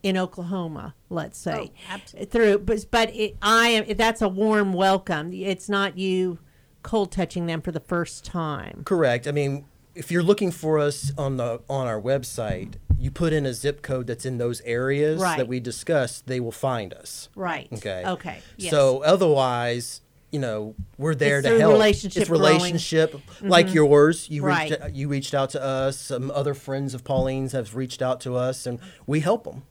in 0.03 0.17
Oklahoma, 0.17 0.95
let's 1.11 1.39
say, 1.39 1.73
oh, 1.93 2.25
through, 2.25 2.59
but 2.59 2.87
but 2.91 3.15
it, 3.15 3.37
I 3.43 3.69
am 3.69 3.97
that's 3.97 4.23
a 4.23 4.29
warm 4.29 4.73
welcome. 4.73 5.33
It's 5.33 5.69
not 5.69 5.99
you 5.99 6.39
cold 6.83 7.11
touching 7.11 7.47
them 7.47 7.61
for 7.61 7.73
the 7.73 7.81
first 7.81 8.25
time. 8.25 8.83
Correct. 8.85 9.27
I 9.27 9.33
mean, 9.33 9.65
if 9.95 10.13
you're 10.13 10.23
looking 10.23 10.53
for 10.53 10.79
us 10.79 11.13
on 11.19 11.37
the 11.37 11.61
on 11.69 11.87
our 11.87 12.01
website, 12.01 12.75
you 12.99 13.11
put 13.11 13.33
in 13.33 13.47
a 13.47 13.55
zip 13.55 13.81
code 13.83 14.07
that's 14.07 14.27
in 14.27 14.39
those 14.39 14.61
areas 14.63 15.21
right. 15.21 15.39
that 15.39 15.47
we 15.49 15.61
discussed, 15.61 16.27
they 16.27 16.41
will 16.41 16.53
find 16.53 16.93
us. 16.93 17.29
Right. 17.37 17.69
Okay. 17.73 18.03
Okay. 18.05 18.39
Yes. 18.57 18.71
So 18.71 19.03
otherwise, 19.05 20.01
you 20.33 20.39
know, 20.41 20.75
we're 20.99 21.15
there 21.15 21.39
It's 21.39 21.45
to 21.47 21.51
through 21.51 21.59
help. 21.61 21.73
relationship 21.73 22.21
it's 22.23 22.29
growing. 22.29 22.43
relationship 22.43 23.21
like 23.41 23.73
yours. 23.73 24.29
You 24.29 24.45
Right. 24.45 24.71
reached 24.71 24.95
you 24.95 25.09
reached 25.09 25.33
out 25.35 25.51
to 25.51 25.63
us. 25.63 25.99
Some 25.99 26.31
other 26.33 26.55
friends 26.55 26.93
of 26.93 27.05
Pauline's 27.05 27.53
have 27.53 27.75
reached 27.77 28.03
out 28.03 28.21
to 28.23 28.37
us, 28.37 28.67
and 28.67 28.79
we 29.07 29.21
help 29.21 29.45
them, 29.45 29.63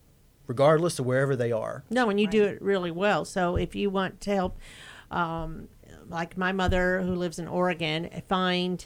regardless 0.48 0.98
of 0.98 1.06
wherever 1.06 1.36
they 1.36 1.52
are. 1.52 1.84
No, 1.90 2.10
and 2.10 2.20
you 2.20 2.28
do 2.28 2.44
it 2.44 2.62
really 2.62 2.92
well. 2.92 3.26
So 3.26 3.56
if 3.56 3.76
you 3.76 3.90
want 3.90 4.22
to 4.22 4.34
help, 4.34 4.58
um, 5.12 5.68
like 6.10 6.38
my 6.38 6.52
mother 6.54 7.02
who 7.02 7.14
lives 7.14 7.38
in 7.38 7.48
Oregon, 7.48 8.10
find 8.28 8.86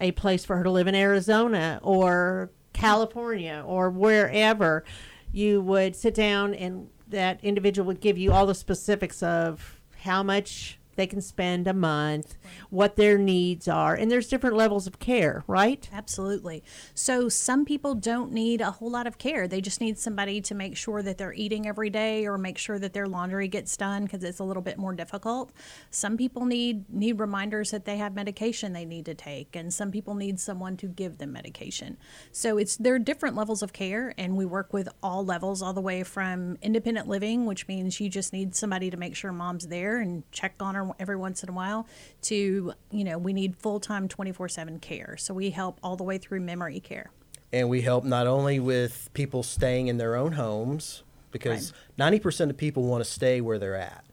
a 0.00 0.10
place 0.12 0.44
for 0.44 0.56
her 0.56 0.64
to 0.64 0.70
live 0.70 0.86
in 0.88 0.94
Arizona 0.94 1.78
or 1.82 2.50
California 2.74 3.64
or 3.66 3.88
wherever, 3.88 4.84
you 5.32 5.62
would 5.62 5.96
sit 5.96 6.14
down 6.14 6.52
and 6.54 6.88
that 7.08 7.42
individual 7.42 7.86
would 7.86 8.00
give 8.00 8.18
you 8.18 8.32
all 8.32 8.46
the 8.46 8.54
specifics 8.54 9.22
of 9.22 9.80
how 10.02 10.22
much 10.22 10.78
they 10.96 11.06
can 11.06 11.20
spend 11.20 11.66
a 11.66 11.74
month, 11.74 12.36
what 12.70 12.96
their 12.96 13.18
needs 13.18 13.68
are, 13.68 13.94
and 13.94 14.10
there's 14.10 14.28
different 14.28 14.56
levels 14.56 14.86
of 14.86 14.98
care, 14.98 15.44
right? 15.46 15.88
Absolutely. 15.92 16.62
So 16.94 17.28
some 17.28 17.64
people 17.64 17.94
don't 17.94 18.32
need 18.32 18.60
a 18.60 18.70
whole 18.72 18.90
lot 18.90 19.06
of 19.06 19.18
care. 19.18 19.48
They 19.48 19.60
just 19.60 19.80
need 19.80 19.98
somebody 19.98 20.40
to 20.42 20.54
make 20.54 20.76
sure 20.76 21.02
that 21.02 21.18
they're 21.18 21.34
eating 21.34 21.66
every 21.66 21.90
day 21.90 22.26
or 22.26 22.38
make 22.38 22.58
sure 22.58 22.78
that 22.78 22.92
their 22.92 23.06
laundry 23.06 23.48
gets 23.48 23.76
done 23.76 24.04
because 24.04 24.24
it's 24.24 24.38
a 24.38 24.44
little 24.44 24.62
bit 24.62 24.78
more 24.78 24.94
difficult. 24.94 25.52
Some 25.90 26.16
people 26.16 26.44
need 26.44 26.84
need 26.92 27.18
reminders 27.18 27.70
that 27.70 27.84
they 27.84 27.96
have 27.96 28.14
medication 28.14 28.72
they 28.72 28.84
need 28.84 29.04
to 29.06 29.14
take 29.14 29.56
and 29.56 29.72
some 29.72 29.90
people 29.90 30.14
need 30.14 30.38
someone 30.40 30.76
to 30.78 30.86
give 30.86 31.18
them 31.18 31.32
medication. 31.32 31.96
So 32.32 32.58
it's 32.58 32.76
there 32.76 32.94
are 32.94 32.98
different 32.98 33.36
levels 33.36 33.62
of 33.62 33.72
care 33.72 34.14
and 34.18 34.36
we 34.36 34.44
work 34.44 34.72
with 34.72 34.88
all 35.02 35.24
levels 35.24 35.62
all 35.62 35.72
the 35.72 35.80
way 35.80 36.02
from 36.02 36.56
independent 36.62 37.08
living, 37.08 37.46
which 37.46 37.66
means 37.68 38.00
you 38.00 38.08
just 38.08 38.32
need 38.32 38.54
somebody 38.54 38.90
to 38.90 38.96
make 38.96 39.16
sure 39.16 39.32
mom's 39.32 39.68
there 39.68 39.98
and 39.98 40.30
check 40.32 40.54
on 40.60 40.74
her 40.74 40.83
every 40.98 41.16
once 41.16 41.42
in 41.42 41.48
a 41.48 41.52
while 41.52 41.86
to, 42.22 42.72
you 42.90 43.04
know, 43.04 43.18
we 43.18 43.32
need 43.32 43.56
full-time 43.56 44.08
24/7 44.08 44.80
care. 44.80 45.16
So 45.18 45.32
we 45.34 45.50
help 45.50 45.78
all 45.82 45.96
the 45.96 46.04
way 46.04 46.18
through 46.18 46.40
memory 46.40 46.80
care. 46.80 47.10
and 47.52 47.68
we 47.68 47.82
help 47.82 48.04
not 48.04 48.26
only 48.26 48.58
with 48.58 49.08
people 49.14 49.42
staying 49.42 49.86
in 49.86 49.96
their 49.96 50.16
own 50.16 50.32
homes 50.32 51.02
because 51.30 51.72
ninety 51.96 52.18
percent 52.18 52.50
of 52.50 52.56
people 52.56 52.82
want 52.84 53.04
to 53.04 53.08
stay 53.10 53.40
where 53.40 53.58
they're 53.58 53.76
at. 53.76 54.04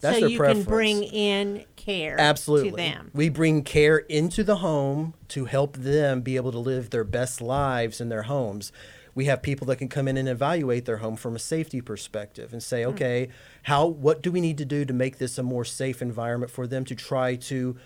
That's 0.00 0.16
so 0.16 0.20
their 0.20 0.28
you 0.30 0.38
preference. 0.38 0.64
can 0.64 0.70
bring 0.70 1.02
in 1.04 1.64
care 1.76 2.18
Absolutely. 2.18 2.70
to 2.70 2.76
them. 2.76 3.10
We 3.14 3.28
bring 3.28 3.62
care 3.64 3.98
into 3.98 4.42
the 4.42 4.56
home 4.56 5.12
to 5.28 5.44
help 5.44 5.76
them 5.76 6.22
be 6.22 6.36
able 6.36 6.52
to 6.52 6.58
live 6.58 6.88
their 6.90 7.04
best 7.04 7.40
lives 7.42 8.00
in 8.00 8.08
their 8.08 8.22
homes. 8.22 8.72
We 9.14 9.26
have 9.26 9.42
people 9.42 9.66
that 9.68 9.76
can 9.76 9.88
come 9.88 10.08
in 10.08 10.16
and 10.16 10.28
evaluate 10.28 10.84
their 10.84 10.98
home 10.98 11.16
from 11.16 11.36
a 11.36 11.38
safety 11.38 11.80
perspective 11.80 12.52
and 12.52 12.62
say, 12.62 12.82
hmm. 12.84 12.90
okay, 12.90 13.28
how 13.64 13.86
what 13.86 14.22
do 14.22 14.32
we 14.32 14.40
need 14.40 14.58
to 14.58 14.64
do 14.64 14.84
to 14.84 14.92
make 14.92 15.18
this 15.18 15.38
a 15.38 15.42
more 15.42 15.64
safe 15.64 16.00
environment 16.00 16.50
for 16.50 16.66
them 16.66 16.84
to 16.86 16.94
try 16.94 17.36
to 17.36 17.76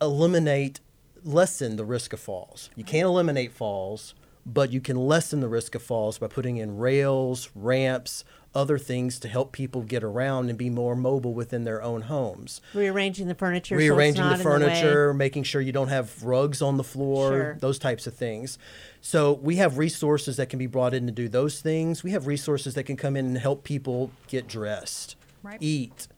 eliminate 0.00 0.80
lessen 1.26 1.76
the 1.76 1.84
risk 1.84 2.12
of 2.12 2.20
falls. 2.20 2.70
You 2.76 2.84
hmm. 2.84 2.90
can't 2.90 3.06
eliminate 3.06 3.52
falls, 3.52 4.14
but 4.44 4.72
you 4.72 4.80
can 4.80 4.96
lessen 4.96 5.40
the 5.40 5.48
risk 5.48 5.74
of 5.74 5.82
falls 5.82 6.18
by 6.18 6.28
putting 6.28 6.56
in 6.56 6.78
rails, 6.78 7.50
ramps, 7.54 8.24
other 8.56 8.78
things 8.78 9.18
to 9.20 9.28
help 9.28 9.52
people 9.52 9.82
get 9.82 10.02
around 10.02 10.48
and 10.48 10.58
be 10.58 10.70
more 10.70 10.96
mobile 10.96 11.34
within 11.34 11.64
their 11.64 11.82
own 11.82 12.02
homes 12.02 12.60
rearranging 12.74 13.28
the 13.28 13.34
furniture, 13.34 13.74
so 13.74 13.78
rearranging 13.78 14.24
it's 14.24 14.38
the 14.42 14.44
not 14.48 14.56
in 14.56 14.62
way. 14.62 14.68
furniture, 14.82 15.14
making 15.14 15.42
sure 15.42 15.60
you 15.60 15.72
don't 15.72 15.88
have 15.88 16.22
rugs 16.24 16.62
on 16.62 16.76
the 16.78 16.82
floor, 16.84 17.28
Sure. 17.30 17.54
those 17.60 17.78
types 17.78 18.06
of 18.06 18.14
things. 18.14 18.58
So 19.00 19.34
we 19.34 19.56
have 19.56 19.78
resources 19.78 20.36
that 20.38 20.48
can 20.48 20.58
be 20.58 20.66
brought 20.66 20.94
in 20.94 21.06
to 21.06 21.12
do 21.12 21.28
those 21.28 21.60
things. 21.60 22.02
We 22.02 22.12
have 22.12 22.26
resources 22.26 22.74
that 22.74 22.84
can 22.84 22.96
come 22.96 23.14
in 23.16 23.26
and 23.26 23.38
help 23.38 23.62
people 23.62 24.10
get 24.26 24.48
dressed, 24.48 25.14
Right. 25.42 25.58
eat, 25.60 26.08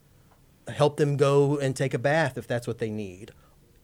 help 0.68 0.96
them 0.96 1.16
go 1.16 1.58
and 1.58 1.74
take 1.74 1.92
a 1.92 1.98
bath 1.98 2.38
if 2.38 2.46
that's 2.46 2.66
what 2.66 2.78
they 2.78 2.90
need. 2.90 3.32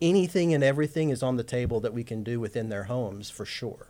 Anything 0.01 0.53
and 0.55 0.63
everything 0.63 1.11
is 1.11 1.23
on 1.23 1.37
the 1.37 1.43
table 1.45 1.81
that 1.81 1.93
we 1.95 2.05
can 2.05 2.23
do 2.23 2.39
within 2.41 2.69
their 2.69 2.85
homes 2.85 3.31
for 3.31 3.45
sure. 3.45 3.89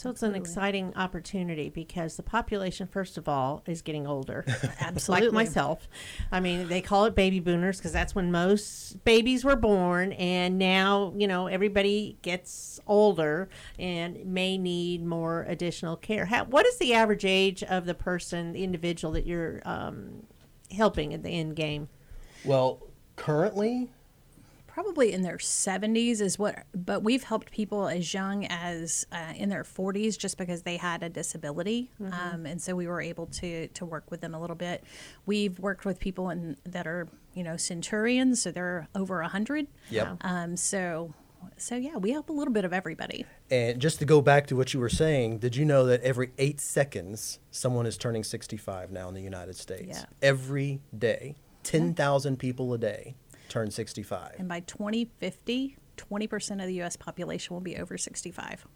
So 0.00 0.08
it's 0.08 0.22
an 0.22 0.34
exciting 0.34 0.94
opportunity 0.96 1.68
because 1.68 2.16
the 2.16 2.22
population, 2.22 2.86
first 2.86 3.18
of 3.18 3.28
all, 3.28 3.62
is 3.66 3.82
getting 3.82 4.06
older. 4.06 4.46
Absolutely. 4.80 5.26
Like 5.26 5.34
myself. 5.34 5.90
I 6.32 6.40
mean, 6.40 6.68
they 6.68 6.80
call 6.80 7.04
it 7.04 7.14
baby 7.14 7.38
boomers 7.38 7.76
because 7.76 7.92
that's 7.92 8.14
when 8.14 8.32
most 8.32 9.04
babies 9.04 9.44
were 9.44 9.56
born. 9.56 10.12
And 10.14 10.58
now, 10.58 11.12
you 11.18 11.28
know, 11.28 11.48
everybody 11.48 12.16
gets 12.22 12.80
older 12.86 13.50
and 13.78 14.24
may 14.24 14.56
need 14.56 15.04
more 15.04 15.44
additional 15.46 15.96
care. 15.96 16.24
How, 16.24 16.46
what 16.46 16.64
is 16.64 16.78
the 16.78 16.94
average 16.94 17.26
age 17.26 17.62
of 17.62 17.84
the 17.84 17.92
person, 17.92 18.52
the 18.52 18.64
individual 18.64 19.12
that 19.12 19.26
you're 19.26 19.60
um, 19.66 20.22
helping 20.70 21.12
at 21.12 21.22
the 21.22 21.28
end 21.28 21.56
game? 21.56 21.90
Well, 22.42 22.86
currently, 23.16 23.90
probably 24.82 25.12
in 25.12 25.22
their 25.22 25.36
70s 25.36 26.20
is 26.20 26.38
what 26.38 26.64
but 26.74 27.02
we've 27.02 27.24
helped 27.24 27.50
people 27.50 27.86
as 27.86 28.14
young 28.14 28.46
as 28.46 29.06
uh, 29.12 29.32
in 29.36 29.48
their 29.48 29.62
40s 29.64 30.16
just 30.18 30.38
because 30.38 30.62
they 30.62 30.76
had 30.78 31.02
a 31.02 31.08
disability 31.08 31.90
um, 32.12 32.46
and 32.46 32.60
so 32.62 32.74
we 32.74 32.86
were 32.86 33.00
able 33.02 33.26
to 33.26 33.68
to 33.68 33.84
work 33.84 34.10
with 34.10 34.20
them 34.20 34.34
a 34.34 34.40
little 34.40 34.56
bit 34.56 34.82
we've 35.26 35.58
worked 35.58 35.84
with 35.84 35.98
people 35.98 36.30
in, 36.30 36.56
that 36.64 36.86
are 36.86 37.08
you 37.34 37.42
know 37.42 37.56
centurions 37.56 38.40
so 38.42 38.50
they're 38.50 38.88
over 38.94 39.20
100 39.20 39.66
Yep. 39.90 40.16
um, 40.22 40.56
so 40.56 41.12
so 41.58 41.76
yeah 41.76 41.96
we 41.96 42.10
help 42.12 42.30
a 42.30 42.32
little 42.32 42.52
bit 42.54 42.64
of 42.64 42.72
everybody 42.72 43.26
And 43.50 43.80
just 43.80 43.98
to 43.98 44.04
go 44.06 44.20
back 44.22 44.46
to 44.46 44.56
what 44.56 44.72
you 44.72 44.80
were 44.80 44.88
saying, 44.88 45.38
did 45.40 45.56
you 45.56 45.64
know 45.64 45.84
that 45.86 46.00
every 46.02 46.30
eight 46.38 46.60
seconds 46.60 47.38
someone 47.50 47.84
is 47.86 47.96
turning 47.98 48.24
65 48.24 48.90
now 48.92 49.08
in 49.08 49.14
the 49.14 49.20
United 49.22 49.56
States? 49.56 49.98
Yeah. 50.00 50.04
Every 50.22 50.80
day. 50.96 51.34
10,000 51.62 52.38
people 52.38 52.72
a 52.72 52.78
day 52.78 53.14
turn 53.50 53.70
65. 53.70 54.36
and 54.38 54.48
by 54.48 54.60
2050 54.60 55.76
20% 55.96 56.50
of 56.62 56.66
the 56.66 56.80
us 56.82 56.96
population 56.96 57.54
will 57.54 57.60
be 57.60 57.76
over 57.76 57.98
65 57.98 58.66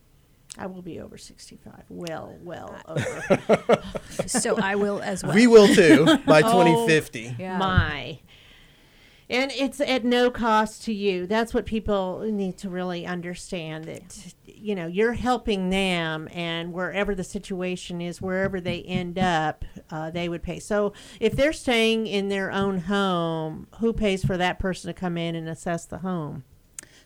I 0.56 0.66
will 0.66 0.82
be 0.82 1.00
over 1.00 1.18
65. 1.18 1.82
Well, 1.88 2.36
well 2.42 2.76
over. 2.86 3.82
so 4.26 4.56
i 4.60 4.76
will 4.76 5.00
as 5.02 5.24
well 5.24 5.34
We 5.34 5.46
will 5.48 5.66
too 5.66 6.04
by 6.26 6.42
Oh, 6.44 6.62
2050. 6.64 7.36
Yeah. 7.38 7.58
My. 7.58 8.20
And 9.30 9.50
it's 9.52 9.80
at 9.80 10.04
no 10.04 10.30
cost 10.30 10.84
to 10.84 10.92
you. 10.92 11.26
That's 11.26 11.54
what 11.54 11.64
people 11.64 12.20
need 12.30 12.58
to 12.58 12.68
really 12.68 13.06
understand 13.06 13.84
that, 13.84 14.34
you 14.44 14.74
know, 14.74 14.86
you're 14.86 15.14
helping 15.14 15.70
them, 15.70 16.28
and 16.32 16.72
wherever 16.72 17.14
the 17.14 17.24
situation 17.24 18.00
is, 18.00 18.20
wherever 18.20 18.60
they 18.60 18.82
end 18.82 19.18
up, 19.18 19.64
uh, 19.90 20.10
they 20.10 20.28
would 20.28 20.42
pay. 20.42 20.58
So 20.58 20.92
if 21.20 21.34
they're 21.34 21.52
staying 21.52 22.06
in 22.06 22.28
their 22.28 22.52
own 22.52 22.80
home, 22.80 23.66
who 23.80 23.92
pays 23.92 24.24
for 24.24 24.36
that 24.36 24.58
person 24.58 24.88
to 24.88 24.94
come 24.94 25.16
in 25.16 25.34
and 25.34 25.48
assess 25.48 25.86
the 25.86 25.98
home? 25.98 26.44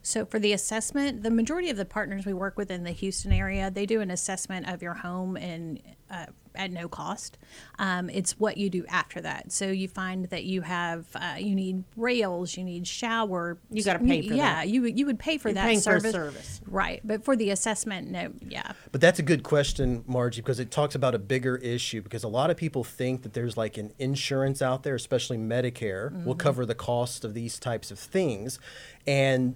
So 0.08 0.24
for 0.24 0.38
the 0.38 0.54
assessment, 0.54 1.22
the 1.22 1.30
majority 1.30 1.68
of 1.68 1.76
the 1.76 1.84
partners 1.84 2.24
we 2.24 2.32
work 2.32 2.56
with 2.56 2.70
in 2.70 2.82
the 2.84 2.92
Houston 2.92 3.30
area, 3.30 3.70
they 3.70 3.84
do 3.84 4.00
an 4.00 4.10
assessment 4.10 4.66
of 4.68 4.80
your 4.80 4.94
home 4.94 5.36
and 5.36 5.80
uh, 6.10 6.24
at 6.54 6.70
no 6.70 6.88
cost. 6.88 7.36
Um, 7.78 8.08
it's 8.08 8.32
what 8.40 8.56
you 8.56 8.70
do 8.70 8.86
after 8.88 9.20
that. 9.20 9.52
So 9.52 9.66
you 9.66 9.86
find 9.86 10.24
that 10.30 10.44
you 10.44 10.62
have 10.62 11.04
uh, 11.14 11.34
you 11.38 11.54
need 11.54 11.84
rails, 11.94 12.56
you 12.56 12.64
need 12.64 12.86
shower. 12.86 13.58
You 13.70 13.84
gotta 13.84 13.98
pay 13.98 14.22
for 14.22 14.30
that. 14.30 14.36
yeah, 14.36 14.54
that. 14.60 14.68
you 14.68 14.80
would- 14.82 14.98
you 14.98 15.04
would 15.04 15.18
pay 15.18 15.36
for 15.36 15.48
You're 15.50 15.56
that 15.56 15.64
paying 15.66 15.80
for 15.82 15.96
a 15.96 16.00
service. 16.00 16.12
service. 16.12 16.60
right? 16.66 17.00
But 17.04 17.22
for 17.24 17.36
the 17.36 17.50
assessment, 17.50 18.10
no, 18.10 18.32
yeah, 18.48 18.72
But 18.90 19.02
that's 19.02 19.18
a 19.18 19.22
good 19.22 19.42
question, 19.42 20.02
Margie, 20.06 20.40
because 20.40 20.58
it 20.58 20.70
talks 20.70 20.94
about 20.94 21.14
a 21.14 21.18
bigger 21.18 21.56
issue. 21.58 22.00
Because 22.00 22.24
a 22.24 22.28
lot 22.28 22.48
of 22.50 22.56
people 22.56 22.82
think 22.82 23.22
that 23.22 23.34
there's 23.34 23.58
like 23.58 23.76
an 23.76 23.92
insurance 23.98 24.62
out 24.62 24.82
there, 24.84 24.94
especially 24.94 25.36
Medicare, 25.36 26.10
will 26.24 26.32
Mm-hmm. 26.32 26.38
cover 26.40 26.64
the 26.64 26.74
cost 26.74 27.24
of 27.26 27.34
these 27.34 27.58
types 27.58 27.90
of 27.90 27.98
things. 27.98 28.58
And 29.06 29.54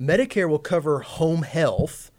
Medicare 0.00 0.48
will 0.48 0.58
cover 0.58 1.00
home 1.00 1.42
health. 1.42 2.10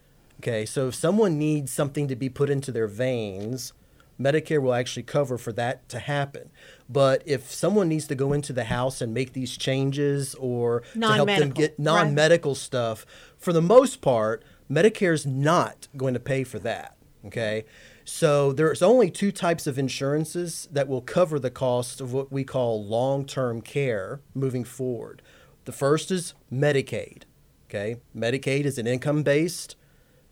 Okay, 0.41 0.65
so 0.65 0.89
if 0.89 0.95
someone 0.95 1.37
needs 1.37 1.71
something 1.71 2.07
to 2.07 2.15
be 2.15 2.29
put 2.29 2.49
into 2.49 2.71
their 2.71 2.87
veins, 2.87 3.73
Medicare 4.19 4.61
will 4.61 4.73
actually 4.73 5.03
cover 5.03 5.37
for 5.37 5.53
that 5.53 5.87
to 5.89 5.99
happen. 5.99 6.49
But 6.89 7.23
if 7.25 7.51
someone 7.51 7.87
needs 7.87 8.07
to 8.07 8.15
go 8.15 8.33
into 8.33 8.51
the 8.51 8.65
house 8.65 9.01
and 9.01 9.13
make 9.13 9.33
these 9.33 9.55
changes 9.57 10.35
or 10.35 10.83
to 10.93 11.07
help 11.07 11.27
them 11.27 11.51
get 11.51 11.71
right. 11.71 11.79
non 11.79 12.13
medical 12.13 12.55
stuff, 12.55 13.05
for 13.37 13.53
the 13.53 13.61
most 13.61 14.01
part, 14.01 14.43
Medicare's 14.69 15.25
not 15.25 15.87
going 15.95 16.13
to 16.13 16.19
pay 16.19 16.43
for 16.43 16.59
that. 16.59 16.95
Okay. 17.25 17.65
So 18.03 18.51
there's 18.51 18.81
only 18.81 19.11
two 19.11 19.31
types 19.31 19.67
of 19.67 19.77
insurances 19.77 20.67
that 20.71 20.87
will 20.87 21.01
cover 21.01 21.39
the 21.39 21.51
cost 21.51 22.01
of 22.01 22.11
what 22.11 22.31
we 22.31 22.43
call 22.43 22.83
long 22.83 23.25
term 23.25 23.61
care 23.61 24.21
moving 24.33 24.63
forward. 24.63 25.21
The 25.65 25.71
first 25.71 26.11
is 26.11 26.33
Medicaid. 26.51 27.23
Okay. 27.69 27.97
Medicaid 28.15 28.65
is 28.65 28.77
an 28.77 28.87
income 28.87 29.23
based, 29.23 29.75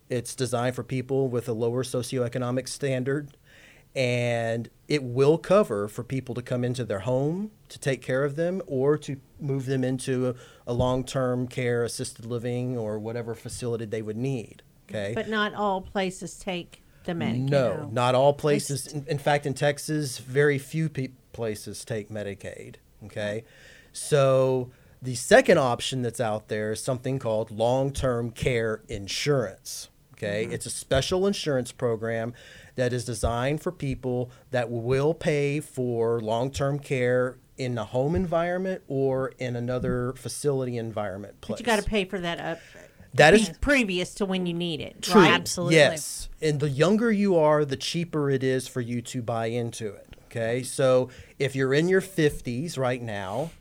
it's 0.10 0.34
designed 0.34 0.76
for 0.76 0.84
people 0.84 1.28
with 1.28 1.48
a 1.48 1.54
lower 1.54 1.84
socioeconomic 1.84 2.68
standard. 2.68 3.38
And 3.96 4.70
it 4.88 5.04
will 5.04 5.38
cover 5.38 5.88
for 5.88 6.04
people 6.04 6.36
to 6.36 6.42
come 6.42 6.64
into 6.64 6.86
their 6.86 7.00
home 7.00 7.52
to 7.70 7.80
take 7.80 8.02
care 8.02 8.24
of 8.24 8.36
them 8.36 8.62
or 8.68 8.96
to 9.00 9.18
move 9.40 9.66
them 9.66 9.84
into 9.84 10.30
a, 10.30 10.36
a 10.68 10.74
long-term 10.74 11.48
care 11.48 11.84
assisted 11.84 12.26
living 12.26 12.78
or 12.78 13.00
whatever 13.00 13.34
facility 13.34 13.86
they 13.86 14.04
would 14.04 14.18
need 14.18 14.62
okay? 14.90 15.14
But 15.14 15.30
not 15.30 15.54
all 15.54 15.82
places 15.82 16.38
take 16.38 16.82
the 17.04 17.14
Medicaid. 17.14 17.50
no 17.50 17.90
not 17.92 18.16
all 18.16 18.34
places. 18.34 18.88
In, 18.88 19.06
in 19.08 19.18
fact 19.18 19.46
in 19.46 19.54
texas 19.54 20.18
very 20.18 20.58
few 20.58 20.90
pe- 20.90 21.12
places 21.32 21.86
take 21.86 22.10
medicaid 22.10 22.76
okay? 23.06 23.44
So 23.94 24.72
the 25.02 25.16
second 25.16 25.58
option 25.60 26.02
that's 26.02 26.20
out 26.20 26.48
there 26.48 26.72
is 26.72 26.84
something 26.84 27.20
called 27.20 27.52
long-term 27.52 28.32
care 28.32 28.82
insurance. 28.88 29.90
Okay, 30.14 30.46
Mm-hmm. 30.46 30.54
it's 30.54 30.66
a 30.66 30.72
special 30.72 31.28
insurance 31.28 31.72
program 31.72 32.34
that 32.76 32.92
is 32.92 33.06
designed 33.06 33.62
for 33.62 33.72
people 33.72 34.32
that 34.50 34.72
will 34.72 35.14
pay 35.14 35.60
for 35.60 36.20
long-term 36.20 36.80
care 36.80 37.38
in 37.58 37.78
a 37.78 37.84
home 37.84 38.16
environment 38.16 38.82
or 38.88 39.32
in 39.38 39.56
another 39.56 40.14
facility 40.14 40.78
environment 40.78 41.40
place. 41.42 41.60
But 41.60 41.60
you 41.60 41.66
got 41.66 41.84
to 41.84 41.90
pay 41.90 42.06
for 42.06 42.20
that 42.20 42.40
up. 42.40 42.60
That 43.14 43.34
be 43.34 43.48
previous 43.62 44.14
to 44.16 44.26
when 44.26 44.46
you 44.46 44.54
need 44.54 44.80
it. 44.82 45.02
True. 45.02 45.22
Right? 45.22 45.32
Absolutely. 45.32 45.76
Yes. 45.76 46.30
And 46.42 46.60
the 46.60 46.70
younger 46.70 47.12
you 47.12 47.36
are, 47.38 47.66
the 47.66 47.78
cheaper 47.78 48.30
it 48.30 48.44
is 48.44 48.68
for 48.68 48.82
you 48.82 49.02
to 49.04 49.22
buy 49.22 49.48
into 49.48 49.88
it. 49.88 50.16
Okay. 50.26 50.62
So 50.64 51.10
if 51.40 51.56
you're 51.56 51.74
in 51.74 51.88
your 51.88 52.02
50s 52.02 52.78
right 52.78 53.02
now, 53.02 53.52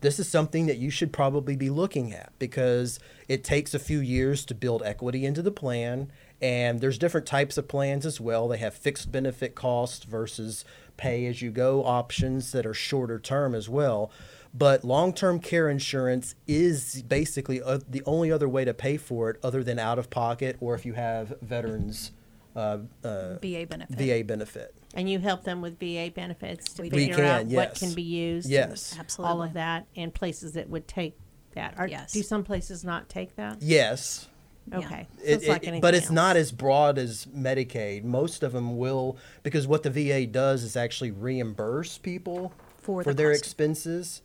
this 0.00 0.18
is 0.18 0.28
something 0.28 0.66
that 0.66 0.76
you 0.78 0.90
should 0.90 1.12
probably 1.12 1.56
be 1.56 1.70
looking 1.70 2.12
at 2.12 2.32
because 2.38 2.98
it 3.28 3.42
takes 3.42 3.74
a 3.74 3.78
few 3.78 3.98
years 3.98 4.44
to 4.46 4.54
build 4.54 4.82
equity 4.84 5.24
into 5.24 5.42
the 5.42 5.50
plan. 5.50 6.10
And 6.40 6.80
there's 6.80 6.98
different 6.98 7.26
types 7.26 7.56
of 7.56 7.66
plans 7.66 8.04
as 8.04 8.20
well. 8.20 8.46
They 8.48 8.58
have 8.58 8.74
fixed 8.74 9.10
benefit 9.10 9.54
costs 9.54 10.04
versus 10.04 10.64
pay 10.96 11.26
as 11.26 11.40
you 11.40 11.50
go 11.50 11.84
options 11.84 12.52
that 12.52 12.66
are 12.66 12.74
shorter 12.74 13.18
term 13.18 13.54
as 13.54 13.68
well. 13.68 14.10
But 14.52 14.84
long 14.84 15.12
term 15.12 15.40
care 15.40 15.68
insurance 15.68 16.34
is 16.46 17.02
basically 17.02 17.62
uh, 17.62 17.80
the 17.88 18.02
only 18.06 18.30
other 18.30 18.48
way 18.48 18.64
to 18.64 18.74
pay 18.74 18.96
for 18.96 19.30
it 19.30 19.40
other 19.42 19.62
than 19.62 19.78
out 19.78 19.98
of 19.98 20.10
pocket 20.10 20.56
or 20.60 20.74
if 20.74 20.86
you 20.86 20.94
have 20.94 21.34
veterans 21.40 22.12
uh, 22.54 22.78
uh, 23.04 23.36
VA 23.42 23.66
benefit. 23.68 23.98
VA 23.98 24.24
benefit. 24.24 24.74
And 24.96 25.08
you 25.10 25.18
help 25.18 25.44
them 25.44 25.60
with 25.60 25.78
VA 25.78 26.10
benefits 26.14 26.72
to 26.74 26.82
We 26.82 26.90
figure 26.90 27.16
can, 27.16 27.24
out 27.24 27.42
what 27.44 27.50
yes. 27.70 27.78
can 27.78 27.94
be 27.94 28.02
used. 28.02 28.46
and 28.46 28.52
Yes. 28.52 28.98
All 29.18 29.42
of 29.42 29.52
that 29.52 29.86
and 29.94 30.12
places 30.12 30.52
that 30.52 30.68
would 30.70 30.88
take 30.88 31.16
that. 31.54 31.74
Are, 31.78 31.86
Yes. 31.86 32.12
Do 32.12 32.22
some 32.22 32.42
places 32.42 32.82
not 32.82 33.08
take 33.08 33.36
that? 33.36 33.58
Yes. 33.60 34.28
Okay. 34.72 35.06
So 35.18 35.22
It- 35.24 35.30
it's 35.32 35.46
like 35.48 35.62
it- 35.62 35.66
anything 35.68 35.80
but 35.82 35.94
it's 35.94 36.06
else. 36.06 36.12
not 36.12 36.36
as 36.36 36.50
broad 36.50 36.98
as 36.98 37.26
Medicaid. 37.26 38.04
Most 38.04 38.42
of 38.42 38.52
them 38.52 38.76
will, 38.78 39.16
because 39.42 39.66
what 39.66 39.82
the 39.84 39.90
VA 39.90 40.26
does 40.26 40.64
is 40.64 40.76
actually 40.76 41.10
reimburse 41.12 41.98
people 41.98 42.52
For 42.78 43.04
the 43.04 43.14
their 43.14 43.30
cost. 43.32 43.42
expenses. 43.44 44.22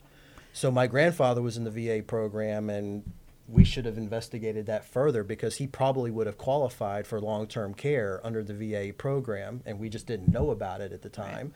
So 0.54 0.72
my 0.72 0.88
grandfather 0.88 1.42
was 1.42 1.58
in 1.58 1.64
the 1.64 1.70
VA 1.72 2.02
program, 2.02 2.70
and 2.70 3.04
we 3.52 3.64
should 3.64 3.86
have 3.86 3.98
investigated 3.98 4.66
that 4.68 4.86
further 4.86 5.24
because 5.24 5.58
he 5.58 5.68
probably 5.68 6.10
would 6.12 6.26
have 6.28 6.38
qualified 6.38 7.06
for 7.06 7.20
long-term 7.20 7.74
care 7.74 8.20
under 8.24 8.44
the 8.44 8.54
VA 8.54 8.94
program, 8.94 9.62
and 9.66 9.80
we 9.80 9.90
just 9.90 10.08
didn't 10.08 10.30
know 10.32 10.52
about 10.52 10.80
it 10.82 10.92
at 10.94 11.02
the 11.02 11.10
time. 11.10 11.54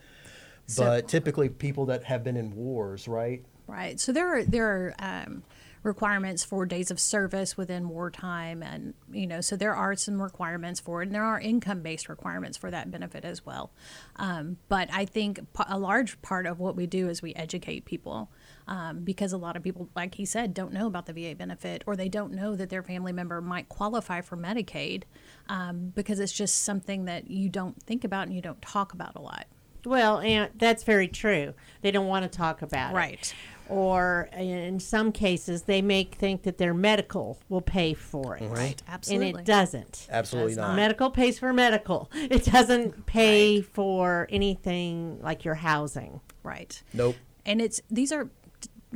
So- 0.66 0.84
But 0.84 1.08
typically, 1.08 1.48
people 1.48 1.86
that 1.86 2.04
have 2.04 2.22
been 2.24 2.36
in 2.36 2.54
wars, 2.54 3.08
right? 3.08 3.44
Right. 3.66 3.98
So 3.98 4.12
there 4.12 4.28
are 4.36 4.44
there 4.44 4.66
are 4.66 4.94
um, 4.98 5.42
requirements 5.86 6.44
for 6.44 6.66
days 6.66 6.90
of 6.90 7.00
service 7.00 7.56
within 7.56 7.88
wartime, 7.88 8.62
and 8.62 8.94
you 9.10 9.26
know, 9.26 9.40
so 9.40 9.56
there 9.56 9.74
are 9.74 9.94
some 9.94 10.20
requirements 10.20 10.80
for 10.80 11.02
it, 11.02 11.06
and 11.06 11.14
there 11.14 11.24
are 11.24 11.40
income 11.40 11.80
based 11.80 12.08
requirements 12.08 12.58
for 12.58 12.70
that 12.70 12.90
benefit 12.90 13.24
as 13.24 13.46
well. 13.46 13.70
Um, 14.16 14.58
but 14.68 14.88
I 14.92 15.04
think 15.06 15.40
a 15.68 15.78
large 15.78 16.20
part 16.20 16.46
of 16.46 16.58
what 16.58 16.76
we 16.76 16.86
do 16.86 17.08
is 17.08 17.22
we 17.22 17.34
educate 17.34 17.84
people. 17.84 18.30
Um, 18.68 19.04
because 19.04 19.32
a 19.32 19.38
lot 19.38 19.56
of 19.56 19.62
people, 19.62 19.88
like 19.94 20.16
he 20.16 20.24
said, 20.24 20.52
don't 20.52 20.72
know 20.72 20.88
about 20.88 21.06
the 21.06 21.12
VA 21.12 21.36
benefit 21.36 21.84
or 21.86 21.94
they 21.94 22.08
don't 22.08 22.32
know 22.32 22.56
that 22.56 22.68
their 22.68 22.82
family 22.82 23.12
member 23.12 23.40
might 23.40 23.68
qualify 23.68 24.22
for 24.22 24.36
Medicaid 24.36 25.04
um, 25.48 25.92
because 25.94 26.18
it's 26.18 26.32
just 26.32 26.64
something 26.64 27.04
that 27.04 27.30
you 27.30 27.48
don't 27.48 27.80
think 27.84 28.02
about 28.02 28.26
and 28.26 28.34
you 28.34 28.42
don't 28.42 28.60
talk 28.60 28.92
about 28.92 29.14
a 29.14 29.20
lot. 29.20 29.46
Well, 29.86 30.18
and 30.18 30.50
that's 30.56 30.82
very 30.82 31.06
true. 31.06 31.54
They 31.80 31.92
don't 31.92 32.08
want 32.08 32.30
to 32.30 32.36
talk 32.36 32.60
about 32.60 32.90
it. 32.90 32.96
Right. 32.96 33.34
Or 33.68 34.28
in 34.36 34.78
some 34.80 35.10
cases, 35.12 35.62
they 35.62 35.82
may 35.82 36.04
think 36.04 36.42
that 36.44 36.58
their 36.58 36.72
medical 36.74 37.38
will 37.48 37.60
pay 37.60 37.94
for 37.94 38.36
it. 38.36 38.48
Right. 38.48 38.80
Absolutely. 38.88 39.30
And 39.30 39.38
it 39.40 39.44
doesn't. 39.44 40.06
Absolutely 40.10 40.52
Does 40.52 40.58
not. 40.58 40.68
not. 40.68 40.76
Medical 40.76 41.10
pays 41.10 41.38
for 41.38 41.52
medical. 41.52 42.10
It 42.14 42.44
doesn't 42.44 43.06
pay 43.06 43.60
for 43.62 44.28
anything 44.30 45.20
like 45.20 45.44
your 45.44 45.54
housing. 45.56 46.20
Right. 46.42 46.80
Nope. 46.92 47.16
and 47.44 47.60
it's 47.60 47.80
these 47.90 48.12
are 48.12 48.28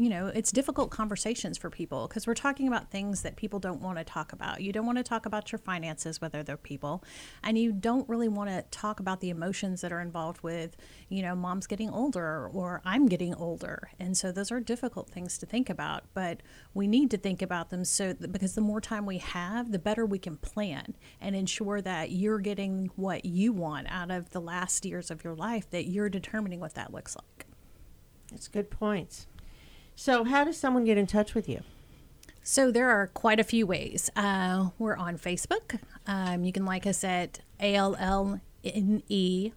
you 0.01 0.09
know 0.09 0.29
it's 0.29 0.51
difficult 0.51 0.91
conversations 0.91 1.59
for 1.59 1.69
people 1.69 2.09
because 2.09 2.27
we're 2.27 2.33
talking 2.33 2.67
about 2.67 2.91
things 2.91 3.21
that 3.21 3.37
people 3.37 3.59
don't 3.59 3.83
want 3.83 3.99
to 3.99 4.05
talk 4.05 4.33
about. 4.33 4.63
You 4.63 4.73
don't 4.73 4.87
want 4.87 4.97
to 4.97 5.05
talk 5.05 5.27
about 5.27 5.53
your 5.53 5.59
finances 5.59 6.23
with 6.23 6.35
other 6.35 6.57
people 6.57 7.05
and 7.45 7.59
you 7.59 7.71
don't 7.71 8.09
really 8.09 8.29
want 8.29 8.49
to 8.49 8.65
talk 8.71 8.99
about 8.99 9.21
the 9.21 9.29
emotions 9.29 9.83
that 9.83 9.93
are 9.93 10.01
involved 10.01 10.43
with 10.43 10.75
you 11.11 11.21
know 11.21 11.35
mom's 11.35 11.67
getting 11.67 11.91
older 11.91 12.49
or 12.49 12.81
i'm 12.87 13.07
getting 13.07 13.35
older. 13.35 13.91
And 14.01 14.17
so 14.17 14.33
those 14.33 14.51
are 14.51 14.59
difficult 14.59 15.11
things 15.11 15.37
to 15.37 15.45
think 15.45 15.69
about 15.69 16.05
but 16.15 16.41
we 16.73 16.87
need 16.87 17.11
to 17.11 17.19
think 17.19 17.43
about 17.43 17.69
them 17.69 17.85
so 17.85 18.15
because 18.15 18.55
the 18.55 18.63
more 18.63 18.81
time 18.81 19.05
we 19.05 19.19
have 19.19 19.71
the 19.71 19.79
better 19.79 20.07
we 20.07 20.19
can 20.19 20.39
plan 20.39 20.97
and 21.21 21.37
ensure 21.37 21.83
that 21.83 22.11
you're 22.11 22.39
getting 22.39 22.91
what 22.97 23.27
you 23.27 23.53
want 23.53 23.87
out 23.91 24.11
of 24.11 24.31
the 24.31 24.41
last 24.41 24.87
years 24.87 25.11
of 25.11 25.23
your 25.23 25.35
life 25.35 25.69
that 25.69 25.89
you're 25.89 26.09
determining 26.09 26.59
what 26.59 26.75
that 26.75 26.91
looks 26.91 27.15
like. 27.17 27.45
That's 28.31 28.49
good 28.49 28.71
points. 28.71 29.27
So, 30.01 30.25
how 30.25 30.45
does 30.45 30.57
someone 30.57 30.85
get 30.85 30.97
in 30.97 31.07
touch 31.07 31.35
with 31.35 31.47
you? 31.47 31.61
So 32.43 32.71
there 32.71 32.89
are 32.89 33.09
quite 33.09 33.39
a 33.39 33.45
few 33.45 33.67
ways. 33.67 34.11
Uh, 34.17 34.71
we're 34.79 34.97
on 34.97 35.19
Facebook. 35.19 35.79
Um, 36.07 36.43
you 36.43 36.53
can 36.53 36.65
like 36.65 36.87
us 36.87 37.05
at 37.05 37.41
ALLNE, 37.61 38.41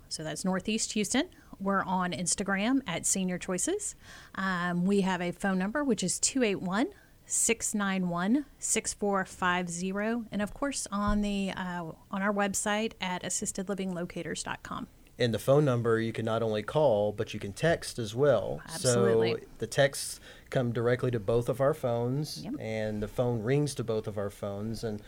so 0.10 0.22
that's 0.22 0.44
Northeast 0.44 0.92
Houston. 0.92 1.30
We're 1.62 1.84
on 1.84 2.12
Instagram 2.12 2.82
at 2.86 3.06
Senior 3.06 3.38
Choices. 3.38 3.96
Um, 4.36 4.84
we 4.84 5.00
have 5.00 5.22
a 5.22 5.32
phone 5.32 5.58
number 5.58 5.82
which 5.82 6.04
is 6.04 6.20
281 6.20 6.88
691 7.26 8.44
6450. 8.60 10.28
And 10.30 10.42
of 10.42 10.54
course, 10.54 10.90
on, 10.92 11.22
the, 11.22 11.54
uh, 11.56 11.86
on 12.12 12.22
our 12.22 12.34
website 12.34 12.92
at 13.00 13.24
assistedlivinglocators.com. 13.24 14.88
And 15.20 15.34
the 15.34 15.40
phone 15.40 15.64
number 15.64 16.00
you 16.00 16.12
can 16.12 16.26
not 16.26 16.42
only 16.42 16.64
call, 16.64 17.12
but 17.12 17.34
you 17.34 17.40
can 17.40 17.54
text 17.54 18.00
as 18.00 18.16
well. 18.16 18.62
Absolutely. 18.66 19.34
So 19.34 19.38
the 19.60 19.68
texts 19.68 20.20
come 20.50 20.72
directly 20.72 21.12
to 21.12 21.20
both 21.20 21.50
of 21.50 21.62
our 21.62 21.74
phones, 21.74 22.44
Yep. 22.44 22.54
and 22.60 23.02
the 23.02 23.08
phone 23.08 23.44
rings 23.44 23.76
to 23.76 23.84
both 23.84 24.08
of 24.08 24.18
our 24.18 24.30
phones, 24.32 24.84
and 24.84 25.02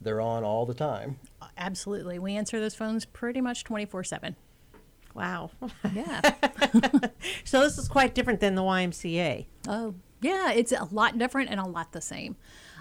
they're 0.00 0.20
on 0.20 0.42
all 0.42 0.66
the 0.66 0.74
time. 0.74 1.18
Absolutely. 1.56 2.18
We 2.18 2.34
answer 2.34 2.58
those 2.58 2.74
phones 2.74 3.04
pretty 3.04 3.40
much 3.40 3.62
24 3.64 4.02
7. 4.04 4.36
Wow. 5.14 5.50
Yeah. 5.92 6.20
so, 7.44 7.60
this 7.60 7.76
is 7.78 7.86
quite 7.86 8.14
different 8.14 8.40
than 8.40 8.54
the 8.54 8.62
YMCA. 8.62 9.46
Oh, 9.68 9.94
yeah, 10.22 10.52
it's 10.52 10.72
a 10.72 10.88
lot 10.90 11.18
different 11.18 11.50
and 11.50 11.60
a 11.60 11.66
lot 11.66 11.92
the 11.92 12.00
same. 12.00 12.36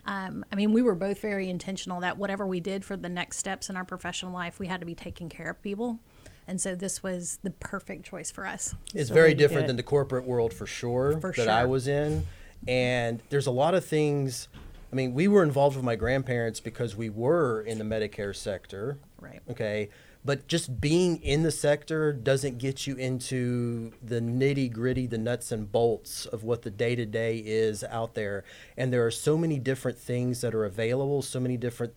Um, 0.06 0.46
I 0.52 0.56
mean, 0.56 0.72
we 0.74 0.82
were 0.82 0.96
both 0.96 1.20
very 1.22 1.50
intentional 1.50 2.00
that 2.02 2.18
whatever 2.18 2.48
we 2.48 2.60
did 2.60 2.84
for 2.86 2.96
the 2.98 3.10
next 3.10 3.38
steps 3.38 3.70
in 3.70 3.76
our 3.76 3.84
professional 3.86 4.32
life, 4.32 4.60
we 4.60 4.68
had 4.68 4.80
to 4.80 4.86
be 4.86 4.96
taking 4.96 5.30
care 5.30 5.50
of 5.50 5.62
people. 5.62 6.00
And 6.48 6.60
so 6.60 6.76
this 6.76 7.02
was 7.04 7.40
the 7.44 7.52
perfect 7.52 8.06
choice 8.06 8.32
for 8.32 8.46
us. 8.46 8.76
It's 8.94 9.10
So 9.10 9.14
very 9.14 9.30
way 9.30 9.34
to 9.34 9.38
do 9.38 9.44
different 9.48 9.68
than 9.68 9.76
the 9.78 9.84
corporate 9.84 10.26
world 10.26 10.54
for 10.54 10.66
sure 10.66 11.20
For 11.20 11.32
that 11.34 11.48
I 11.48 11.66
was 11.66 11.88
in. 11.88 12.26
And 12.68 13.22
there's 13.30 13.48
a 13.48 13.52
lot 13.52 13.74
of 13.74 13.86
things. 13.86 14.48
I 14.92 14.96
mean, 14.96 15.14
we 15.14 15.28
were 15.28 15.44
involved 15.44 15.76
with 15.76 15.86
my 15.86 15.96
grandparents 15.96 16.60
because 16.60 16.96
we 16.96 17.10
were 17.10 17.62
in 17.62 17.78
the 17.78 17.84
Medicare 17.84 18.36
sector. 18.36 18.98
Right. 19.20 19.42
Okay. 19.50 19.90
But 20.24 20.48
just 20.48 20.80
being 20.80 21.18
in 21.24 21.42
the 21.42 21.52
sector 21.52 22.14
doesn't 22.14 22.60
get 22.60 22.86
you 22.86 22.96
into 22.96 23.92
the 24.04 24.20
nitty 24.20 24.72
gritty, 24.72 25.08
the 25.08 25.18
nuts 25.18 25.52
and 25.52 25.72
bolts 25.72 26.28
of 26.28 26.44
what 26.44 26.62
the 26.62 26.70
day 26.70 26.96
to 26.96 27.06
day 27.08 27.42
is 27.44 27.84
out 27.84 28.14
there. 28.14 28.44
And 28.78 28.94
there 28.94 29.06
are 29.06 29.12
so 29.12 29.36
many 29.36 29.58
different 29.58 29.98
things 29.98 30.42
that 30.42 30.54
are 30.54 30.66
available, 30.66 31.24
so 31.24 31.40
many 31.40 31.58
different 31.58 31.94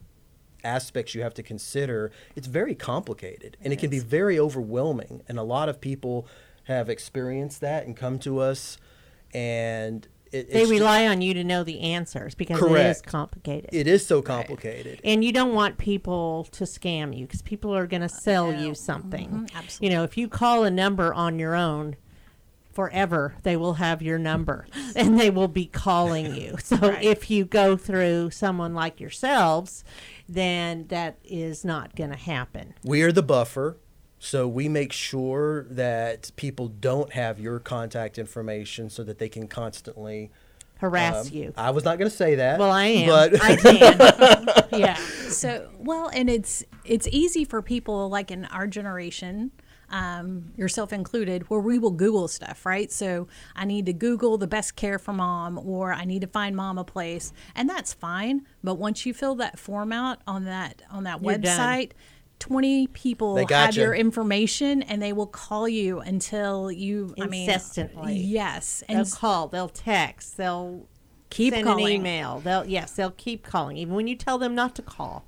aspects 0.64 1.14
you 1.14 1.22
have 1.22 1.34
to 1.34 1.42
consider. 1.42 2.10
It's 2.34 2.46
very 2.46 2.74
complicated 2.74 3.56
and 3.62 3.72
it 3.72 3.78
can 3.78 3.90
be 3.90 3.98
very 4.00 4.38
overwhelming. 4.38 5.22
And 5.28 5.38
a 5.38 5.42
lot 5.42 5.68
of 5.68 5.80
people 5.80 6.26
have 6.64 6.88
experienced 6.88 7.60
that 7.60 7.86
and 7.86 7.96
come 7.96 8.18
to 8.20 8.38
us 8.38 8.78
and 9.32 10.08
it, 10.32 10.50
They 10.50 10.62
it's 10.62 10.68
ju- 10.70 10.76
rely 10.78 11.06
on 11.06 11.22
you 11.22 11.34
to 11.34 11.44
know 11.44 11.62
the 11.62 11.80
answers 11.80 12.34
because 12.34 12.60
it 12.60 12.72
is 12.72 13.02
complicated. 13.02 13.70
it 13.72 13.86
is 13.86 14.04
so 14.04 14.20
complicated. 14.22 15.00
and 15.04 15.22
you 15.24 15.30
don't 15.32 15.54
want 15.54 15.78
people 15.78 16.48
to 16.52 16.64
scam 16.64 17.16
you 17.16 17.26
because 17.26 17.42
people 17.42 17.74
are 17.76 17.86
going 17.86 18.02
to 18.02 18.08
sell 18.08 18.52
you 18.52 18.74
something. 18.74 19.46
Mhm, 19.52 19.80
You 19.82 19.90
know, 19.90 20.02
if 20.02 20.16
you 20.16 20.26
call 20.28 20.64
a 20.64 20.70
number 20.70 21.14
on 21.14 21.38
your 21.38 21.54
own, 21.54 21.96
forever 22.72 23.36
they 23.44 23.56
will 23.56 23.74
have 23.74 24.02
your 24.02 24.18
number 24.18 24.66
and 24.96 25.20
they 25.20 25.30
will 25.30 25.46
be 25.46 25.66
calling 25.66 26.34
you. 26.34 26.56
So 26.58 26.76
if 27.00 27.30
you 27.30 27.44
go 27.44 27.76
through 27.76 28.30
someone 28.30 28.74
like 28.74 28.98
yourselves, 28.98 29.84
then 30.28 30.86
that 30.88 31.18
is 31.24 31.64
not 31.64 31.96
going 31.96 32.10
to 32.10 32.16
happen. 32.16 32.74
We 32.82 33.02
are 33.02 33.12
the 33.12 33.22
buffer. 33.22 33.78
So 34.18 34.48
we 34.48 34.68
make 34.68 34.92
sure 34.92 35.64
that 35.64 36.30
people 36.36 36.68
don't 36.68 37.12
have 37.12 37.38
your 37.38 37.58
contact 37.58 38.18
information 38.18 38.88
so 38.88 39.04
that 39.04 39.18
they 39.18 39.28
can 39.28 39.48
constantly 39.48 40.30
Harass 40.78 41.30
um, 41.30 41.36
you. 41.36 41.52
I 41.56 41.70
was 41.70 41.84
not 41.84 41.98
going 41.98 42.10
to 42.10 42.16
say 42.16 42.36
that. 42.36 42.58
Well, 42.58 42.70
I 42.70 42.86
am. 42.86 43.08
But 43.08 43.42
I 43.42 43.56
can. 43.56 44.70
yeah. 44.80 44.94
So, 44.94 45.70
well, 45.78 46.08
and 46.08 46.28
it's 46.28 46.64
it's 46.84 47.06
easy 47.08 47.44
for 47.44 47.62
people 47.62 48.08
like 48.08 48.30
in 48.30 48.44
our 48.46 48.66
generation 48.66 49.52
um, 49.94 50.50
yourself 50.56 50.92
included, 50.92 51.48
where 51.48 51.60
we 51.60 51.78
will 51.78 51.92
Google 51.92 52.26
stuff, 52.26 52.66
right? 52.66 52.90
So 52.90 53.28
I 53.54 53.64
need 53.64 53.86
to 53.86 53.92
Google 53.92 54.36
the 54.38 54.46
best 54.48 54.74
care 54.74 54.98
for 54.98 55.12
mom, 55.12 55.56
or 55.58 55.92
I 55.92 56.04
need 56.04 56.22
to 56.22 56.26
find 56.26 56.56
mom 56.56 56.78
a 56.78 56.84
place, 56.84 57.32
and 57.54 57.68
that's 57.70 57.94
fine. 57.94 58.42
But 58.64 58.74
once 58.74 59.06
you 59.06 59.14
fill 59.14 59.36
that 59.36 59.58
form 59.58 59.92
out 59.92 60.18
on 60.26 60.44
that 60.46 60.82
on 60.90 61.04
that 61.04 61.22
You're 61.22 61.38
done. 61.38 61.58
website. 61.58 61.92
20 62.40 62.88
people 62.88 63.36
They 63.36 63.46
have 63.48 63.76
you. 63.76 63.84
your 63.84 63.94
information 63.94 64.82
and 64.82 65.00
they 65.00 65.12
will 65.14 65.28
call 65.28 65.66
you 65.68 66.00
until 66.00 66.70
you 66.70 67.14
I 67.18 67.26
mean 67.26 67.48
Incessantly. 67.48 68.16
yes 68.18 68.82
They'll 68.88 68.98
and 68.98 69.10
call, 69.12 69.48
they'll 69.48 69.68
text, 69.68 70.36
they'll 70.36 70.86
Keep 71.30 71.54
send 71.54 71.68
an 71.68 71.78
email. 71.80 72.40
They'll 72.40 72.66
yes, 72.66 72.92
they'll 72.96 73.12
keep 73.12 73.44
calling, 73.44 73.76
even 73.76 73.94
when 73.94 74.08
you 74.08 74.16
tell 74.16 74.36
them 74.38 74.54
not 74.54 74.74
to 74.76 74.82
call. 74.82 75.24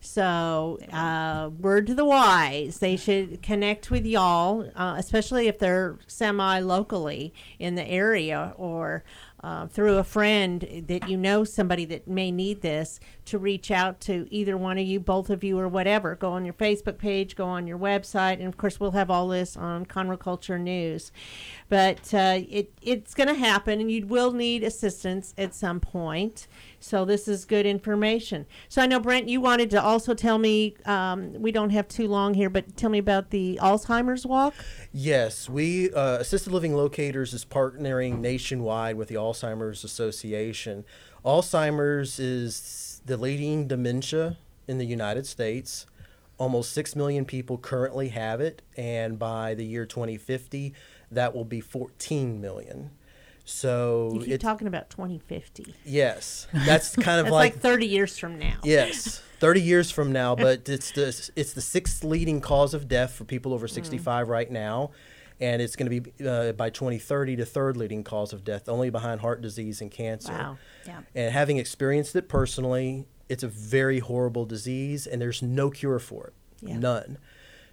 So, 0.00 0.78
uh, 0.92 1.50
word 1.58 1.88
to 1.88 1.94
the 1.94 2.04
wise, 2.04 2.78
they 2.78 2.96
should 2.96 3.42
connect 3.42 3.90
with 3.90 4.06
y'all, 4.06 4.70
uh, 4.76 4.94
especially 4.96 5.48
if 5.48 5.58
they're 5.58 5.98
semi 6.06 6.60
locally 6.60 7.34
in 7.58 7.74
the 7.74 7.84
area 7.84 8.54
or 8.56 9.02
uh, 9.42 9.66
through 9.66 9.98
a 9.98 10.04
friend 10.04 10.84
that 10.86 11.08
you 11.08 11.16
know 11.16 11.44
somebody 11.44 11.84
that 11.86 12.06
may 12.06 12.30
need 12.30 12.62
this 12.62 13.00
to 13.28 13.38
reach 13.38 13.70
out 13.70 14.00
to 14.00 14.26
either 14.30 14.56
one 14.56 14.78
of 14.78 14.86
you, 14.86 15.00
both 15.00 15.30
of 15.30 15.44
you, 15.44 15.58
or 15.58 15.68
whatever. 15.68 16.14
Go 16.14 16.30
on 16.30 16.44
your 16.44 16.54
Facebook 16.54 16.98
page, 16.98 17.36
go 17.36 17.46
on 17.46 17.66
your 17.66 17.78
website, 17.78 18.34
and 18.34 18.46
of 18.46 18.56
course, 18.56 18.80
we'll 18.80 18.92
have 18.92 19.10
all 19.10 19.28
this 19.28 19.56
on 19.56 19.86
Conroe 19.86 20.18
Culture 20.18 20.58
News. 20.58 21.12
But 21.68 22.12
uh, 22.14 22.40
it 22.48 22.72
it's 22.82 23.14
going 23.14 23.28
to 23.28 23.34
happen, 23.34 23.80
and 23.80 23.90
you 23.90 24.06
will 24.06 24.32
need 24.32 24.64
assistance 24.64 25.34
at 25.36 25.54
some 25.54 25.80
point. 25.80 26.46
So 26.80 27.04
this 27.04 27.26
is 27.28 27.44
good 27.44 27.66
information. 27.66 28.46
So 28.68 28.80
I 28.80 28.86
know 28.86 29.00
Brent, 29.00 29.28
you 29.28 29.40
wanted 29.40 29.70
to 29.70 29.82
also 29.82 30.14
tell 30.14 30.38
me. 30.38 30.74
Um, 30.84 31.34
we 31.34 31.52
don't 31.52 31.70
have 31.70 31.88
too 31.88 32.08
long 32.08 32.34
here, 32.34 32.50
but 32.50 32.76
tell 32.76 32.90
me 32.90 32.98
about 32.98 33.30
the 33.30 33.58
Alzheimer's 33.60 34.24
Walk. 34.24 34.54
Yes, 34.92 35.48
we 35.48 35.92
uh, 35.92 36.18
Assisted 36.18 36.52
Living 36.52 36.74
Locators 36.74 37.34
is 37.34 37.44
partnering 37.44 38.20
nationwide 38.20 38.96
with 38.96 39.08
the 39.08 39.16
Alzheimer's 39.16 39.84
Association. 39.84 40.84
Alzheimer's 41.24 42.18
is 42.18 42.87
the 43.08 43.16
leading 43.16 43.66
dementia 43.66 44.36
in 44.68 44.78
the 44.78 44.84
United 44.84 45.26
States. 45.26 45.86
Almost 46.36 46.72
6 46.72 46.94
million 46.94 47.24
people 47.24 47.58
currently 47.58 48.10
have 48.10 48.40
it, 48.40 48.62
and 48.76 49.18
by 49.18 49.54
the 49.54 49.64
year 49.64 49.84
2050, 49.84 50.72
that 51.10 51.34
will 51.34 51.44
be 51.44 51.60
14 51.60 52.40
million. 52.40 52.90
So 53.44 54.10
You 54.12 54.20
keep 54.20 54.28
it's 54.34 54.44
talking 54.44 54.68
about 54.68 54.90
2050. 54.90 55.74
yes, 55.84 56.46
that's 56.52 56.94
kind 56.96 57.18
of 57.18 57.26
That's 57.26 57.32
like 57.32 57.54
like 57.54 57.62
30 57.62 57.86
years 57.86 58.18
from 58.18 58.38
now. 58.38 58.58
Yes, 58.62 59.20
30 59.40 59.62
years 59.62 59.90
from 59.90 60.12
now, 60.12 60.36
but 60.36 60.68
it's 60.68 60.92
the 60.92 61.30
it's 61.34 61.54
the 61.54 61.62
sixth 61.62 62.04
leading 62.04 62.40
cause 62.40 62.74
of 62.74 62.86
death 62.86 63.14
for 63.14 63.24
people 63.24 63.54
over 63.54 63.66
65 63.66 64.26
mm. 64.26 64.30
right 64.30 64.50
now, 64.50 64.90
and 65.40 65.62
it's 65.62 65.76
going 65.76 65.90
to 65.90 66.00
be 66.00 66.26
uh, 66.26 66.52
by 66.52 66.70
2030 66.70 67.36
the 67.36 67.46
third 67.46 67.76
leading 67.76 68.02
cause 68.04 68.32
of 68.32 68.44
death, 68.44 68.68
only 68.68 68.90
behind 68.90 69.20
heart 69.20 69.40
disease 69.40 69.80
and 69.80 69.90
cancer. 69.90 70.32
Wow. 70.32 70.58
Yeah. 70.86 71.00
And 71.14 71.32
having 71.32 71.58
experienced 71.58 72.16
it 72.16 72.28
personally, 72.28 73.06
it's 73.28 73.42
a 73.42 73.48
very 73.48 73.98
horrible 74.00 74.46
disease, 74.46 75.06
and 75.06 75.20
there's 75.20 75.42
no 75.42 75.70
cure 75.70 75.98
for 75.98 76.28
it, 76.28 76.34
Yeah. 76.68 76.78
none. 76.78 77.18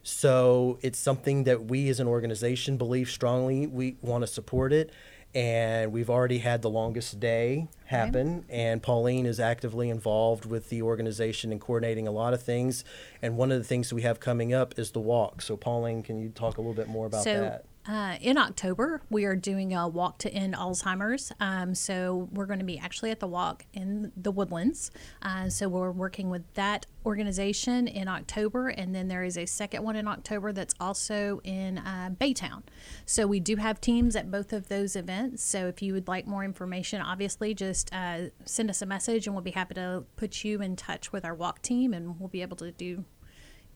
So 0.03 0.78
it's 0.84 0.99
something 0.99 1.45
that 1.45 1.66
we 1.66 1.89
as 1.89 1.99
an 1.99 2.07
organization 2.07 2.78
believe 2.78 3.09
strongly. 3.09 3.66
We 3.66 3.97
want 4.01 4.22
to 4.22 4.28
support 4.28 4.72
it. 4.72 4.91
And 5.36 5.91
we've 5.91 6.09
already 6.09 6.38
had 6.38 6.61
the 6.61 6.69
longest 6.69 7.19
day 7.19 7.67
happen. 7.86 8.45
And 8.49 8.81
Pauline 8.81 9.25
is 9.25 9.39
actively 9.39 9.89
involved 9.89 10.45
with 10.45 10.69
the 10.69 10.81
organization 10.81 11.51
and 11.51 11.59
coordinating 11.59 12.07
a 12.07 12.11
lot 12.11 12.33
of 12.33 12.41
things. 12.41 12.86
And 13.21 13.38
one 13.38 13.51
of 13.51 13.57
the 13.57 13.65
things 13.65 13.93
we 13.93 14.03
have 14.03 14.21
coming 14.21 14.53
up 14.53 14.79
is 14.79 14.91
the 14.91 15.01
walk. 15.01 15.41
So, 15.41 15.57
Pauline, 15.57 16.03
can 16.03 16.17
you 16.21 16.29
talk 16.29 16.57
a 16.57 16.61
little 16.61 16.73
bit 16.73 16.88
more 16.88 17.05
about 17.05 17.25
so, 17.25 17.41
that? 17.41 17.65
Uh, 17.88 18.15
in 18.19 18.36
October, 18.36 18.99
we 19.11 19.25
are 19.25 19.36
doing 19.36 19.75
a 19.75 19.88
walk 19.88 20.17
to 20.17 20.33
end 20.33 20.55
Alzheimer's. 20.55 21.31
Um, 21.39 21.75
so 21.75 22.27
we're 22.31 22.47
going 22.47 22.59
to 22.59 22.65
be 22.65 22.79
actually 22.79 23.11
at 23.11 23.19
the 23.19 23.27
walk 23.27 23.63
in 23.73 24.11
the 24.17 24.31
Woodlands. 24.31 24.89
Uh, 25.21 25.49
so 25.49 25.69
we're 25.69 25.91
working 25.91 26.31
with 26.31 26.41
that 26.55 26.88
organization 27.05 27.88
in 27.88 28.07
October, 28.07 28.69
and 28.69 28.95
then 28.95 29.07
there 29.07 29.23
is 29.23 29.38
a 29.38 29.45
second 29.45 29.83
one 29.83 29.95
in 29.95 30.07
October 30.07 30.51
that's 30.51 30.73
also 30.79 31.41
in 31.43 31.77
uh, 31.77 32.09
Baytown. 32.19 32.63
So 33.05 33.27
we 33.27 33.39
do 33.39 33.57
have 33.57 33.79
teams 33.79 34.15
at 34.15 34.31
both 34.31 34.51
of 34.51 34.67
those 34.67 34.95
events. 34.95 35.43
So 35.43 35.67
if 35.67 35.83
you 35.83 35.93
would 35.93 36.07
like 36.07 36.25
more 36.25 36.43
information, 36.43 37.01
obviously 37.01 37.53
just 37.53 37.93
uh, 37.93 38.29
send 38.45 38.71
us 38.71 38.81
a 38.81 38.88
message, 38.88 39.27
and 39.27 39.36
we'll 39.36 39.43
be 39.43 39.51
happy 39.51 39.75
to 39.75 40.05
put 40.15 40.43
you 40.43 40.59
in 40.59 40.75
touch 40.75 41.11
with 41.11 41.23
our 41.23 41.36
walk 41.36 41.61
team, 41.61 41.93
and 41.93 42.19
we'll 42.19 42.29
be 42.29 42.41
able 42.41 42.57
to 42.57 42.71
do 42.71 43.05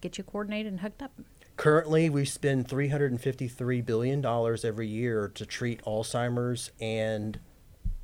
get 0.01 0.17
you 0.17 0.23
coordinated 0.23 0.71
and 0.71 0.79
hooked 0.79 1.03
up. 1.03 1.11
Currently, 1.59 2.09
we 2.09 2.23
spend 2.23 2.69
$353 2.69 3.85
billion 3.85 4.25
every 4.25 4.87
year 4.87 5.29
to 5.35 5.45
treat 5.45 5.83
Alzheimer's 5.83 6.71
and 6.79 7.37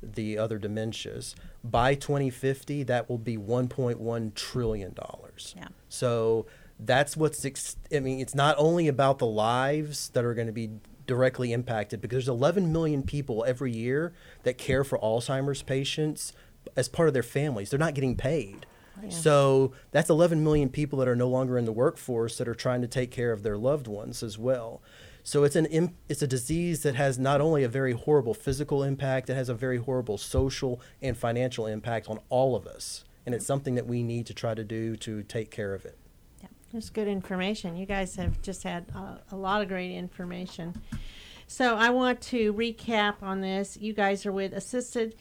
the 0.02 0.36
other 0.36 0.58
dementias. 0.58 1.34
By 1.64 1.94
2050, 1.94 2.82
that 2.82 3.08
will 3.08 3.16
be 3.16 3.38
$1.1 3.38 4.34
trillion. 4.34 4.94
Yeah. 5.56 5.68
So 5.88 6.44
that's 6.78 7.16
what's, 7.16 7.46
ex- 7.46 7.78
I 7.90 8.00
mean, 8.00 8.20
it's 8.20 8.34
not 8.34 8.56
only 8.58 8.88
about 8.88 9.20
the 9.20 9.26
lives 9.26 10.10
that 10.10 10.22
are 10.22 10.34
going 10.34 10.48
to 10.48 10.52
be 10.52 10.72
directly 11.06 11.54
impacted 11.54 12.02
because 12.02 12.26
there's 12.26 12.28
11 12.28 12.70
million 12.70 13.02
people 13.04 13.42
every 13.48 13.72
year 13.72 14.12
that 14.42 14.58
care 14.58 14.84
for 14.84 14.98
Alzheimer's 14.98 15.62
patients 15.62 16.34
as 16.76 16.90
part 16.90 17.08
of 17.08 17.14
their 17.14 17.22
families. 17.22 17.70
They're 17.70 17.78
not 17.78 17.94
getting 17.94 18.16
paid. 18.16 18.66
So 19.10 19.72
that's 19.90 20.10
11 20.10 20.42
million 20.42 20.68
people 20.68 20.98
that 21.00 21.08
are 21.08 21.16
no 21.16 21.28
longer 21.28 21.58
in 21.58 21.64
the 21.64 21.72
workforce 21.72 22.38
that 22.38 22.48
are 22.48 22.54
trying 22.54 22.82
to 22.82 22.88
take 22.88 23.10
care 23.10 23.32
of 23.32 23.42
their 23.42 23.56
loved 23.56 23.86
ones 23.86 24.22
as 24.22 24.38
well. 24.38 24.82
So 25.22 25.42
it's 25.42 25.56
an 25.56 25.92
it's 26.08 26.22
a 26.22 26.26
disease 26.26 26.84
that 26.84 26.94
has 26.94 27.18
not 27.18 27.40
only 27.40 27.64
a 27.64 27.68
very 27.68 27.92
horrible 27.92 28.32
physical 28.32 28.84
impact, 28.84 29.28
it 29.28 29.34
has 29.34 29.48
a 29.48 29.54
very 29.54 29.78
horrible 29.78 30.18
social 30.18 30.80
and 31.02 31.16
financial 31.16 31.66
impact 31.66 32.08
on 32.08 32.20
all 32.28 32.54
of 32.54 32.64
us. 32.66 33.04
And 33.26 33.34
it's 33.34 33.44
something 33.44 33.74
that 33.74 33.88
we 33.88 34.04
need 34.04 34.26
to 34.26 34.34
try 34.34 34.54
to 34.54 34.62
do 34.62 34.94
to 34.98 35.24
take 35.24 35.50
care 35.50 35.74
of 35.74 35.84
it. 35.84 35.98
Yeah, 36.40 36.48
That's 36.72 36.90
good 36.90 37.08
information. 37.08 37.76
You 37.76 37.86
guys 37.86 38.14
have 38.14 38.40
just 38.40 38.62
had 38.62 38.86
uh, 38.94 39.16
a 39.32 39.36
lot 39.36 39.62
of 39.62 39.68
great 39.68 39.92
information. 39.96 40.80
So 41.48 41.74
I 41.74 41.90
want 41.90 42.20
to 42.22 42.54
recap 42.54 43.22
on 43.22 43.40
this. 43.40 43.76
You 43.76 43.92
guys 43.94 44.26
are 44.26 44.32
with 44.32 44.52
Assisted 44.52 45.16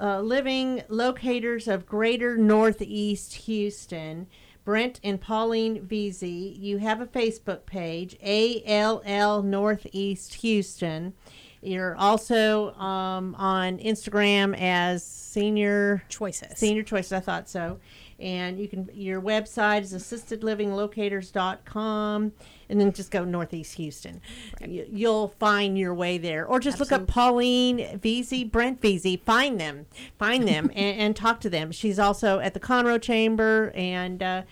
uh, 0.00 0.20
Living 0.20 0.82
Locators 0.88 1.68
of 1.68 1.86
Greater 1.86 2.36
Northeast 2.36 3.34
Houston. 3.34 4.26
Brent 4.64 5.00
and 5.02 5.20
Pauline 5.20 5.86
Veazey. 5.86 6.56
You 6.58 6.78
have 6.78 7.00
a 7.00 7.06
Facebook 7.06 7.66
page, 7.66 8.16
ALL 8.22 9.42
Northeast 9.42 10.34
Houston. 10.34 11.14
You're 11.62 11.96
also 11.96 12.72
um, 12.74 13.34
on 13.36 13.78
Instagram 13.78 14.56
as 14.58 15.04
Senior 15.04 16.02
Choices. 16.08 16.58
Senior 16.58 16.82
Choices, 16.82 17.12
I 17.12 17.20
thought 17.20 17.48
so. 17.48 17.78
And 18.20 18.58
you 18.58 18.68
can 18.68 18.88
your 18.92 19.20
website 19.20 19.82
is 19.82 19.92
assistedlivinglocators.com 19.94 22.32
and 22.68 22.80
then 22.80 22.92
just 22.92 23.10
go 23.10 23.24
Northeast 23.24 23.74
Houston. 23.74 24.20
You, 24.64 24.86
you'll 24.90 25.28
find 25.28 25.78
your 25.78 25.94
way 25.94 26.18
there. 26.18 26.46
Or 26.46 26.60
just 26.60 26.78
look 26.78 26.92
up 26.92 27.06
Pauline 27.06 27.78
Veazey, 27.98 28.50
Brent 28.50 28.80
Veazey, 28.80 29.20
find 29.20 29.60
them. 29.60 29.86
Find 30.18 30.46
them 30.46 30.70
and, 30.74 31.00
and 31.00 31.16
talk 31.16 31.40
to 31.40 31.50
them. 31.50 31.72
She's 31.72 31.98
also 31.98 32.38
at 32.38 32.54
the 32.54 32.60
Conroe 32.60 33.00
Chamber 33.00 33.72
and 33.74 34.22
uh, 34.22 34.42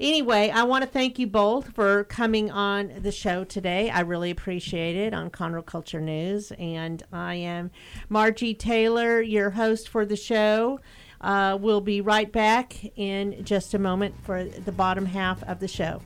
Anyway, 0.00 0.50
I 0.50 0.64
want 0.64 0.82
to 0.82 0.90
thank 0.90 1.20
you 1.20 1.28
both 1.28 1.72
for 1.72 2.04
coming 2.04 2.50
on 2.50 2.92
the 2.98 3.12
show 3.12 3.44
today. 3.44 3.90
I 3.90 4.00
really 4.00 4.30
appreciate 4.30 4.96
it 4.96 5.14
on 5.14 5.30
Conroe 5.30 5.64
Culture 5.64 6.00
News. 6.00 6.52
And 6.58 7.02
I 7.12 7.36
am 7.36 7.70
Margie 8.08 8.54
Taylor, 8.54 9.22
your 9.22 9.50
host 9.50 9.88
for 9.88 10.04
the 10.04 10.16
show. 10.16 10.80
Uh, 11.24 11.56
we'll 11.58 11.80
be 11.80 12.02
right 12.02 12.30
back 12.30 12.76
in 12.96 13.42
just 13.46 13.72
a 13.72 13.78
moment 13.78 14.14
for 14.24 14.44
the 14.44 14.72
bottom 14.72 15.06
half 15.06 15.42
of 15.44 15.58
the 15.58 15.66
show. 15.66 16.02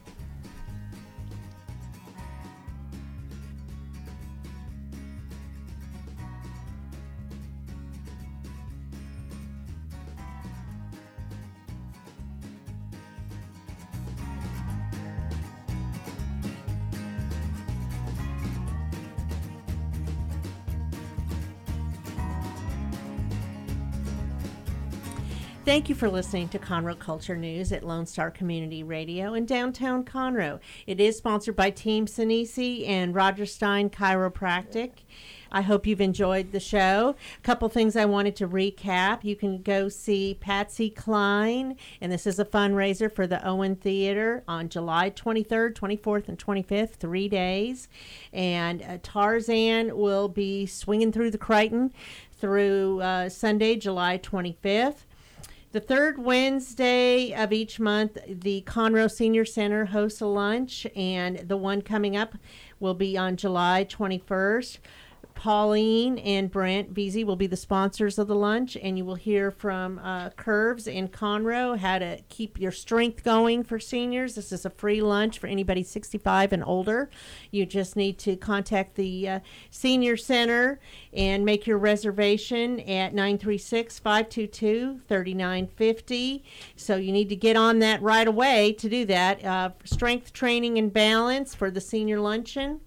Thank 25.69 25.91
you 25.91 25.95
for 25.95 26.09
listening 26.09 26.49
to 26.49 26.59
Conroe 26.59 26.99
Culture 26.99 27.37
News 27.37 27.73
at 27.73 27.83
Lone 27.83 28.07
Star 28.07 28.31
Community 28.31 28.83
Radio 28.83 29.35
in 29.35 29.45
downtown 29.45 30.03
Conroe. 30.03 30.61
It 30.87 30.99
is 30.99 31.19
sponsored 31.19 31.57
by 31.57 31.69
Team 31.69 32.07
Sinisi 32.07 32.89
and 32.89 33.15
Rodgers 33.15 33.53
Stein 33.53 33.91
Chiropractic. 33.91 34.93
I 35.53 35.61
hope 35.61 35.87
you've 35.87 36.01
enjoyed 36.01 36.53
the 36.53 36.59
show. 36.59 37.17
A 37.37 37.43
couple 37.43 37.69
things 37.69 37.97
I 37.97 38.07
wanted 38.07 38.35
to 38.37 38.49
recap. 38.49 39.25
You 39.25 39.37
can 39.37 39.61
go 39.61 39.91
see 39.91 40.39
Patsy 40.41 40.89
Cline, 40.89 41.77
and 42.01 42.11
this 42.11 42.27
is 42.27 42.39
a 42.39 42.47
fundraiser 42.47 43.13
for 43.13 43.27
the 43.27 43.47
Owen 43.47 43.77
Theater 43.77 44.45
on 44.49 44.71
July 44.71 45.11
23rd, 45.11 45.75
24th, 45.75 46.31
and 46.31 46.39
25th, 46.39 46.95
three 46.95 47.29
days. 47.29 47.89
And 48.33 48.81
uh, 48.81 48.99
Tarzan 49.03 49.99
will 49.99 50.29
be 50.29 50.65
swinging 50.65 51.13
through 51.13 51.31
the 51.31 51.37
Crichton 51.37 51.93
through 52.39 53.03
uh, 53.03 53.29
Sunday, 53.29 53.77
July 53.77 54.17
25th. 54.17 55.05
The 55.79 55.85
third 55.85 56.19
Wednesday 56.19 57.33
of 57.33 57.53
each 57.53 57.79
month, 57.79 58.19
the 58.27 58.65
Conroe 58.67 59.09
Senior 59.09 59.45
Center 59.45 59.85
hosts 59.85 60.21
a 60.21 60.27
lunch, 60.27 60.89
and 60.97 61.39
the 61.39 61.57
one 61.57 61.83
coming 61.83 62.17
up 62.17 62.35
will 62.81 62.95
be 62.95 63.17
on 63.17 63.37
July 63.37 63.87
21st. 63.89 64.79
Pauline 65.39 66.19
and 66.19 66.51
Brent 66.51 66.93
Veazey 66.93 67.25
will 67.25 67.37
be 67.37 67.47
the 67.47 67.57
sponsors 67.57 68.19
of 68.19 68.27
the 68.27 68.35
lunch, 68.35 68.77
and 68.77 68.99
you 68.99 69.05
will 69.05 69.15
hear 69.15 69.53
from 69.53 70.01
uh, 70.01 70.31
Curves 70.31 70.89
and 70.89 71.13
Conroe 71.13 71.79
how 71.79 72.01
to 72.01 72.19
keep 72.29 72.59
your 72.59 72.73
strength 72.73 73.23
going 73.23 73.63
for 73.63 73.79
seniors. 73.79 74.35
This 74.35 74.51
is 74.51 74.67
a 74.67 74.71
free 74.71 75.01
lunch 75.01 75.39
for 75.39 75.47
anybody 75.47 75.85
65 75.85 76.53
and 76.53 76.65
older. 76.65 77.09
You 77.53 77.67
just 77.67 77.95
need 77.95 78.19
to 78.19 78.35
contact 78.35 78.97
the 78.97 79.29
uh, 79.29 79.41
Senior 79.71 80.17
Center 80.17 80.81
and 81.13 81.45
make 81.45 81.69
your 81.69 81.79
reservation 81.79 82.81
at 82.81 83.15
936 83.15 84.01
522 84.01 85.03
3950. 85.07 86.43
So 86.75 86.97
you 86.97 87.13
need 87.13 87.29
to 87.29 87.37
get 87.37 87.57
on 87.57 87.79
that 87.79 88.03
right 88.03 88.27
away 88.27 88.73
to 88.73 88.89
do 88.89 89.05
that. 89.05 89.45
Uh, 89.45 89.71
strength 89.85 90.33
training 90.33 90.79
and 90.79 90.93
balance 90.93 91.55
for 91.55 91.71
the 91.71 91.81
senior 91.81 92.19
luncheon 92.19 92.81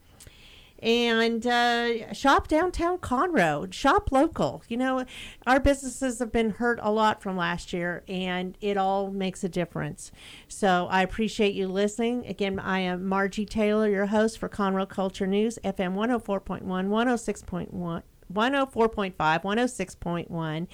and 0.81 1.45
uh, 1.45 2.13
shop 2.13 2.47
downtown 2.47 2.97
Conroe. 2.97 3.71
Shop 3.71 4.11
local. 4.11 4.63
You 4.67 4.77
know, 4.77 5.05
our 5.45 5.59
businesses 5.59 6.19
have 6.19 6.31
been 6.31 6.51
hurt 6.51 6.79
a 6.81 6.91
lot 6.91 7.21
from 7.21 7.37
last 7.37 7.73
year, 7.73 8.03
and 8.07 8.57
it 8.61 8.77
all 8.77 9.11
makes 9.11 9.43
a 9.43 9.49
difference. 9.49 10.11
So 10.47 10.87
I 10.89 11.01
appreciate 11.03 11.53
you 11.53 11.67
listening. 11.67 12.25
Again, 12.25 12.59
I 12.59 12.79
am 12.79 13.05
Margie 13.05 13.45
Taylor, 13.45 13.89
your 13.89 14.07
host 14.07 14.39
for 14.39 14.49
Conroe 14.49 14.89
Culture 14.89 15.27
News, 15.27 15.59
FM 15.63 15.93
104.1, 15.95 16.63
106.1. 16.63 18.03
104.5, 18.33 19.13
106.1, 19.15 20.67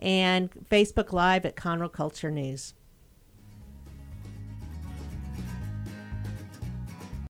and 0.00 0.50
Facebook 0.68 1.12
Live 1.12 1.46
at 1.46 1.54
Conroe 1.54 1.92
Culture 1.92 2.30
News. 2.30 2.74